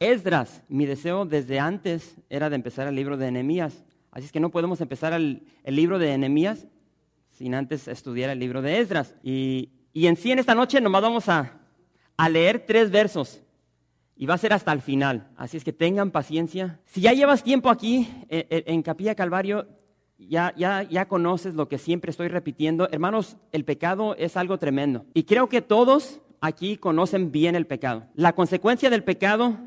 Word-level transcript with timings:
Esdras, 0.00 0.62
mi 0.68 0.86
deseo 0.86 1.26
desde 1.26 1.60
antes 1.60 2.16
era 2.30 2.48
de 2.48 2.56
empezar 2.56 2.88
el 2.88 2.94
libro 2.94 3.18
de 3.18 3.30
Nehemías. 3.30 3.84
Así 4.10 4.24
es 4.24 4.32
que 4.32 4.40
no 4.40 4.50
podemos 4.50 4.80
empezar 4.80 5.12
el, 5.12 5.44
libro 5.66 5.98
de 5.98 6.16
Nehemías 6.16 6.66
sin 7.32 7.54
antes 7.54 7.86
estudiar 7.86 8.30
el 8.30 8.38
libro 8.38 8.62
de 8.62 8.78
Esdras. 8.78 9.14
Y, 9.22 9.68
en 9.92 10.16
sí, 10.16 10.32
en 10.32 10.38
esta 10.38 10.54
noche 10.54 10.80
nomás 10.80 11.02
vamos 11.02 11.28
a, 11.28 11.52
leer 12.30 12.64
tres 12.66 12.90
versos. 12.90 13.42
Y 14.16 14.24
va 14.24 14.34
a 14.34 14.38
ser 14.38 14.54
hasta 14.54 14.72
el 14.72 14.80
final. 14.80 15.28
Así 15.36 15.58
es 15.58 15.64
que 15.64 15.72
tengan 15.74 16.10
paciencia. 16.10 16.80
Si 16.86 17.02
ya 17.02 17.12
llevas 17.12 17.44
tiempo 17.44 17.68
aquí 17.68 18.08
en, 18.30 18.46
en 18.48 18.82
Capilla 18.82 19.14
Calvario, 19.14 19.68
ya, 20.16 20.54
ya, 20.56 20.82
ya 20.82 21.08
conoces 21.08 21.54
lo 21.54 21.68
que 21.68 21.76
siempre 21.76 22.10
estoy 22.10 22.28
repitiendo. 22.28 22.88
Hermanos, 22.90 23.36
el 23.52 23.66
pecado 23.66 24.16
es 24.16 24.38
algo 24.38 24.56
tremendo. 24.56 25.04
Y 25.12 25.24
creo 25.24 25.50
que 25.50 25.60
todos 25.60 26.20
aquí 26.40 26.78
conocen 26.78 27.32
bien 27.32 27.54
el 27.54 27.66
pecado. 27.66 28.06
La 28.14 28.34
consecuencia 28.34 28.88
del 28.88 29.04
pecado 29.04 29.58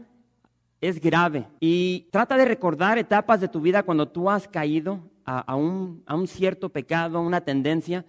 es 0.84 1.00
grave. 1.00 1.48
Y 1.62 2.10
trata 2.12 2.36
de 2.36 2.44
recordar 2.44 2.98
etapas 2.98 3.40
de 3.40 3.48
tu 3.48 3.62
vida 3.62 3.84
cuando 3.84 4.10
tú 4.10 4.30
has 4.30 4.50
caído 4.50 5.00
a, 5.24 5.56
un, 5.56 6.04
a 6.06 6.14
un 6.14 6.28
cierto 6.28 6.70
pecado, 6.70 7.18
a 7.20 7.22
una 7.22 7.40
tendencia. 7.40 8.06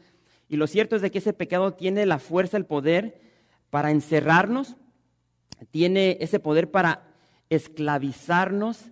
Y 0.49 0.57
lo 0.57 0.67
cierto 0.67 0.97
es 0.97 1.03
de 1.03 1.13
que 1.13 1.19
ese 1.19 1.33
pecado 1.33 1.75
tiene 1.75 2.05
la 2.05 2.19
fuerza, 2.19 2.57
el 2.57 2.67
poder 2.67 3.21
para 3.71 3.93
encerrarnos, 3.93 4.75
tiene 5.71 6.19
ese 6.21 6.41
poder 6.41 6.73
para 6.73 7.15
esclavizarnos 7.49 8.91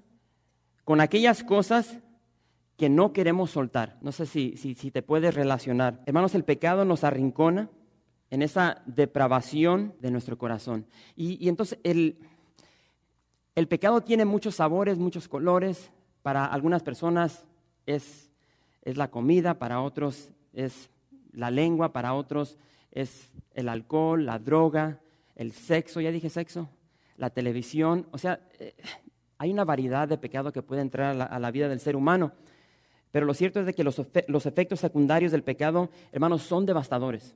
con 0.84 1.00
aquellas 1.00 1.42
cosas 1.42 1.98
que 2.76 2.88
no 2.88 3.12
queremos 3.12 3.50
soltar. 3.50 3.98
No 4.00 4.12
sé 4.12 4.26
si, 4.26 4.56
si, 4.56 4.76
si, 4.76 4.92
te 4.92 5.02
puedes 5.02 5.34
relacionar. 5.34 6.02
Hermanos, 6.06 6.36
el 6.36 6.44
pecado 6.44 6.84
nos 6.84 7.02
arrincona 7.02 7.68
en 8.30 8.42
esa 8.42 8.80
depravación 8.86 9.94
de 10.00 10.12
nuestro 10.12 10.38
corazón. 10.38 10.86
Y, 11.16 11.44
y 11.44 11.48
entonces 11.48 11.80
el, 11.82 12.18
el 13.54 13.68
pecado 13.68 14.00
tiene 14.00 14.24
muchos 14.24 14.56
sabores, 14.56 14.98
muchos 14.98 15.28
colores. 15.28 15.90
Para 16.22 16.46
algunas 16.46 16.82
personas 16.82 17.44
es, 17.86 18.30
es, 18.82 18.96
la 18.96 19.10
comida, 19.10 19.58
para 19.58 19.80
otros 19.80 20.30
es 20.52 20.90
la 21.32 21.50
lengua, 21.50 21.92
para 21.92 22.14
otros 22.14 22.56
es 22.92 23.32
el 23.54 23.68
alcohol, 23.68 24.24
la 24.24 24.38
droga, 24.38 25.00
el 25.34 25.52
sexo, 25.52 26.00
ya 26.00 26.10
dije 26.10 26.30
sexo, 26.30 26.68
la 27.16 27.30
televisión. 27.30 28.06
O 28.12 28.18
sea, 28.18 28.40
eh, 28.58 28.74
hay 29.38 29.50
una 29.50 29.64
variedad 29.64 30.08
de 30.08 30.18
pecado 30.18 30.52
que 30.52 30.62
puede 30.62 30.82
entrar 30.82 31.20
a 31.20 31.38
la, 31.38 31.50
vida 31.50 31.68
del 31.68 31.80
ser 31.80 31.96
humano. 31.96 32.32
Pero 33.10 33.26
lo 33.26 33.34
cierto 33.34 33.60
es 33.60 33.66
de 33.66 33.74
que 33.74 33.84
los, 33.84 34.00
los 34.28 34.46
efectos 34.46 34.80
secundarios 34.80 35.32
del 35.32 35.42
pecado, 35.42 35.90
hermanos, 36.12 36.42
son 36.42 36.64
devastadores. 36.64 37.34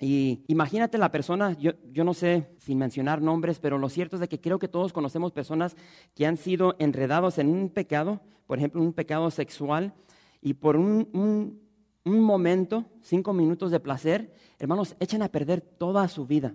Y 0.00 0.44
imagínate 0.48 0.98
la 0.98 1.10
persona, 1.10 1.56
yo, 1.58 1.74
no 2.04 2.14
sé 2.14 2.48
sin 2.58 2.78
mencionar 2.78 3.22
nombres, 3.22 3.58
pero 3.60 3.78
lo 3.78 3.88
cierto 3.88 4.16
es 4.16 4.20
de 4.20 4.28
que 4.28 4.40
creo 4.40 4.58
que 4.58 4.68
todos 4.68 4.92
conocemos 4.92 5.32
personas 5.32 5.76
que 6.14 6.26
han 6.26 6.36
sido 6.36 6.74
enredados 6.78 7.38
en 7.38 7.48
un 7.48 7.68
pecado, 7.68 8.20
por 8.46 8.58
ejemplo, 8.58 8.82
un 8.82 8.92
pecado 8.92 9.30
sexual, 9.30 9.94
y 10.40 10.54
por 10.54 10.76
un, 10.76 11.60
momento, 12.04 12.84
cinco 13.02 13.32
minutos 13.32 13.70
de 13.70 13.78
placer, 13.78 14.34
hermanos, 14.58 14.96
echan 14.98 15.22
a 15.22 15.28
perder 15.28 15.60
toda 15.60 16.08
su 16.08 16.26
vida, 16.26 16.54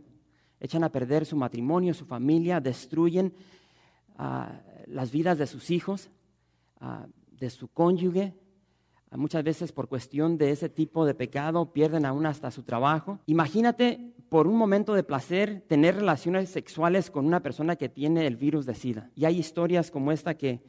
echan 0.60 0.84
a 0.84 0.90
perder 0.90 1.26
su 1.26 1.38
matrimonio, 1.38 1.94
su 1.94 2.06
familia, 2.06 2.60
destruyen 2.60 3.34
ah, 4.18 4.60
las 4.88 5.12
vidas 5.12 5.38
de 5.38 5.48
sus 5.48 5.72
hijos, 5.72 6.10
ah, 6.82 7.08
de 7.32 7.50
su 7.50 7.70
cónyuge, 7.70 8.34
Muchas 9.12 9.44
veces 9.44 9.72
por 9.72 9.88
cuestión 9.88 10.38
de 10.38 10.52
ese 10.52 10.70
tipo 10.70 11.06
de 11.06 11.16
pecado 11.16 11.72
pierden 11.72 12.06
aún 12.06 12.26
hasta 12.26 12.52
su 12.52 12.64
trabajo. 12.64 13.20
Imagínate 13.26 14.14
por 14.30 14.48
un 14.48 14.58
momento 14.58 14.94
de 14.94 15.04
placer 15.04 15.64
tener 15.68 15.96
relaciones 15.96 16.50
sexuales 16.50 17.10
con 17.10 17.26
una 17.26 17.42
persona 17.42 17.78
que 17.78 17.88
tiene 17.88 18.28
el 18.28 18.36
virus 18.36 18.66
de 18.66 18.76
SIDA. 18.76 19.10
Y 19.16 19.26
hay 19.26 19.40
historias 19.40 19.92
como 19.92 20.12
esta 20.12 20.36
que, 20.36 20.62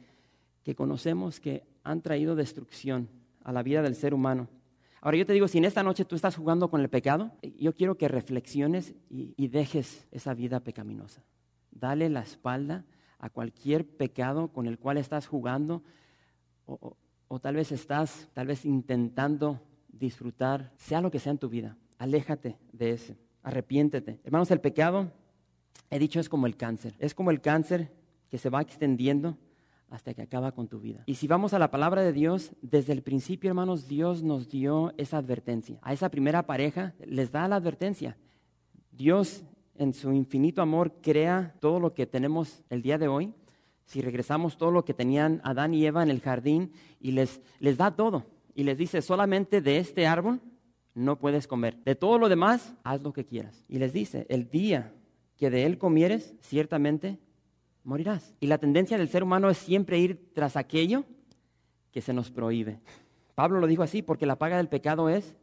que 0.63 0.73
conocemos 0.73 1.39
que 1.39 1.63
han 1.83 2.01
traído 2.01 2.35
destrucción 2.35 3.09
a 3.43 3.51
la 3.51 3.61
vida 3.61 3.81
del 3.81 3.95
ser 3.95 4.13
humano. 4.13 4.47
Ahora 5.01 5.17
yo 5.17 5.25
te 5.25 5.33
digo, 5.33 5.47
si 5.47 5.57
en 5.57 5.65
esta 5.65 5.83
noche 5.83 6.05
tú 6.05 6.15
estás 6.15 6.35
jugando 6.35 6.69
con 6.69 6.81
el 6.81 6.89
pecado, 6.89 7.31
yo 7.57 7.73
quiero 7.73 7.97
que 7.97 8.07
reflexiones 8.07 8.95
y, 9.09 9.47
dejes 9.47 10.07
esa 10.11 10.33
vida 10.33 10.59
pecaminosa. 10.59 11.23
Dale 11.71 12.09
la 12.09 12.21
espalda 12.21 12.85
a 13.17 13.29
cualquier 13.29 13.85
pecado 13.87 14.49
con 14.49 14.65
el 14.65 14.77
cual 14.77 14.97
estás 14.97 15.27
jugando 15.27 15.83
o, 16.65 16.97
o 17.29 17.39
tal 17.39 17.55
vez 17.55 17.71
estás, 17.71 18.27
tal 18.33 18.47
vez 18.47 18.65
intentando 18.65 19.61
disfrutar, 19.87 20.73
sea 20.75 20.99
lo 20.99 21.11
que 21.11 21.19
sea 21.19 21.31
en 21.31 21.37
tu 21.37 21.47
vida, 21.47 21.77
aléjate 21.97 22.57
de 22.73 22.91
ese, 22.91 23.17
arrepiéntete. 23.43 24.19
Hermanos, 24.23 24.51
el 24.51 24.59
pecado, 24.59 25.11
he 25.89 25.99
dicho, 25.99 26.19
es 26.19 26.27
como 26.27 26.47
el 26.47 26.57
cáncer, 26.57 26.95
es 26.99 27.13
como 27.13 27.31
el 27.31 27.39
cáncer 27.39 27.91
que 28.29 28.37
se 28.37 28.49
va 28.49 28.61
extendiendo 28.61 29.37
hasta 29.89 30.13
que 30.13 30.21
acaba 30.21 30.51
con 30.51 30.67
tu 30.67 30.79
vida. 30.79 31.03
Y 31.05 31.15
si 31.15 31.27
vamos 31.27 31.53
a 31.53 31.59
la 31.59 31.71
palabra 31.71 32.01
de 32.01 32.13
Dios, 32.13 32.51
desde 32.61 32.93
el 32.93 33.03
principio, 33.03 33.49
hermanos, 33.49 33.87
Dios 33.87 34.23
nos 34.23 34.49
dio 34.49 34.93
esa 34.97 35.17
advertencia. 35.17 35.79
A 35.81 35.93
esa 35.93 36.09
primera 36.09 36.45
pareja 36.45 36.93
les 37.05 37.31
da 37.31 37.47
la 37.47 37.55
advertencia. 37.55 38.17
Dios, 38.91 39.43
en 39.75 39.93
su 39.93 40.11
infinito 40.13 40.61
amor, 40.61 40.93
crea 41.01 41.55
todo 41.59 41.79
lo 41.79 41.93
que 41.93 42.05
tenemos 42.05 42.63
el 42.69 42.81
día 42.81 42.97
de 42.97 43.07
hoy 43.07 43.33
si 43.89 44.01
regresamos 44.01 44.55
todo 44.55 44.69
lo 44.69 44.85
que 44.85 44.93
tenían 44.93 45.41
Adán 45.43 45.73
y 45.73 45.83
Eva 45.83 46.03
en 46.03 46.11
el 46.11 46.21
jardín 46.21 46.71
y 46.99 47.09
les, 47.09 47.41
les 47.59 47.75
da 47.75 47.89
todo 47.89 48.23
y 48.53 48.63
les 48.63 48.77
dice, 48.77 49.01
solamente 49.01 49.61
de 49.61 49.79
este 49.79 50.05
árbol 50.05 50.39
no 50.93 51.17
puedes 51.17 51.47
comer. 51.47 51.75
De 51.85 51.95
todo 51.95 52.19
lo 52.19 52.29
demás, 52.29 52.75
haz 52.83 53.01
lo 53.01 53.13
que 53.13 53.25
quieras. 53.25 53.65
Y 53.67 53.79
les 53.79 53.91
dice, 53.91 54.27
el 54.29 54.47
día 54.51 54.93
que 55.37 55.49
de 55.49 55.65
él 55.65 55.79
comieres, 55.79 56.35
ciertamente 56.39 57.17
morirás. 57.83 58.35
Y 58.39 58.45
la 58.45 58.59
tendencia 58.59 58.95
del 58.95 59.09
ser 59.09 59.23
humano 59.23 59.49
es 59.49 59.57
siempre 59.57 59.97
ir 59.97 60.31
tras 60.35 60.55
aquello 60.55 61.03
que 61.91 62.01
se 62.01 62.13
nos 62.13 62.29
prohíbe. 62.29 62.79
Pablo 63.33 63.59
lo 63.59 63.65
dijo 63.65 63.81
así, 63.81 64.03
porque 64.03 64.27
la 64.27 64.37
paga 64.37 64.57
del 64.57 64.69
pecado 64.69 65.09
es, 65.09 65.35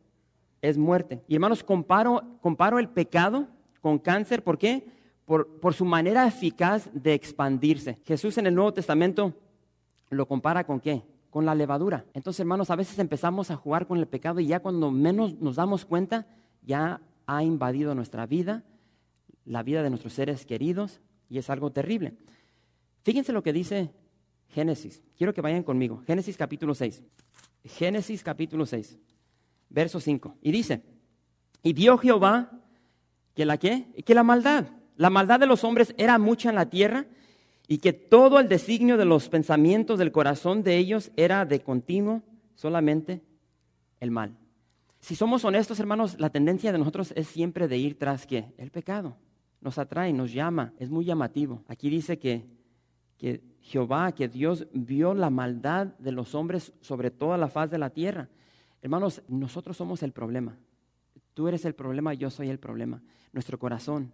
es 0.63 0.79
muerte. 0.79 1.25
Y 1.27 1.35
hermanos, 1.35 1.65
comparo, 1.65 2.39
comparo 2.41 2.79
el 2.79 2.91
pecado 2.91 3.49
con 3.81 3.99
cáncer, 3.99 4.45
¿por 4.45 4.57
qué? 4.57 4.87
Por, 5.27 5.75
su 5.75 5.85
manera 5.85 6.27
eficaz 6.27 6.89
de 6.95 7.13
expandirse. 7.13 7.99
Jesús 8.05 8.39
en 8.39 8.47
el 8.47 8.55
Nuevo 8.55 8.73
Testamento 8.73 9.35
lo 10.09 10.27
compara 10.27 10.65
con 10.65 10.81
qué? 10.81 11.03
Con 11.31 11.45
la 11.45 11.55
levadura. 11.55 12.07
Entonces, 12.15 12.41
hermanos, 12.41 12.71
a 12.71 12.77
veces 12.77 12.99
empezamos 13.01 13.51
a 13.51 13.57
jugar 13.57 13.89
con 13.89 13.99
el 13.99 14.07
pecado 14.07 14.39
y 14.39 14.47
ya 14.47 14.61
cuando 14.61 14.91
menos 14.93 15.35
nos 15.41 15.57
damos 15.57 15.85
cuenta, 15.85 16.27
ya 16.63 17.01
ha 17.27 17.43
invadido 17.43 17.95
nuestra 17.95 18.25
vida, 18.25 18.63
la 19.45 19.65
vida 19.65 19.83
de 19.83 19.91
nuestros 19.91 20.13
seres 20.13 20.47
queridos, 20.47 21.01
y 21.29 21.39
es 21.39 21.51
algo 21.51 21.73
terrible. 21.73 22.15
Fíjense 23.03 23.33
lo 23.33 23.43
que 23.43 23.53
dice 23.53 23.91
Génesis. 24.51 25.03
Quiero 25.19 25.35
que 25.35 25.41
vayan 25.41 25.65
conmigo. 25.65 26.05
Génesis 26.07 26.37
capítulo 26.37 26.73
6. 26.73 27.03
Génesis 27.65 28.23
capítulo 28.23 28.65
6, 28.65 28.97
verso 29.71 29.99
5. 29.99 30.37
Y 30.41 30.53
dice, 30.53 30.85
y 31.65 31.73
vio 31.73 31.99
Jehová 31.99 32.53
que 33.35 33.45
la 33.45 33.57
qué? 33.59 33.89
Que 34.05 34.15
la 34.15 34.23
maldad 34.23 34.67
la 34.97 35.11
maldad 35.11 35.41
de 35.41 35.47
los 35.47 35.65
hombres 35.65 35.95
era 35.99 36.19
mucha 36.19 36.49
en 36.49 36.55
la 36.55 36.71
tierra 36.71 37.07
y 37.69 37.79
que 37.79 37.93
todo 37.93 38.39
el 38.41 38.49
designio 38.49 38.97
de 38.97 39.05
los 39.05 39.29
pensamientos 39.29 39.99
del 39.99 40.13
corazón 40.13 40.63
de 40.63 40.77
ellos 40.77 41.11
era 41.17 41.45
de 41.45 41.61
continuo 41.61 42.23
solamente 42.55 43.23
el 44.01 44.11
mal. 44.11 44.37
Si 45.01 45.15
somos 45.15 45.45
honestos, 45.45 45.79
hermanos, 45.79 46.19
la 46.19 46.31
tendencia 46.31 46.73
de 46.73 46.79
nosotros 46.79 47.13
es 47.17 47.27
siempre 47.29 47.69
de 47.69 47.79
ir 47.79 47.99
tras 47.99 48.27
qué? 48.27 48.53
El 48.57 48.71
pecado. 48.71 49.17
Nos 49.61 49.79
atrae, 49.79 50.13
nos 50.13 50.33
llama, 50.33 50.73
es 50.79 50.91
muy 50.91 51.05
llamativo. 51.05 51.63
Aquí 51.69 51.91
dice 51.91 52.19
que, 52.19 52.47
que 53.19 53.41
Jehová, 53.61 54.13
que 54.13 54.29
Dios 54.29 54.67
vio 54.73 55.15
la 55.15 55.31
maldad 55.31 55.89
de 55.99 56.13
los 56.13 56.35
hombres 56.35 56.73
sobre 56.81 57.11
toda 57.11 57.37
la 57.37 57.49
faz 57.49 57.71
de 57.71 57.79
la 57.79 57.91
tierra. 57.91 58.29
Hermanos, 58.83 59.23
nosotros 59.29 59.77
somos 59.77 60.03
el 60.03 60.13
problema. 60.13 60.57
Tú 61.35 61.49
eres 61.49 61.65
el 61.65 61.75
problema, 61.75 62.15
yo 62.15 62.31
soy 62.31 62.49
el 62.49 62.59
problema. 62.59 63.03
Nuestro 63.33 63.59
corazón. 63.59 64.13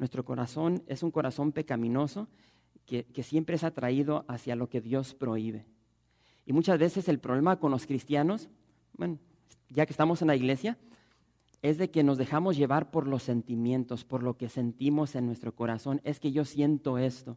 Nuestro 0.00 0.24
corazón 0.24 0.82
es 0.86 1.02
un 1.02 1.10
corazón 1.10 1.52
pecaminoso 1.52 2.26
que, 2.86 3.04
siempre 3.22 3.56
es 3.56 3.64
atraído 3.64 4.24
hacia 4.28 4.56
lo 4.56 4.70
que 4.70 4.80
Dios 4.80 5.12
prohíbe. 5.12 5.66
Y 6.46 6.54
muchas 6.54 6.78
veces 6.78 7.06
el 7.10 7.18
problema 7.18 7.60
con 7.60 7.70
los 7.70 7.84
cristianos, 7.86 8.48
bueno, 8.96 9.18
ya 9.68 9.84
que 9.84 9.92
estamos 9.92 10.22
en 10.22 10.28
la 10.28 10.36
iglesia, 10.36 10.78
es 11.60 11.76
de 11.76 11.90
que 11.90 12.02
nos 12.02 12.16
dejamos 12.16 12.56
llevar 12.56 12.90
por 12.90 13.06
los 13.06 13.22
sentimientos, 13.22 14.06
por 14.06 14.22
lo 14.22 14.38
que 14.38 14.48
sentimos 14.48 15.14
en 15.16 15.26
nuestro 15.26 15.54
corazón. 15.54 16.00
Es 16.02 16.18
que 16.18 16.32
yo 16.32 16.46
siento 16.46 16.96
esto, 16.96 17.36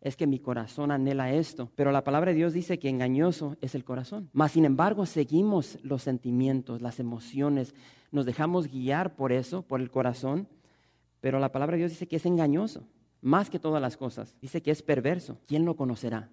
es 0.00 0.16
que 0.16 0.26
mi 0.26 0.40
corazón 0.40 0.90
anhela 0.90 1.30
esto. 1.30 1.70
Pero 1.76 1.92
la 1.92 2.02
palabra 2.02 2.32
de 2.32 2.36
Dios 2.36 2.52
dice 2.52 2.80
que 2.80 2.88
engañoso 2.88 3.56
es 3.60 3.76
el 3.76 3.84
corazón. 3.84 4.28
Mas, 4.32 4.50
sin 4.50 4.64
embargo, 4.64 5.06
seguimos 5.06 5.78
los 5.84 6.02
sentimientos, 6.02 6.82
las 6.82 6.98
emociones, 6.98 7.76
nos 8.10 8.26
dejamos 8.26 8.66
guiar 8.66 9.14
por 9.14 9.30
eso, 9.30 9.62
por 9.62 9.80
el 9.80 9.92
corazón. 9.92 10.48
Pero 11.26 11.40
la 11.40 11.50
palabra 11.50 11.74
de 11.74 11.80
Dios 11.80 11.90
dice 11.90 12.06
que 12.06 12.14
es 12.14 12.24
engañoso, 12.24 12.86
más 13.20 13.50
que 13.50 13.58
todas 13.58 13.82
las 13.82 13.96
cosas. 13.96 14.36
Dice 14.40 14.62
que 14.62 14.70
es 14.70 14.80
perverso. 14.80 15.40
¿Quién 15.48 15.64
lo 15.64 15.74
conocerá? 15.74 16.30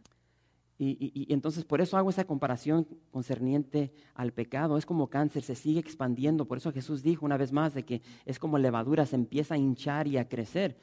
Y, 0.77 1.25
entonces 1.33 1.65
por 1.65 1.81
eso 1.81 1.97
hago 1.97 2.11
esa 2.11 2.25
comparación 2.25 2.85
concerniente 3.09 3.91
al 4.13 4.33
pecado. 4.33 4.77
Es 4.77 4.85
como 4.85 5.07
cáncer, 5.07 5.41
se 5.41 5.55
sigue 5.55 5.79
expandiendo. 5.79 6.45
Por 6.45 6.59
eso 6.59 6.71
Jesús 6.71 7.01
dijo 7.01 7.25
una 7.25 7.37
vez 7.37 7.51
más 7.51 7.73
de 7.73 7.81
que 7.81 8.03
es 8.27 8.37
como 8.37 8.59
levadura, 8.59 9.07
se 9.07 9.15
empieza 9.15 9.55
a 9.55 9.57
hinchar 9.57 10.07
y 10.07 10.19
a 10.19 10.29
crecer. 10.29 10.77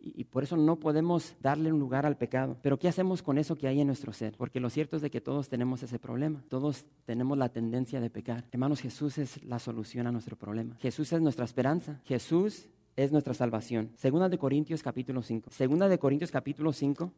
Y, 0.00 0.22
y 0.22 0.24
por 0.24 0.42
eso 0.42 0.56
no 0.56 0.80
podemos 0.80 1.36
darle 1.40 1.72
un 1.72 1.78
lugar 1.78 2.06
al 2.06 2.16
pecado. 2.16 2.56
Pero 2.60 2.80
¿qué 2.80 2.88
hacemos 2.88 3.22
con 3.22 3.38
eso 3.38 3.54
que 3.54 3.68
hay 3.68 3.80
en 3.80 3.86
nuestro 3.86 4.12
ser? 4.12 4.34
Porque 4.36 4.58
lo 4.58 4.68
cierto 4.68 4.96
es 4.96 5.02
de 5.02 5.12
que 5.12 5.20
todos 5.20 5.48
tenemos 5.48 5.80
ese 5.84 6.00
problema. 6.00 6.42
Todos 6.48 6.86
tenemos 7.04 7.38
la 7.38 7.50
tendencia 7.50 8.00
de 8.00 8.10
pecar. 8.10 8.46
Hermanos, 8.50 8.80
Jesús 8.80 9.16
es 9.18 9.44
la 9.44 9.60
solución 9.60 10.08
a 10.08 10.10
nuestro 10.10 10.34
problema. 10.34 10.74
Jesús 10.80 11.12
es 11.12 11.20
nuestra 11.20 11.44
esperanza. 11.44 12.00
Jesús 12.02 12.68
es 12.96 13.12
nuestra 13.12 13.34
salvación. 13.34 13.90
Segunda 13.96 14.28
de 14.28 14.38
Corintios 14.38 14.82
capítulo 14.82 15.22
5. 15.22 15.50
Segunda 15.50 15.88
de 15.88 15.98
Corintios 15.98 16.30
capítulo 16.30 16.72
5, 16.72 17.12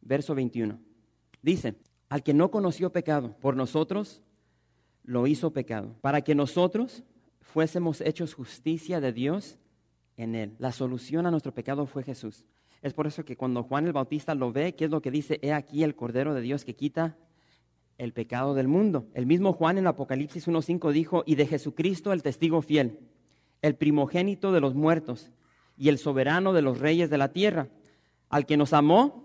verso 0.00 0.34
21. 0.34 0.78
Dice, 1.42 1.74
al 2.08 2.22
que 2.22 2.34
no 2.34 2.50
conoció 2.50 2.92
pecado, 2.92 3.36
por 3.40 3.56
nosotros 3.56 4.22
lo 5.04 5.26
hizo 5.26 5.52
pecado, 5.52 5.96
para 6.00 6.22
que 6.22 6.34
nosotros 6.34 7.02
fuésemos 7.40 8.00
hechos 8.00 8.34
justicia 8.34 9.00
de 9.00 9.12
Dios 9.12 9.58
en 10.16 10.34
él. 10.34 10.54
La 10.58 10.72
solución 10.72 11.26
a 11.26 11.30
nuestro 11.30 11.52
pecado 11.52 11.86
fue 11.86 12.02
Jesús. 12.02 12.44
Es 12.80 12.94
por 12.94 13.06
eso 13.06 13.24
que 13.24 13.36
cuando 13.36 13.62
Juan 13.62 13.86
el 13.86 13.92
Bautista 13.92 14.34
lo 14.34 14.52
ve, 14.52 14.74
¿qué 14.74 14.86
es 14.86 14.90
lo 14.90 15.02
que 15.02 15.10
dice? 15.10 15.38
He 15.42 15.52
aquí 15.52 15.84
el 15.84 15.94
Cordero 15.94 16.34
de 16.34 16.40
Dios 16.40 16.64
que 16.64 16.74
quita 16.74 17.16
el 17.98 18.12
pecado 18.12 18.54
del 18.54 18.66
mundo. 18.66 19.06
El 19.14 19.26
mismo 19.26 19.52
Juan 19.52 19.78
en 19.78 19.86
Apocalipsis 19.86 20.48
1.5 20.48 20.90
dijo, 20.92 21.22
y 21.26 21.36
de 21.36 21.46
Jesucristo 21.46 22.12
el 22.12 22.22
testigo 22.22 22.62
fiel, 22.62 22.98
el 23.62 23.76
primogénito 23.76 24.52
de 24.52 24.60
los 24.60 24.74
muertos 24.74 25.30
y 25.76 25.88
el 25.88 25.98
soberano 25.98 26.52
de 26.52 26.62
los 26.62 26.78
reyes 26.78 27.10
de 27.10 27.18
la 27.18 27.32
tierra, 27.32 27.68
al 28.28 28.44
que 28.44 28.56
nos 28.56 28.72
amó 28.72 29.24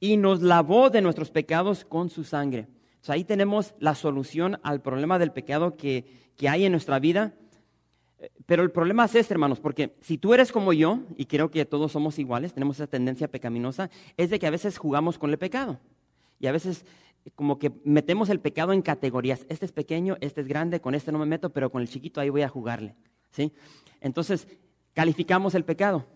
y 0.00 0.16
nos 0.16 0.42
lavó 0.42 0.90
de 0.90 1.02
nuestros 1.02 1.30
pecados 1.30 1.84
con 1.84 2.08
su 2.08 2.24
sangre. 2.24 2.68
ahí 3.08 3.24
tenemos 3.24 3.74
la 3.78 3.94
solución 3.94 4.58
al 4.62 4.80
problema 4.80 5.18
del 5.18 5.32
pecado 5.32 5.76
que, 5.76 6.22
hay 6.48 6.64
en 6.64 6.72
nuestra 6.72 6.98
vida. 6.98 7.34
Pero 8.46 8.62
el 8.62 8.70
problema 8.70 9.04
es 9.04 9.14
este, 9.14 9.34
hermanos, 9.34 9.60
porque 9.60 9.96
si 10.00 10.18
tú 10.18 10.34
eres 10.34 10.50
como 10.50 10.72
yo, 10.72 11.00
y 11.16 11.26
creo 11.26 11.50
que 11.50 11.64
todos 11.64 11.92
somos 11.92 12.18
iguales, 12.18 12.52
tenemos 12.52 12.76
esa 12.76 12.86
tendencia 12.86 13.28
pecaminosa, 13.28 13.90
es 14.16 14.30
de 14.30 14.38
que 14.38 14.46
a 14.46 14.50
veces 14.50 14.78
jugamos 14.78 15.18
con 15.18 15.30
el 15.30 15.38
pecado. 15.38 15.78
Y 16.40 16.46
a 16.46 16.52
veces 16.52 16.84
como 17.34 17.58
que 17.58 17.72
metemos 17.84 18.28
el 18.30 18.40
pecado 18.40 18.72
en 18.72 18.82
categorías. 18.82 19.46
Este 19.48 19.66
es 19.66 19.72
pequeño, 19.72 20.16
este 20.20 20.40
es 20.40 20.48
grande, 20.48 20.80
con 20.80 20.94
este 20.94 21.12
no 21.12 21.18
me 21.18 21.26
meto, 21.26 21.50
pero 21.50 21.70
con 21.70 21.82
el 21.82 21.88
chiquito 21.88 22.20
ahí 22.20 22.30
voy 22.30 22.42
a 22.42 22.48
jugarle. 22.48 22.96
¿Sí? 23.32 23.52
Entonces, 24.00 24.46
calificamos 24.94 25.54
el 25.54 25.64
pecado. 25.64 26.06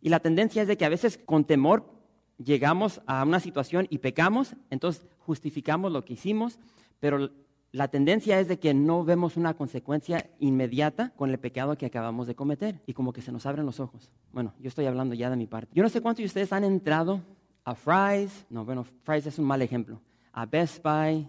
Y 0.00 0.08
la 0.08 0.20
tendencia 0.20 0.62
es 0.62 0.68
de 0.68 0.76
que 0.76 0.84
a 0.84 0.90
veces 0.90 1.18
con 1.18 1.44
temor 1.44 1.90
llegamos 2.38 3.00
a 3.06 3.22
una 3.22 3.40
situación 3.40 3.86
y 3.90 3.98
pecamos, 3.98 4.56
entonces 4.70 5.06
justificamos 5.18 5.92
lo 5.92 6.04
que 6.04 6.14
hicimos, 6.14 6.58
pero 7.00 7.30
la 7.72 7.88
tendencia 7.88 8.38
es 8.38 8.48
de 8.48 8.58
que 8.58 8.72
no 8.72 9.04
vemos 9.04 9.36
una 9.36 9.54
consecuencia 9.54 10.30
inmediata 10.38 11.10
con 11.16 11.30
el 11.30 11.38
pecado 11.38 11.76
que 11.76 11.86
acabamos 11.86 12.26
de 12.26 12.34
cometer 12.34 12.80
y 12.86 12.92
como 12.92 13.12
que 13.12 13.22
se 13.22 13.32
nos 13.32 13.46
abren 13.46 13.66
los 13.66 13.80
ojos. 13.80 14.12
Bueno, 14.32 14.54
yo 14.60 14.68
estoy 14.68 14.86
hablando 14.86 15.14
ya 15.14 15.30
de 15.30 15.36
mi 15.36 15.46
parte. 15.46 15.72
Yo 15.74 15.82
no 15.82 15.88
sé 15.88 16.00
cuántos 16.00 16.22
de 16.22 16.26
ustedes 16.26 16.52
han 16.52 16.64
entrado 16.64 17.20
a 17.64 17.74
Fry's, 17.74 18.46
no, 18.50 18.64
bueno, 18.64 18.84
Fry's 18.84 19.26
es 19.26 19.38
un 19.38 19.46
mal 19.46 19.62
ejemplo, 19.62 20.00
a 20.32 20.46
Best 20.46 20.82
Buy, 20.82 21.26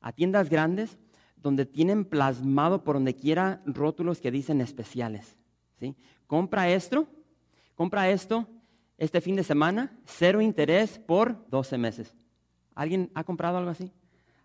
a 0.00 0.12
tiendas 0.12 0.48
grandes 0.48 0.96
donde 1.44 1.66
tienen 1.66 2.06
plasmado 2.06 2.82
por 2.82 2.96
donde 2.96 3.14
quiera 3.14 3.60
rótulos 3.66 4.22
que 4.22 4.30
dicen 4.30 4.62
especiales. 4.62 5.36
¿sí? 5.78 5.94
Compra 6.26 6.70
esto, 6.70 7.06
compra 7.74 8.08
esto 8.08 8.48
este 8.96 9.20
fin 9.20 9.36
de 9.36 9.44
semana, 9.44 9.92
cero 10.06 10.40
interés 10.40 10.98
por 10.98 11.46
12 11.50 11.76
meses. 11.76 12.16
¿Alguien 12.74 13.10
ha 13.14 13.24
comprado 13.24 13.58
algo 13.58 13.70
así? 13.70 13.92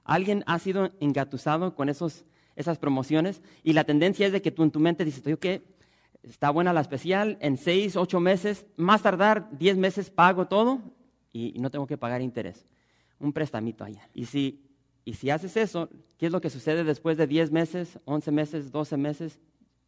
¿Alguien 0.04 0.44
ha 0.46 0.60
sido 0.60 0.92
engatusado 1.00 1.74
con 1.74 1.88
esos, 1.88 2.26
esas 2.58 2.78
promociones? 2.78 3.42
Y 3.64 3.72
la 3.72 3.86
tendencia 3.86 4.28
es 4.28 4.34
de 4.34 4.42
que 4.42 4.52
tú 4.52 4.64
en 4.64 4.72
tu 4.72 4.82
mente 4.82 5.06
dices, 5.06 5.26
oye, 5.26 5.38
¿qué? 5.38 5.64
Está 6.22 6.50
buena 6.50 6.74
la 6.74 6.82
especial, 6.82 7.38
en 7.40 7.56
6, 7.56 7.96
8 7.96 8.20
meses, 8.20 8.66
más 8.76 9.04
tardar 9.04 9.48
10 9.58 9.78
meses 9.78 10.10
pago 10.10 10.50
todo 10.50 10.82
y 11.32 11.54
no 11.60 11.72
tengo 11.72 11.88
que 11.88 11.98
pagar 11.98 12.22
interés. 12.22 12.68
Un 13.20 13.32
prestamito 13.32 13.86
allá. 13.86 14.10
Y 14.14 14.26
si, 14.26 14.69
y 15.10 15.16
si 15.16 15.32
haces 15.32 15.58
eso, 15.58 15.90
¿qué 16.20 16.28
es 16.28 16.32
lo 16.32 16.40
que 16.40 16.52
sucede 16.52 16.84
después 16.84 17.18
de 17.18 17.26
10 17.26 17.52
meses, 17.52 17.98
11 18.06 18.32
meses, 18.32 18.72
12 18.72 18.96
meses? 18.96 19.40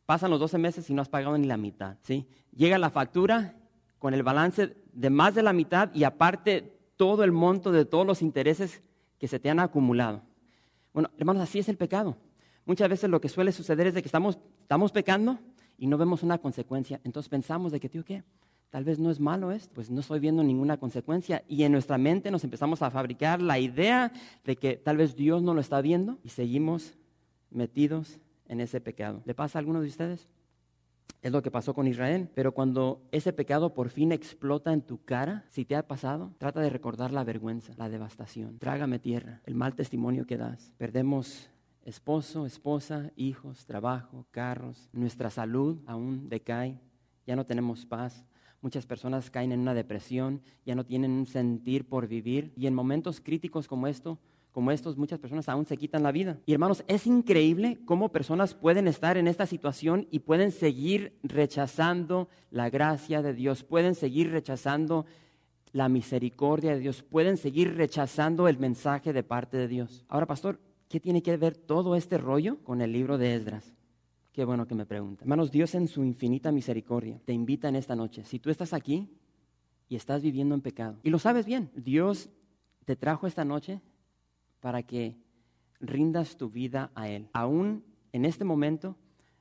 Pasan 0.07 0.31
los 0.31 0.39
12 0.39 0.57
meses 0.57 0.89
y 0.89 0.95
no 0.95 1.03
has 1.03 1.09
pagado 1.09 1.37
ni 1.37 1.45
la 1.45 1.57
mitad. 1.57 1.97
¿sí? 2.01 2.27
Llega 2.55 2.79
la 2.79 2.89
factura 2.89 3.55
con 3.99 4.15
el 4.15 4.23
balance 4.23 4.75
de 4.91 5.09
más 5.11 5.35
de 5.35 5.43
la 5.43 5.53
mitad 5.53 5.93
y 5.93 6.05
aparte 6.05 6.75
todo 6.97 7.23
el 7.23 7.31
monto 7.31 7.71
de 7.71 7.85
todos 7.85 8.03
los 8.03 8.23
intereses 8.23 8.81
que 9.19 9.27
se 9.27 9.39
te 9.39 9.51
han 9.51 9.59
acumulado. 9.59 10.23
Bueno, 10.91 11.11
hermanos, 11.19 11.43
así 11.43 11.59
es 11.59 11.69
el 11.69 11.77
pecado. 11.77 12.17
Muchas 12.65 12.89
veces 12.89 13.07
lo 13.07 13.21
que 13.21 13.29
suele 13.29 13.51
suceder 13.51 13.85
es 13.85 13.93
de 13.93 14.01
que 14.01 14.07
estamos, 14.07 14.39
estamos 14.59 14.91
pecando 14.91 15.37
y 15.77 15.85
no 15.85 15.99
vemos 15.99 16.23
una 16.23 16.39
consecuencia. 16.39 16.99
Entonces 17.03 17.29
pensamos 17.29 17.71
de 17.71 17.79
que, 17.79 17.89
tío, 17.89 18.03
¿qué? 18.03 18.23
Tal 18.71 18.85
vez 18.85 18.99
no 18.99 19.11
es 19.11 19.19
malo 19.19 19.51
esto, 19.51 19.73
pues 19.75 19.91
no 19.91 19.99
estoy 19.99 20.21
viendo 20.21 20.43
ninguna 20.43 20.77
consecuencia. 20.77 21.43
Y 21.47 21.63
en 21.63 21.73
nuestra 21.73 21.97
mente 21.97 22.31
nos 22.31 22.45
empezamos 22.45 22.81
a 22.81 22.89
fabricar 22.89 23.41
la 23.41 23.59
idea 23.59 24.13
de 24.45 24.55
que 24.55 24.77
tal 24.77 24.95
vez 24.95 25.15
Dios 25.15 25.43
no 25.43 25.53
lo 25.53 25.59
está 25.59 25.81
viendo 25.81 26.17
y 26.23 26.29
seguimos 26.29 26.93
metidos 27.49 28.17
en 28.47 28.61
ese 28.61 28.79
pecado. 28.79 29.21
¿Le 29.25 29.35
pasa 29.35 29.57
a 29.57 29.59
alguno 29.59 29.81
de 29.81 29.87
ustedes? 29.87 30.29
Es 31.21 31.33
lo 31.33 31.41
que 31.41 31.51
pasó 31.51 31.73
con 31.73 31.85
Israel. 31.85 32.29
Pero 32.33 32.53
cuando 32.53 33.01
ese 33.11 33.33
pecado 33.33 33.73
por 33.73 33.89
fin 33.89 34.13
explota 34.13 34.71
en 34.71 34.81
tu 34.81 35.03
cara, 35.03 35.43
si 35.49 35.65
te 35.65 35.75
ha 35.75 35.85
pasado, 35.85 36.31
trata 36.37 36.61
de 36.61 36.69
recordar 36.69 37.11
la 37.11 37.25
vergüenza, 37.25 37.73
la 37.75 37.89
devastación. 37.89 38.57
Trágame 38.57 38.99
tierra, 38.99 39.41
el 39.45 39.53
mal 39.53 39.75
testimonio 39.75 40.25
que 40.25 40.37
das. 40.37 40.71
Perdemos 40.77 41.49
esposo, 41.83 42.45
esposa, 42.45 43.11
hijos, 43.17 43.65
trabajo, 43.65 44.25
carros. 44.31 44.89
Nuestra 44.93 45.29
salud 45.29 45.77
aún 45.85 46.29
decae. 46.29 46.79
Ya 47.27 47.35
no 47.35 47.45
tenemos 47.45 47.85
paz. 47.85 48.25
Muchas 48.61 48.85
personas 48.85 49.31
caen 49.31 49.51
en 49.51 49.59
una 49.59 49.73
depresión, 49.73 50.41
ya 50.65 50.75
no 50.75 50.85
tienen 50.85 51.11
un 51.11 51.25
sentir 51.25 51.85
por 51.85 52.07
vivir. 52.07 52.53
Y 52.55 52.67
en 52.67 52.75
momentos 52.75 53.19
críticos 53.19 53.67
como 53.67 53.87
esto, 53.87 54.19
como 54.51 54.71
estos, 54.71 54.97
muchas 54.97 55.19
personas 55.19 55.49
aún 55.49 55.65
se 55.65 55.77
quitan 55.77 56.03
la 56.03 56.11
vida. 56.11 56.37
Y 56.45 56.53
hermanos, 56.53 56.83
es 56.87 57.07
increíble 57.07 57.79
cómo 57.85 58.09
personas 58.09 58.53
pueden 58.53 58.87
estar 58.87 59.17
en 59.17 59.27
esta 59.27 59.45
situación 59.45 60.07
y 60.11 60.19
pueden 60.19 60.51
seguir 60.51 61.17
rechazando 61.23 62.29
la 62.51 62.69
gracia 62.69 63.21
de 63.21 63.33
Dios, 63.33 63.63
pueden 63.63 63.95
seguir 63.95 64.29
rechazando 64.29 65.05
la 65.73 65.89
misericordia 65.89 66.73
de 66.73 66.79
Dios, 66.79 67.01
pueden 67.01 67.37
seguir 67.37 67.75
rechazando 67.75 68.47
el 68.47 68.59
mensaje 68.59 69.13
de 69.13 69.23
parte 69.23 69.57
de 69.57 69.67
Dios. 69.67 70.05
Ahora, 70.09 70.27
pastor, 70.27 70.59
¿qué 70.89 70.99
tiene 70.99 71.23
que 71.23 71.35
ver 71.37 71.55
todo 71.55 71.95
este 71.95 72.17
rollo 72.17 72.57
con 72.63 72.81
el 72.81 72.91
libro 72.91 73.17
de 73.17 73.35
Esdras? 73.35 73.73
Qué 74.31 74.45
bueno 74.45 74.65
que 74.65 74.75
me 74.75 74.85
pregunta. 74.85 75.23
Hermanos, 75.23 75.51
Dios 75.51 75.75
en 75.75 75.87
su 75.87 76.05
infinita 76.05 76.51
misericordia 76.51 77.19
te 77.25 77.33
invita 77.33 77.67
en 77.67 77.75
esta 77.75 77.95
noche. 77.95 78.23
Si 78.23 78.39
tú 78.39 78.49
estás 78.49 78.73
aquí 78.73 79.09
y 79.89 79.97
estás 79.97 80.21
viviendo 80.21 80.55
en 80.55 80.61
pecado, 80.61 80.97
y 81.03 81.09
lo 81.09 81.19
sabes 81.19 81.45
bien, 81.45 81.69
Dios 81.75 82.29
te 82.85 82.95
trajo 82.95 83.27
esta 83.27 83.43
noche 83.43 83.81
para 84.61 84.83
que 84.83 85.17
rindas 85.81 86.37
tu 86.37 86.49
vida 86.49 86.91
a 86.95 87.09
Él. 87.09 87.27
Aún 87.33 87.83
en 88.13 88.23
este 88.23 88.45
momento, 88.45 88.95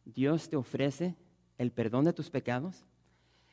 Dios 0.05 0.49
te 0.49 0.57
ofrece 0.57 1.15
el 1.57 1.71
perdón 1.71 2.05
de 2.05 2.13
tus 2.13 2.31
pecados. 2.31 2.85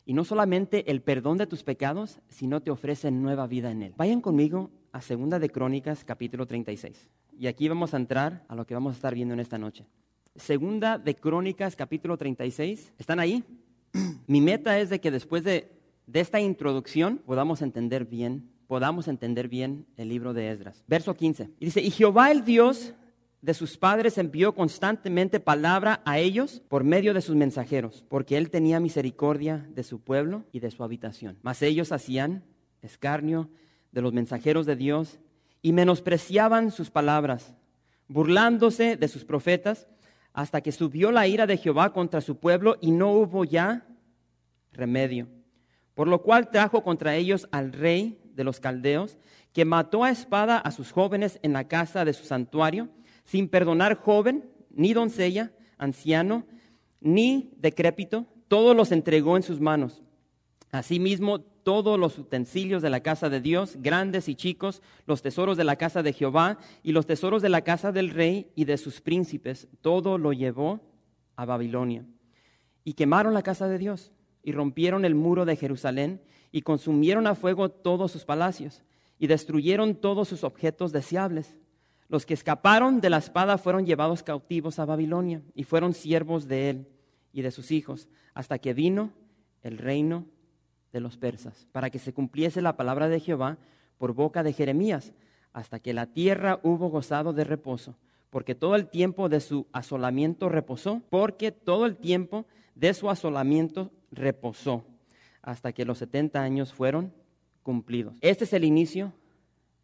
Y 0.06 0.14
no 0.14 0.24
solamente 0.24 0.90
el 0.90 1.02
perdón 1.02 1.38
de 1.38 1.48
tus 1.48 1.64
pecados, 1.64 2.20
sino 2.30 2.62
te 2.62 2.72
ofrece 2.72 3.12
nueva 3.12 3.46
vida 3.46 3.70
en 3.70 3.84
Él. 3.84 3.94
Vayan 3.96 4.22
conmigo 4.22 4.72
a 4.92 5.02
Segunda 5.02 5.38
de 5.38 5.50
Crónicas, 5.50 6.04
capítulo 6.04 6.48
36. 6.48 7.10
Y 7.38 7.46
aquí 7.46 7.68
vamos 7.68 7.94
a 7.94 7.98
entrar 7.98 8.44
a 8.48 8.56
lo 8.56 8.66
que 8.66 8.74
vamos 8.74 8.94
a 8.94 8.96
estar 8.96 9.14
viendo 9.14 9.36
en 9.36 9.42
esta 9.42 9.60
noche. 9.60 9.86
Segunda 10.38 10.98
de 10.98 11.16
Crónicas, 11.16 11.76
capítulo 11.76 12.18
36. 12.18 12.94
¿Están 12.98 13.20
ahí? 13.20 13.44
Mi 14.28 14.42
meta 14.42 14.80
es 14.80 14.90
de 14.90 15.02
que 15.02 15.12
después 15.12 15.44
de, 15.44 15.72
de 16.06 16.20
esta 16.20 16.40
introducción 16.40 17.22
podamos 17.26 17.62
entender 17.62 18.06
bien 18.06 18.50
podamos 18.68 19.08
entender 19.08 19.48
bien 19.48 19.86
el 19.96 20.10
libro 20.10 20.34
de 20.34 20.52
Esdras. 20.52 20.84
Verso 20.88 21.16
15. 21.16 21.50
Y 21.60 21.66
dice, 21.66 21.82
y 21.82 21.90
Jehová 21.90 22.32
el 22.32 22.44
Dios 22.44 22.94
de 23.42 23.54
sus 23.54 23.78
padres 23.78 24.18
envió 24.18 24.54
constantemente 24.54 25.40
palabra 25.40 26.02
a 26.06 26.20
ellos 26.20 26.62
por 26.68 26.84
medio 26.84 27.14
de 27.14 27.22
sus 27.22 27.36
mensajeros, 27.36 28.04
porque 28.10 28.38
él 28.38 28.50
tenía 28.50 28.80
misericordia 28.80 29.66
de 29.74 29.84
su 29.84 30.02
pueblo 30.02 30.44
y 30.52 30.60
de 30.60 30.72
su 30.72 30.84
habitación. 30.84 31.38
Mas 31.42 31.62
ellos 31.62 31.92
hacían 31.92 32.44
escarnio 32.82 33.50
de 33.92 34.02
los 34.02 34.14
mensajeros 34.14 34.66
de 34.66 34.76
Dios 34.76 35.20
y 35.62 35.72
menospreciaban 35.72 36.72
sus 36.72 36.92
palabras, 36.92 37.54
burlándose 38.08 38.98
de 38.98 39.08
sus 39.08 39.24
profetas 39.24 39.88
hasta 40.38 40.62
que 40.62 40.72
subió 40.72 41.12
la 41.12 41.26
ira 41.26 41.48
de 41.48 41.58
Jehová 41.58 41.94
contra 41.94 42.22
su 42.22 42.38
pueblo 42.38 42.78
y 42.80 42.92
no 42.92 43.12
hubo 43.12 43.44
ya 43.44 43.88
remedio. 44.72 45.28
Por 45.96 46.08
lo 46.08 46.22
cual 46.22 46.52
trajo 46.52 46.84
contra 46.84 47.16
ellos 47.16 47.50
al 47.52 47.74
rey 47.74 48.22
de 48.36 48.44
los 48.44 48.60
caldeos, 48.60 49.18
que 49.52 49.66
mató 49.66 50.04
a 50.04 50.12
espada 50.12 50.60
a 50.60 50.70
sus 50.70 50.92
jóvenes 50.92 51.40
en 51.42 51.54
la 51.54 51.68
casa 51.68 52.06
de 52.06 52.14
su 52.14 52.24
santuario, 52.24 52.88
sin 53.24 53.50
perdonar 53.50 53.96
joven, 53.96 54.48
ni 54.70 54.94
doncella, 54.94 55.54
anciano, 55.80 56.46
ni 57.02 57.50
decrépito, 57.58 58.28
todos 58.48 58.76
los 58.76 58.92
entregó 58.92 59.38
en 59.38 59.44
sus 59.44 59.60
manos. 59.60 60.04
Asimismo, 60.70 61.46
todos 61.68 62.00
los 62.00 62.18
utensilios 62.18 62.82
de 62.82 62.90
la 62.90 63.02
casa 63.02 63.30
de 63.30 63.42
Dios, 63.42 63.76
grandes 63.82 64.30
y 64.30 64.36
chicos, 64.36 64.82
los 65.06 65.22
tesoros 65.22 65.58
de 65.58 65.66
la 65.66 65.76
casa 65.76 66.02
de 66.02 66.14
Jehová 66.14 66.60
y 66.82 66.94
los 66.94 67.06
tesoros 67.06 67.42
de 67.42 67.50
la 67.50 67.66
casa 67.66 67.92
del 67.92 68.12
rey 68.12 68.50
y 68.56 68.64
de 68.64 68.78
sus 68.78 69.02
príncipes, 69.02 69.68
todo 69.82 70.18
lo 70.18 70.32
llevó 70.32 70.80
a 71.36 71.44
Babilonia. 71.44 72.06
Y 72.86 72.94
quemaron 72.94 73.34
la 73.34 73.42
casa 73.42 73.68
de 73.68 73.80
Dios 73.80 74.14
y 74.44 74.54
rompieron 74.54 75.04
el 75.04 75.14
muro 75.14 75.44
de 75.44 75.58
Jerusalén 75.58 76.22
y 76.54 76.62
consumieron 76.62 77.28
a 77.28 77.36
fuego 77.36 77.68
todos 77.68 78.14
sus 78.14 78.24
palacios 78.24 78.82
y 79.20 79.28
destruyeron 79.28 79.96
todos 79.96 80.30
sus 80.30 80.46
objetos 80.46 80.94
deseables. 80.94 81.58
Los 82.08 82.26
que 82.26 82.34
escaparon 82.34 83.02
de 83.02 83.10
la 83.10 83.18
espada 83.18 83.58
fueron 83.58 83.86
llevados 83.86 84.24
cautivos 84.24 84.80
a 84.80 84.86
Babilonia 84.86 85.42
y 85.54 85.66
fueron 85.66 85.94
siervos 85.94 86.48
de 86.48 86.70
él 86.70 86.88
y 87.34 87.42
de 87.42 87.52
sus 87.52 87.72
hijos 87.72 88.08
hasta 88.34 88.58
que 88.58 88.74
vino 88.74 89.12
el 89.64 89.78
reino 89.78 90.28
los 91.00 91.18
persas, 91.18 91.68
para 91.72 91.90
que 91.90 92.00
se 92.00 92.14
cumpliese 92.14 92.62
la 92.62 92.78
palabra 92.78 93.08
de 93.10 93.20
Jehová 93.20 93.58
por 93.98 94.14
boca 94.14 94.44
de 94.44 94.54
Jeremías, 94.54 95.14
hasta 95.54 95.80
que 95.80 95.94
la 95.94 96.08
tierra 96.08 96.60
hubo 96.64 96.90
gozado 96.90 97.34
de 97.34 97.44
reposo, 97.44 97.96
porque 98.30 98.56
todo 98.56 98.76
el 98.76 98.88
tiempo 98.88 99.30
de 99.30 99.40
su 99.40 99.68
asolamiento 99.72 100.50
reposó, 100.50 101.02
porque 101.10 101.52
todo 101.52 101.86
el 101.86 101.98
tiempo 101.98 102.46
de 102.76 102.94
su 102.94 103.10
asolamiento 103.10 103.92
reposó, 104.12 104.84
hasta 105.42 105.72
que 105.74 105.86
los 105.86 105.98
70 105.98 106.42
años 106.42 106.74
fueron 106.74 107.14
cumplidos. 107.64 108.18
Este 108.22 108.44
es 108.44 108.54
el 108.54 108.64
inicio 108.64 109.14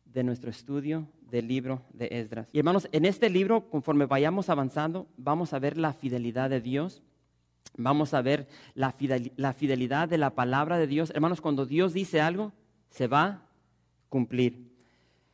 de 0.05 0.24
nuestro 0.24 0.50
estudio 0.50 1.08
del 1.29 1.48
libro 1.48 1.82
de 1.93 2.08
Esdras. 2.12 2.48
Y 2.53 2.60
hermanos, 2.60 2.88
en 2.91 3.05
este 3.05 3.29
libro, 3.29 3.70
conforme 3.70 4.05
vayamos 4.05 4.50
avanzando, 4.50 5.08
vamos 5.17 5.53
a 5.53 5.60
ver 5.60 5.77
la 5.77 5.93
fidelidad 5.93 6.50
de 6.50 6.62
Dios 6.62 7.01
Vamos 7.75 8.13
a 8.13 8.22
ver 8.22 8.48
la 8.75 8.91
fidelidad 8.91 10.08
de 10.08 10.17
la 10.17 10.36
palabra 10.36 10.77
de 10.77 10.88
Dios. 10.88 11.12
Hermanos, 11.12 11.41
cuando 11.41 11.65
Dios 11.65 11.93
dice 11.93 12.22
algo, 12.22 12.53
se 12.89 13.08
va 13.08 13.24
a 13.24 13.41
cumplir. 14.10 14.72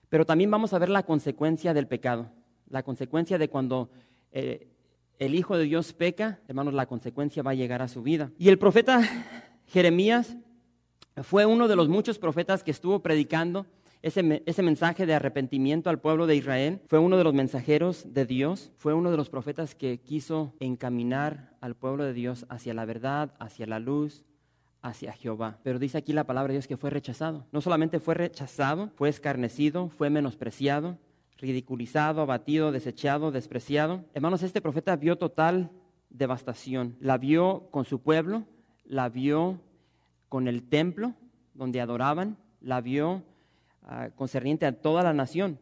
Pero 0.09 0.25
también 0.25 0.49
vamos 0.49 0.73
a 0.73 0.79
ver 0.79 0.89
la 0.89 1.03
consecuencia 1.03 1.73
del 1.73 1.87
pecado. 1.87 2.31
La 2.69 2.83
consecuencia 2.83 3.37
de 3.37 3.49
cuando 3.49 3.89
eh, 4.31 4.67
el 5.17 5.35
Hijo 5.35 5.57
de 5.57 5.65
Dios 5.65 5.91
peca, 5.93 6.39
hermanos, 6.47 6.73
la 6.73 6.85
consecuencia 6.85 7.43
va 7.43 7.51
a 7.51 7.55
llegar 7.55 7.81
a 7.81 7.87
su 7.87 8.01
vida. 8.01 8.31
Y 8.37 8.47
el 8.47 8.57
profeta 8.57 9.01
Jeremías 9.67 10.37
fue 11.23 11.45
uno 11.45 11.67
de 11.67 11.75
los 11.75 11.89
muchos 11.89 12.17
profetas 12.17 12.63
que 12.63 12.71
estuvo 12.71 13.01
predicando 13.01 13.65
ese, 14.01 14.63
mensaje 14.63 15.05
de 15.05 15.13
arrepentimiento 15.13 15.89
al 15.89 15.99
pueblo 15.99 16.25
de 16.25 16.35
Israel 16.35 16.81
fue 16.87 16.99
uno 16.99 17.17
de 17.17 17.23
los 17.25 17.33
mensajeros 17.33 18.13
de 18.13 18.25
Dios, 18.25 18.71
fue 18.77 18.93
uno 18.93 19.11
de 19.11 19.17
los 19.17 19.29
profetas 19.29 19.75
que 19.75 19.99
quiso 19.99 20.53
encaminar 20.61 21.48
al 21.61 21.75
pueblo 21.75 22.03
de 22.03 22.13
Dios 22.13 22.45
hacia 22.49 22.73
la 22.73 22.85
verdad, 22.85 23.33
hacia 23.39 23.65
la 23.67 23.79
luz, 23.79 24.23
hacia 24.81 25.13
Jehová. 25.13 25.59
Pero 25.63 25.79
dice 25.79 25.97
aquí 25.97 26.13
la 26.13 26.25
palabra 26.25 26.49
de 26.49 26.55
Dios 26.55 26.67
que 26.67 26.77
fue 26.77 26.89
rechazado. 26.89 27.45
No 27.51 27.61
solamente 27.61 27.99
fue 27.99 28.15
rechazado, 28.15 28.91
fue 28.95 29.09
escarnecido, 29.09 29.89
fue 29.89 30.09
menospreciado, 30.09 30.97
ridiculizado, 31.37 32.21
abatido, 32.21 32.71
desechado, 32.71 33.31
despreciado. 33.31 34.05
Hermanos, 34.13 34.43
este 34.43 34.61
profeta 34.61 34.95
vio 34.95 35.17
total 35.17 35.71
devastación. 36.09 36.95
La 36.99 37.17
vio 37.17 37.67
con 37.71 37.85
su 37.85 38.01
pueblo, 38.01 38.45
la 38.85 39.09
vio 39.09 39.61
con 40.27 40.47
el 40.47 40.63
templo 40.63 41.13
donde 41.53 41.81
adoraban, 41.81 42.37
la 42.61 42.81
vio 42.81 43.23
concerniente 44.15 44.65
a 44.65 44.73
toda 44.73 45.03
la 45.03 45.13
nación. 45.13 45.59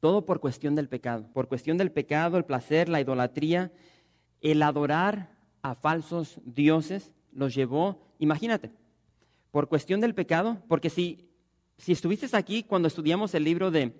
Todo 0.00 0.26
por 0.26 0.40
cuestión 0.40 0.74
del 0.74 0.88
pecado. 0.88 1.26
Por 1.32 1.48
cuestión 1.48 1.78
del 1.78 1.92
pecado, 1.92 2.36
el 2.36 2.44
placer, 2.44 2.88
la 2.88 3.00
idolatría, 3.00 3.70
el 4.42 4.62
adorar 4.62 5.30
a 5.62 5.74
falsos 5.74 6.40
dioses 6.44 7.12
los 7.32 7.54
llevó, 7.54 8.02
imagínate, 8.18 8.70
por 9.50 9.68
cuestión 9.68 10.00
del 10.00 10.14
pecado, 10.14 10.58
porque 10.68 10.90
si, 10.90 11.30
si 11.78 11.92
estuviste 11.92 12.26
aquí 12.36 12.62
cuando 12.62 12.88
estudiamos 12.88 13.34
el 13.34 13.44
libro 13.44 13.70
de, 13.70 13.92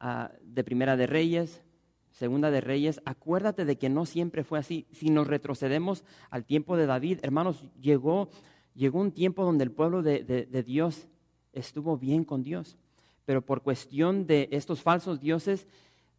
ah, 0.00 0.32
de 0.42 0.64
Primera 0.64 0.96
de 0.96 1.06
Reyes, 1.06 1.62
Segunda 2.10 2.50
de 2.50 2.60
Reyes, 2.60 3.00
acuérdate 3.04 3.64
de 3.64 3.78
que 3.78 3.88
no 3.88 4.04
siempre 4.04 4.44
fue 4.44 4.58
así. 4.58 4.86
Si 4.92 5.08
nos 5.08 5.26
retrocedemos 5.26 6.04
al 6.28 6.44
tiempo 6.44 6.76
de 6.76 6.84
David, 6.84 7.20
hermanos, 7.22 7.64
llegó, 7.80 8.28
llegó 8.74 9.00
un 9.00 9.12
tiempo 9.12 9.44
donde 9.44 9.64
el 9.64 9.72
pueblo 9.72 10.02
de, 10.02 10.22
de 10.22 10.62
Dios 10.62 11.08
estuvo 11.54 11.96
bien 11.96 12.24
con 12.24 12.42
Dios. 12.42 12.76
Pero 13.24 13.40
por 13.40 13.62
cuestión 13.62 14.26
de 14.26 14.48
estos 14.52 14.82
falsos 14.82 15.20
dioses, 15.20 15.66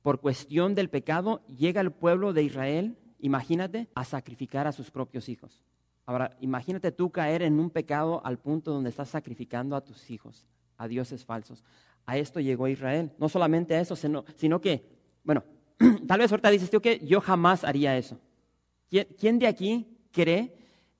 por 0.01 0.19
cuestión 0.19 0.73
del 0.73 0.89
pecado, 0.89 1.45
llega 1.45 1.79
el 1.79 1.91
pueblo 1.91 2.33
de 2.33 2.43
Israel, 2.43 2.97
imagínate, 3.23 3.87
a 3.95 4.05
sacrificar 4.05 4.67
a 4.67 4.71
sus 4.71 4.91
propios 4.91 5.27
hijos. 5.29 5.63
Ahora, 6.05 6.37
imagínate 6.41 6.91
tú 6.91 7.09
caer 7.09 7.41
en 7.41 7.59
un 7.59 7.69
pecado 7.69 8.23
al 8.23 8.37
punto 8.37 8.71
donde 8.71 8.89
estás 8.89 9.09
sacrificando 9.09 9.75
a 9.75 9.83
tus 9.83 10.11
hijos, 10.11 10.45
a 10.77 10.87
dioses 10.87 11.25
falsos. 11.25 11.63
A 12.05 12.17
esto 12.17 12.39
llegó 12.39 12.67
Israel. 12.67 13.11
No 13.17 13.29
solamente 13.29 13.75
a 13.75 13.79
eso, 13.79 13.95
sino, 13.95 14.23
que, 14.61 14.85
bueno, 15.23 15.43
tal 16.07 16.19
vez 16.19 16.31
ahorita 16.31 16.49
dices 16.51 16.69
tú 16.69 16.81
que 16.81 16.99
yo 16.99 17.21
jamás 17.21 17.63
haría 17.63 17.97
eso. 17.97 18.19
¿Quién 19.17 19.39
de 19.39 19.47
aquí 19.47 19.87
cree 20.11 20.55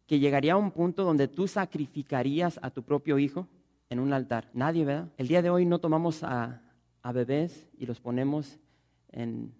que 0.07 0.17
llegaría 0.17 0.53
a 0.53 0.57
un 0.57 0.71
punto 0.71 1.03
donde 1.03 1.27
tú 1.27 1.47
sacrificarías 1.47 2.59
a 2.63 2.71
tu 2.71 2.83
propio 2.83 3.19
hijo? 3.19 3.47
en 3.93 3.99
un 3.99 4.11
altar. 4.11 4.49
Nadie, 4.53 4.85
¿verdad? 4.85 5.09
El 5.17 5.27
día 5.27 5.41
de 5.43 5.51
hoy 5.51 5.65
no 5.65 5.79
tomamos 5.79 6.23
a, 6.23 6.59
bebés 7.13 7.67
y 7.77 7.85
los 7.85 7.99
ponemos 7.99 8.59
en, 9.11 9.53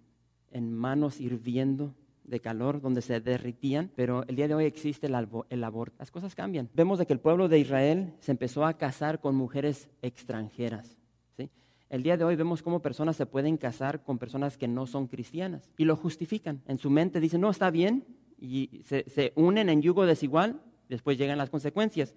manos 0.52 1.20
hirviendo 1.20 1.94
de 2.24 2.40
calor, 2.40 2.80
donde 2.80 3.02
se 3.02 3.20
derritían, 3.20 3.90
pero 3.94 4.24
el 4.26 4.36
día 4.36 4.48
de 4.48 4.54
hoy 4.54 4.64
existe 4.64 5.06
el, 5.06 5.28
el, 5.50 5.64
aborto. 5.64 5.94
Las 5.98 6.10
cosas 6.10 6.34
cambian. 6.34 6.68
Vemos 6.74 6.98
de 6.98 7.06
que 7.06 7.12
el 7.12 7.20
pueblo 7.20 7.48
de 7.48 7.58
Israel 7.58 8.14
se 8.20 8.32
empezó 8.32 8.64
a 8.64 8.74
casar 8.74 9.20
con 9.20 9.34
mujeres 9.34 9.88
extranjeras. 10.02 10.98
¿sí? 11.36 11.50
El 11.90 12.02
día 12.02 12.16
de 12.16 12.24
hoy 12.24 12.36
vemos 12.36 12.62
cómo 12.62 12.80
personas 12.80 13.16
se 13.16 13.26
pueden 13.26 13.56
casar 13.56 14.02
con 14.02 14.18
personas 14.18 14.56
que 14.56 14.68
no 14.68 14.86
son 14.86 15.06
cristianas 15.06 15.70
y 15.76 15.84
lo 15.84 15.96
justifican. 15.96 16.62
En 16.66 16.78
su 16.78 16.90
mente 16.90 17.20
dicen, 17.20 17.40
no, 17.42 17.50
está 17.50 17.70
bien, 17.70 18.04
y 18.38 18.80
se, 18.84 19.04
se 19.08 19.32
unen 19.36 19.68
en 19.68 19.82
yugo 19.82 20.06
desigual, 20.06 20.60
después 20.88 21.18
llegan 21.18 21.38
las 21.38 21.50
consecuencias. 21.50 22.14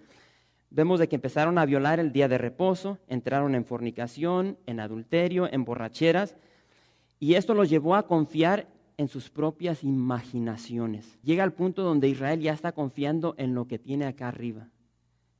Vemos 0.69 0.99
de 0.99 1.07
que 1.07 1.15
empezaron 1.15 1.57
a 1.57 1.65
violar 1.65 1.99
el 1.99 2.11
día 2.11 2.27
de 2.27 2.37
reposo, 2.37 2.97
entraron 3.07 3.55
en 3.55 3.65
fornicación, 3.65 4.57
en 4.65 4.79
adulterio, 4.79 5.51
en 5.51 5.63
borracheras, 5.63 6.35
y 7.19 7.33
esto 7.35 7.53
los 7.53 7.69
llevó 7.69 7.95
a 7.95 8.05
confiar 8.05 8.67
en 8.97 9.07
sus 9.07 9.29
propias 9.29 9.83
imaginaciones. 9.83 11.17
Llega 11.23 11.43
al 11.43 11.53
punto 11.53 11.83
donde 11.83 12.09
Israel 12.09 12.41
ya 12.41 12.53
está 12.53 12.71
confiando 12.71 13.35
en 13.37 13.53
lo 13.53 13.67
que 13.67 13.79
tiene 13.79 14.05
acá 14.05 14.27
arriba, 14.27 14.69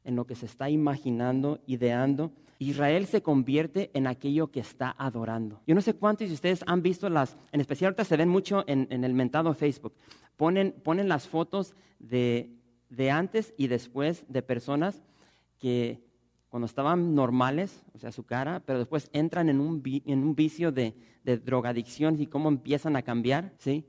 en 0.04 0.16
lo 0.16 0.26
que 0.26 0.36
se 0.36 0.46
está 0.46 0.70
imaginando, 0.70 1.60
ideando. 1.66 2.32
Israel 2.60 3.06
se 3.08 3.22
convierte 3.22 3.90
en 3.94 4.08
aquello 4.08 4.52
que 4.52 4.60
está 4.60 4.96
adorando. 4.98 5.62
Yo 5.66 5.76
no 5.76 5.82
sé 5.82 5.96
cuántos 5.96 6.28
de 6.28 6.34
ustedes 6.36 6.64
han 6.68 6.82
visto 6.82 7.10
las, 7.10 7.38
en 7.52 7.62
especial 7.62 7.90
ahorita 7.90 8.06
se 8.06 8.18
ven 8.18 8.30
mucho 8.30 8.64
en, 8.68 8.88
el 8.92 9.14
mentado 9.14 9.54
Facebook, 9.54 9.94
ponen, 10.38 10.74
ponen 10.84 11.10
las 11.10 11.28
fotos 11.28 11.74
de, 12.00 12.52
de 12.90 13.12
antes 13.12 13.54
y 13.58 13.68
después 13.68 14.24
de 14.28 14.42
personas 14.42 15.04
que 15.60 16.07
cuando 16.50 16.66
estaban 16.66 17.14
normales, 17.14 17.84
o 17.94 18.00
sea, 18.00 18.12
su 18.12 18.24
cara, 18.24 18.62
pero 18.66 18.80
después 18.80 19.10
entran 19.14 19.50
en 19.50 19.60
un, 19.60 19.84
en 20.06 20.24
un 20.24 20.36
vicio 20.36 20.72
de, 20.72 20.94
drogadicción 21.44 22.22
y 22.22 22.28
cómo 22.28 22.48
empiezan 22.48 22.96
a 22.96 23.02
cambiar, 23.02 23.54
¿sí? 23.58 23.86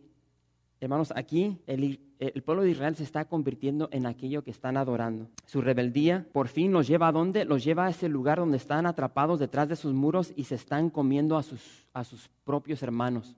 Hermanos, 0.80 1.12
aquí 1.14 1.58
el, 1.68 2.00
el, 2.18 2.42
pueblo 2.42 2.64
de 2.64 2.70
Israel 2.70 2.96
se 2.96 3.04
está 3.04 3.26
convirtiendo 3.26 3.88
en 3.92 4.06
aquello 4.06 4.42
que 4.42 4.50
están 4.50 4.76
adorando. 4.76 5.28
Su 5.46 5.60
rebeldía 5.60 6.26
por 6.32 6.48
fin 6.48 6.72
los 6.72 6.88
lleva 6.88 7.08
a 7.08 7.12
dónde? 7.12 7.44
Los 7.44 7.62
lleva 7.62 7.86
a 7.86 7.90
ese 7.90 8.08
lugar 8.08 8.38
donde 8.38 8.56
están 8.56 8.86
atrapados 8.86 9.38
detrás 9.38 9.68
de 9.68 9.76
sus 9.76 9.94
muros 9.94 10.32
y 10.34 10.44
se 10.44 10.56
están 10.56 10.90
comiendo 10.90 11.36
a 11.36 11.44
sus, 11.44 11.86
a 11.92 12.02
sus 12.02 12.28
propios 12.44 12.82
hermanos 12.82 13.36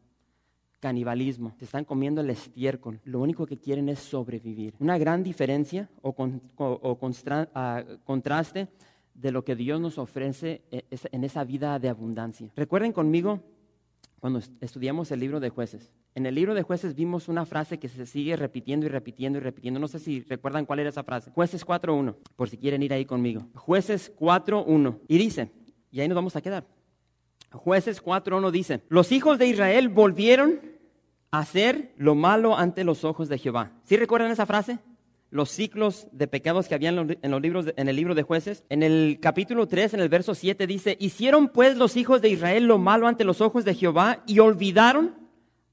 canibalismo, 0.80 1.52
se 1.58 1.66
están 1.66 1.84
comiendo 1.84 2.22
el 2.22 2.30
estiércol, 2.30 3.00
lo 3.04 3.20
único 3.20 3.46
que 3.46 3.58
quieren 3.58 3.88
es 3.90 3.98
sobrevivir. 3.98 4.74
Una 4.78 4.96
gran 4.98 5.22
diferencia 5.22 5.88
o, 6.00 6.14
ah, 7.54 7.84
contraste 8.04 8.68
de 9.20 9.32
lo 9.32 9.44
que 9.44 9.56
Dios 9.56 9.80
nos 9.80 9.98
ofrece 9.98 10.62
e, 10.70 10.84
en 11.12 11.24
esa 11.24 11.44
vida 11.44 11.78
de 11.78 11.88
abundancia. 11.88 12.50
Recuerden 12.56 12.92
conmigo 12.92 13.40
cuando 14.18 14.40
estudiamos 14.60 15.10
el 15.10 15.20
libro 15.20 15.40
de 15.40 15.50
jueces. 15.50 15.92
En 16.14 16.26
el 16.26 16.34
libro 16.34 16.54
de 16.54 16.62
jueces 16.62 16.94
vimos 16.94 17.28
una 17.28 17.46
frase 17.46 17.78
que 17.78 17.88
se 17.88 18.04
sigue 18.04 18.36
repitiendo 18.36 18.86
y 18.86 18.88
repitiendo 18.88 19.38
y 19.38 19.42
repitiendo. 19.42 19.78
No 19.78 19.88
sé 19.88 19.98
si 19.98 20.20
recuerdan 20.22 20.66
cuál 20.66 20.80
era 20.80 20.90
esa 20.90 21.04
frase. 21.04 21.30
Jueces 21.30 21.66
4.1, 21.66 22.16
por 22.36 22.48
si 22.48 22.56
quieren 22.56 22.82
ir 22.82 22.92
ahí 22.92 23.04
conmigo. 23.04 23.46
Jueces 23.54 24.12
4.1. 24.16 24.98
Y 25.08 25.18
dice, 25.18 25.50
y 25.90 26.00
ahí 26.00 26.08
nos 26.08 26.16
vamos 26.16 26.36
a 26.36 26.40
quedar. 26.40 26.66
Jueces 27.52 28.02
4.1 28.02 28.50
dice, 28.50 28.82
los 28.88 29.12
hijos 29.12 29.38
de 29.38 29.46
Israel 29.46 29.88
volvieron 29.88 30.60
hacer 31.30 31.94
lo 31.96 32.14
malo 32.14 32.56
ante 32.56 32.84
los 32.84 33.04
ojos 33.04 33.28
de 33.28 33.38
Jehová. 33.38 33.72
¿Sí 33.84 33.96
recuerdan 33.96 34.30
esa 34.30 34.46
frase? 34.46 34.78
Los 35.30 35.50
ciclos 35.50 36.08
de 36.12 36.26
pecados 36.26 36.66
que 36.66 36.74
había 36.74 36.88
en, 36.90 37.30
los 37.30 37.40
libros, 37.40 37.66
en 37.76 37.88
el 37.88 37.96
libro 37.96 38.14
de 38.14 38.22
jueces. 38.24 38.64
En 38.68 38.82
el 38.82 39.18
capítulo 39.20 39.68
3, 39.68 39.94
en 39.94 40.00
el 40.00 40.08
verso 40.08 40.34
7 40.34 40.66
dice, 40.66 40.96
hicieron 41.00 41.48
pues 41.48 41.76
los 41.76 41.96
hijos 41.96 42.20
de 42.20 42.30
Israel 42.30 42.64
lo 42.64 42.78
malo 42.78 43.06
ante 43.06 43.24
los 43.24 43.40
ojos 43.40 43.64
de 43.64 43.74
Jehová 43.74 44.24
y 44.26 44.40
olvidaron 44.40 45.14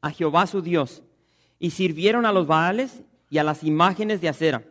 a 0.01 0.11
Jehová 0.11 0.45
su 0.45 0.61
Dios 0.61 1.03
y 1.59 1.71
sirvieron 1.71 2.25
a 2.25 2.31
los 2.31 2.47
Baales 2.47 3.03
y 3.29 3.39
a 3.39 3.43
las 3.43 3.63
imágenes 3.63 4.21
de 4.21 4.29
acera. 4.29 4.63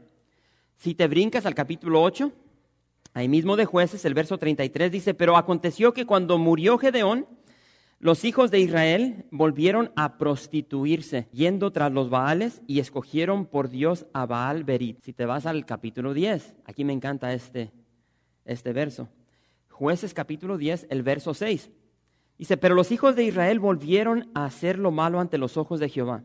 Si 0.76 0.94
te 0.94 1.08
brincas 1.08 1.46
al 1.46 1.54
capítulo 1.54 2.02
8, 2.02 2.32
ahí 3.14 3.28
mismo 3.28 3.56
de 3.56 3.64
jueces, 3.64 4.04
el 4.04 4.14
verso 4.14 4.38
33 4.38 4.92
dice, 4.92 5.14
pero 5.14 5.36
aconteció 5.36 5.92
que 5.92 6.06
cuando 6.06 6.38
murió 6.38 6.78
Gedeón, 6.78 7.26
los 7.98 8.24
hijos 8.24 8.50
de 8.50 8.60
Israel 8.60 9.24
volvieron 9.30 9.90
a 9.96 10.18
prostituirse, 10.18 11.28
yendo 11.32 11.72
tras 11.72 11.90
los 11.90 12.10
Baales 12.10 12.60
y 12.66 12.80
escogieron 12.80 13.46
por 13.46 13.70
Dios 13.70 14.06
a 14.12 14.26
Baal 14.26 14.64
Berit. 14.64 15.00
Si 15.02 15.14
te 15.14 15.24
vas 15.24 15.46
al 15.46 15.64
capítulo 15.64 16.12
10, 16.12 16.56
aquí 16.66 16.84
me 16.84 16.92
encanta 16.92 17.32
este, 17.32 17.72
este 18.44 18.74
verso. 18.74 19.08
Jueces 19.70 20.12
capítulo 20.12 20.58
10, 20.58 20.88
el 20.90 21.02
verso 21.02 21.32
6. 21.32 21.70
Dice, 22.38 22.58
pero 22.58 22.74
los 22.74 22.92
hijos 22.92 23.16
de 23.16 23.24
Israel 23.24 23.60
volvieron 23.60 24.30
a 24.34 24.44
hacer 24.44 24.78
lo 24.78 24.90
malo 24.90 25.18
ante 25.18 25.38
los 25.38 25.56
ojos 25.56 25.80
de 25.80 25.88
Jehová 25.88 26.22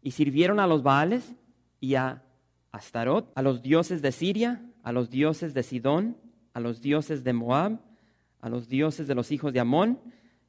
y 0.00 0.12
sirvieron 0.12 0.60
a 0.60 0.66
los 0.66 0.82
Baales 0.82 1.34
y 1.78 1.96
a 1.96 2.22
Astarot, 2.72 3.30
a 3.34 3.42
los 3.42 3.60
dioses 3.60 4.00
de 4.00 4.12
Siria, 4.12 4.64
a 4.82 4.92
los 4.92 5.10
dioses 5.10 5.52
de 5.52 5.62
Sidón, 5.62 6.16
a 6.54 6.60
los 6.60 6.80
dioses 6.80 7.22
de 7.22 7.34
Moab, 7.34 7.80
a 8.40 8.48
los 8.48 8.68
dioses 8.68 9.06
de 9.06 9.14
los 9.14 9.30
hijos 9.30 9.52
de 9.52 9.60
Amón 9.60 10.00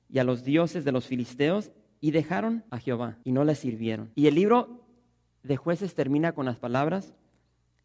y 0.09 0.19
a 0.19 0.23
los 0.23 0.43
dioses 0.43 0.85
de 0.85 0.91
los 0.91 1.05
filisteos 1.05 1.71
y 1.99 2.11
dejaron 2.11 2.63
a 2.69 2.79
Jehová 2.79 3.17
y 3.23 3.31
no 3.31 3.43
le 3.43 3.55
sirvieron. 3.55 4.11
Y 4.15 4.27
el 4.27 4.35
libro 4.35 4.85
de 5.43 5.57
jueces 5.57 5.95
termina 5.95 6.33
con 6.33 6.45
las 6.45 6.57
palabras, 6.57 7.13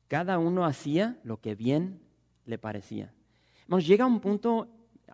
cada 0.08 0.38
uno 0.38 0.64
hacía 0.64 1.18
lo 1.24 1.40
que 1.40 1.54
bien 1.54 2.00
le 2.44 2.58
parecía. 2.58 3.12
Nos 3.68 3.86
llega 3.86 4.04
un 4.04 4.20
punto, 4.20 4.68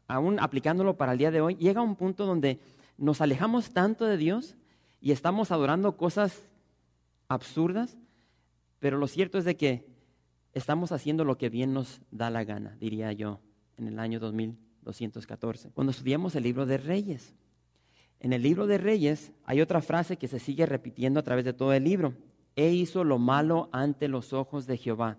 aún 0.09 0.41
aplicándolo 0.41 0.97
para 0.97 1.13
el 1.13 1.19
día 1.19 1.31
de 1.31 1.41
hoy, 1.41 1.55
llega 1.57 1.83
un 1.83 1.97
punto 1.97 2.27
donde 2.27 2.59
nos 2.97 3.21
alejamos 3.21 3.71
tanto 3.71 4.07
de 4.07 4.17
Dios 4.17 4.57
y 5.01 5.13
estamos 5.13 5.53
adorando 5.53 5.97
cosas 5.97 6.43
absurdas, 7.29 7.97
pero 8.81 8.99
lo 8.99 9.07
cierto 9.07 9.39
es 9.39 9.45
de 9.45 9.57
que 9.57 9.87
estamos 10.55 10.91
haciendo 10.93 11.25
lo 11.25 11.39
que 11.39 11.49
bien 11.51 11.73
nos 11.73 12.01
da 12.11 12.31
la 12.31 12.45
gana, 12.45 12.77
diría 12.81 13.13
yo, 13.13 13.41
en 13.77 13.87
el 13.87 13.99
año 13.99 14.19
2000. 14.19 14.57
214. 14.89 15.71
Cuando 15.73 15.91
estudiamos 15.91 16.35
el 16.35 16.45
libro 16.45 16.65
de 16.65 16.79
Reyes, 16.79 17.35
en 18.21 18.33
el 18.33 18.43
libro 18.43 18.67
de 18.67 18.79
Reyes 18.79 19.33
hay 19.45 19.61
otra 19.61 19.83
frase 19.83 20.17
que 20.17 20.29
se 20.29 20.39
sigue 20.39 20.65
repitiendo 20.65 21.21
a 21.21 21.23
través 21.23 21.45
de 21.45 21.53
todo 21.53 21.75
el 21.75 21.85
libro. 21.85 22.15
E 22.57 22.73
hizo 22.73 23.05
lo 23.05 23.19
malo 23.19 23.69
ante 23.71 24.09
los 24.09 24.33
ojos 24.33 24.67
de 24.67 24.79
Jehová. 24.79 25.19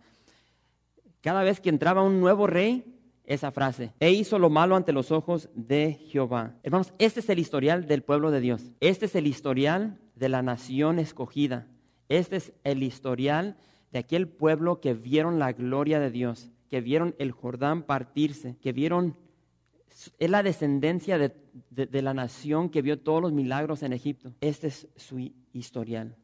Cada 1.22 1.44
vez 1.44 1.62
que 1.62 1.70
entraba 1.70 2.02
un 2.02 2.20
nuevo 2.20 2.48
rey, 2.48 2.84
esa 3.26 3.52
frase. 3.52 3.94
E 4.00 4.12
hizo 4.12 4.40
lo 4.40 4.50
malo 4.50 4.76
ante 4.76 4.92
los 4.92 5.12
ojos 5.12 5.50
de 5.54 6.00
Jehová. 6.10 6.56
Hermanos, 6.64 6.94
este 6.98 7.20
es 7.20 7.30
el 7.30 7.38
historial 7.38 7.86
del 7.86 8.02
pueblo 8.02 8.32
de 8.32 8.42
Dios. 8.42 8.72
Este 8.80 9.06
es 9.06 9.14
el 9.14 9.28
historial 9.28 10.00
de 10.16 10.30
la 10.30 10.42
nación 10.42 10.98
escogida. 10.98 11.68
Este 12.10 12.38
es 12.38 12.54
el 12.64 12.82
historial 12.82 13.56
de 13.92 14.00
aquel 14.00 14.28
pueblo 14.28 14.82
que 14.82 14.96
vieron 14.96 15.38
la 15.38 15.54
gloria 15.54 16.00
de 16.00 16.10
Dios, 16.10 16.50
que 16.70 16.82
vieron 16.82 17.16
el 17.20 17.32
Jordán 17.32 17.84
partirse, 17.84 18.58
que 18.58 18.74
vieron 18.74 19.16
es 20.18 20.30
la 20.30 20.44
descendencia 20.44 21.18
de, 21.18 22.02
la 22.02 22.14
nación 22.14 22.70
que 22.70 22.82
vio 22.82 23.00
todos 23.00 23.22
los 23.22 23.34
milagros 23.34 23.84
en 23.84 23.94
Egipto. 23.94 24.34
Este 24.42 24.68
es 24.68 24.88
su 24.96 25.32
historial. 25.54 26.16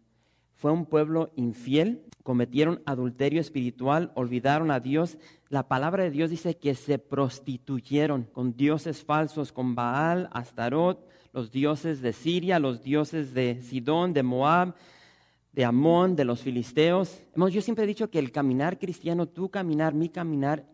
Fue 0.55 0.72
un 0.72 0.86
pueblo 0.86 1.31
infiel, 1.36 2.03
cometieron 2.24 2.81
adulterio 2.86 3.41
espiritual, 3.41 4.12
olvidaron 4.15 4.72
a 4.72 4.79
Dios. 4.79 5.17
La 5.50 5.67
palabra 5.67 6.03
de 6.03 6.12
Dios 6.12 6.29
dice 6.29 6.57
que 6.57 6.75
se 6.75 6.98
prostituyeron 6.98 8.23
con 8.23 8.56
dioses 8.56 9.04
falsos, 9.04 9.51
con 9.51 9.75
Baal, 9.75 10.30
Astarot, 10.32 11.06
los 11.34 11.51
dioses 11.51 12.01
de 12.01 12.13
Siria, 12.13 12.60
los 12.60 12.82
dioses 12.82 13.34
de 13.34 13.62
Sidón, 13.62 14.13
de 14.13 14.23
Moab, 14.23 14.75
de 15.51 15.65
Amón, 15.65 16.15
de 16.15 16.23
los 16.23 16.41
filisteos. 16.41 17.21
Yo 17.36 17.62
siempre 17.62 17.84
he 17.84 17.88
dicho 17.88 18.10
que 18.10 18.19
el 18.19 18.32
caminar 18.32 18.80
cristiano, 18.80 19.28
tu 19.28 19.49
caminar, 19.49 19.93
mi 19.93 20.08
caminar, 20.08 20.65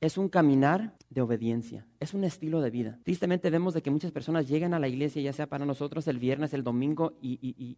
es 0.00 0.16
un 0.16 0.28
caminar 0.28 0.96
de 1.10 1.20
obediencia, 1.20 1.86
es 1.98 2.14
un 2.14 2.24
estilo 2.24 2.62
de 2.62 2.70
vida. 2.70 2.98
Tristemente 3.04 3.50
vemos 3.50 3.74
de 3.74 3.82
que 3.82 3.90
muchas 3.90 4.12
personas 4.12 4.48
llegan 4.48 4.72
a 4.72 4.78
la 4.78 4.88
iglesia, 4.88 5.20
ya 5.20 5.32
sea 5.32 5.46
para 5.46 5.66
nosotros 5.66 6.06
el 6.08 6.18
viernes, 6.18 6.54
el 6.54 6.64
domingo, 6.64 7.12
y, 7.20 7.76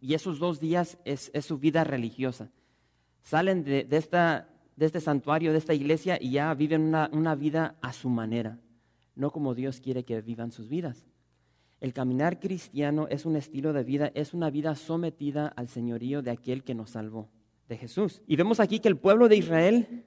esos 0.00 0.38
dos 0.38 0.60
días 0.60 0.98
es, 1.04 1.32
su 1.40 1.58
vida 1.58 1.82
religiosa. 1.82 2.50
Salen 3.22 3.64
de, 3.64 3.86
esta, 3.90 4.48
de, 4.76 4.86
este 4.86 5.00
santuario, 5.00 5.52
de 5.52 5.58
esta 5.58 5.74
iglesia, 5.74 6.16
y 6.20 6.32
ya 6.32 6.54
viven 6.54 6.82
una, 6.82 7.10
una 7.12 7.34
vida 7.34 7.76
a 7.80 7.92
su 7.92 8.08
manera, 8.08 8.58
no 9.16 9.32
como 9.32 9.54
Dios 9.54 9.80
quiere 9.80 10.04
que 10.04 10.20
vivan 10.20 10.52
sus 10.52 10.68
vidas. 10.68 11.06
El 11.80 11.92
caminar 11.92 12.38
cristiano 12.38 13.08
es 13.08 13.26
un 13.26 13.36
estilo 13.36 13.72
de 13.72 13.82
vida, 13.82 14.12
es 14.14 14.32
una 14.32 14.50
vida 14.50 14.76
sometida 14.76 15.48
al 15.48 15.68
señorío 15.68 16.22
de 16.22 16.30
aquel 16.30 16.62
que 16.62 16.74
nos 16.74 16.90
salvó, 16.90 17.28
de 17.68 17.76
Jesús. 17.76 18.22
Y 18.26 18.36
vemos 18.36 18.60
aquí 18.60 18.78
que 18.78 18.88
el 18.88 18.96
pueblo 18.96 19.28
de 19.28 19.36
Israel 19.36 20.04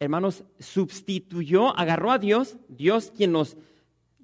hermanos, 0.00 0.44
sustituyó, 0.58 1.76
agarró 1.76 2.10
a 2.12 2.18
Dios, 2.18 2.56
Dios 2.68 3.12
quien 3.16 3.32
nos 3.32 3.56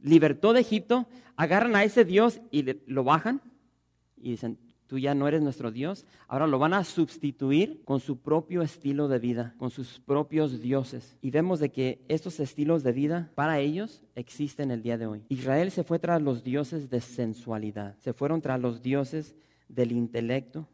libertó 0.03 0.53
de 0.53 0.61
Egipto, 0.61 1.07
agarran 1.37 1.77
a 1.77 1.85
ese 1.85 2.05
Dios 2.05 2.41
y 2.51 2.65
lo 2.87 3.05
bajan 3.05 3.41
y 4.17 4.31
dicen, 4.31 4.59
tú 4.87 4.99
ya 4.99 5.15
no 5.15 5.27
eres 5.27 5.43
nuestro 5.43 5.71
Dios, 5.71 6.07
ahora 6.29 6.47
lo 6.47 6.59
van 6.59 6.75
a 6.75 6.85
sustituir 6.85 7.83
con 7.85 8.01
su 8.01 8.19
propio 8.19 8.63
estilo 8.63 9.09
de 9.09 9.19
vida, 9.19 9.55
con 9.59 9.71
sus 9.71 10.01
propios 10.01 10.61
dioses. 10.61 11.17
Y 11.21 11.31
vemos 11.31 11.59
de 11.59 11.71
que 11.71 12.05
estos 12.09 12.39
estilos 12.41 12.83
de 12.83 12.93
vida 12.93 13.31
para 13.35 13.59
ellos 13.59 14.03
existen 14.15 14.71
el 14.71 14.83
día 14.83 14.99
de 14.99 15.07
hoy. 15.07 15.25
Israel 15.29 15.71
se 15.71 15.85
fue 15.85 15.99
tras 15.99 16.23
los 16.23 16.45
dioses 16.45 16.91
de 16.91 17.01
sensualidad, 17.01 17.97
se 17.99 18.13
fueron 18.13 18.41
tras 18.41 18.61
los 18.61 18.83
dioses 18.83 19.35
del 19.69 19.93
intelecto, 19.93 20.69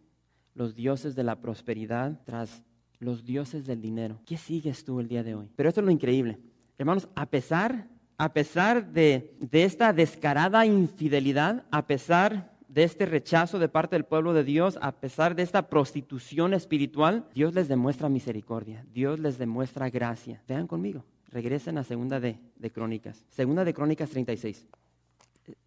los 0.54 0.74
dioses 0.74 1.14
de 1.14 1.24
la 1.24 1.40
prosperidad, 1.40 2.20
tras 2.24 2.62
los 3.00 3.24
dioses 3.24 3.66
del 3.66 3.80
dinero. 3.80 4.20
¿Qué 4.26 4.36
sigues 4.36 4.84
tú 4.84 5.00
el 5.00 5.08
día 5.08 5.24
de 5.24 5.34
hoy? 5.34 5.48
Pero 5.56 5.68
esto 5.68 5.80
es 5.80 5.84
lo 5.84 5.90
increíble. 5.90 6.38
Hermanos, 6.78 7.08
a 7.14 7.26
pesar, 7.26 7.88
a 8.16 8.32
pesar 8.32 8.92
de, 8.92 9.34
de 9.40 9.64
esta 9.64 9.92
descarada 9.92 10.64
infidelidad, 10.64 11.64
a 11.70 11.86
pesar 11.86 12.50
de 12.68 12.84
este 12.84 13.04
rechazo 13.04 13.58
de 13.58 13.68
parte 13.68 13.96
del 13.96 14.04
pueblo 14.04 14.32
de 14.32 14.44
Dios, 14.44 14.78
a 14.80 14.92
pesar 14.92 15.34
de 15.34 15.42
esta 15.42 15.68
prostitución 15.68 16.54
espiritual, 16.54 17.26
Dios 17.34 17.54
les 17.54 17.68
demuestra 17.68 18.08
misericordia, 18.08 18.84
Dios 18.92 19.18
les 19.18 19.38
demuestra 19.38 19.90
gracia. 19.90 20.42
Vean 20.46 20.68
conmigo, 20.68 21.04
regresen 21.28 21.78
a 21.78 21.84
Segunda 21.84 22.20
de, 22.20 22.38
de 22.56 22.70
Crónicas, 22.70 23.24
Segunda 23.30 23.64
de 23.64 23.74
Crónicas 23.74 24.10
36. 24.10 24.66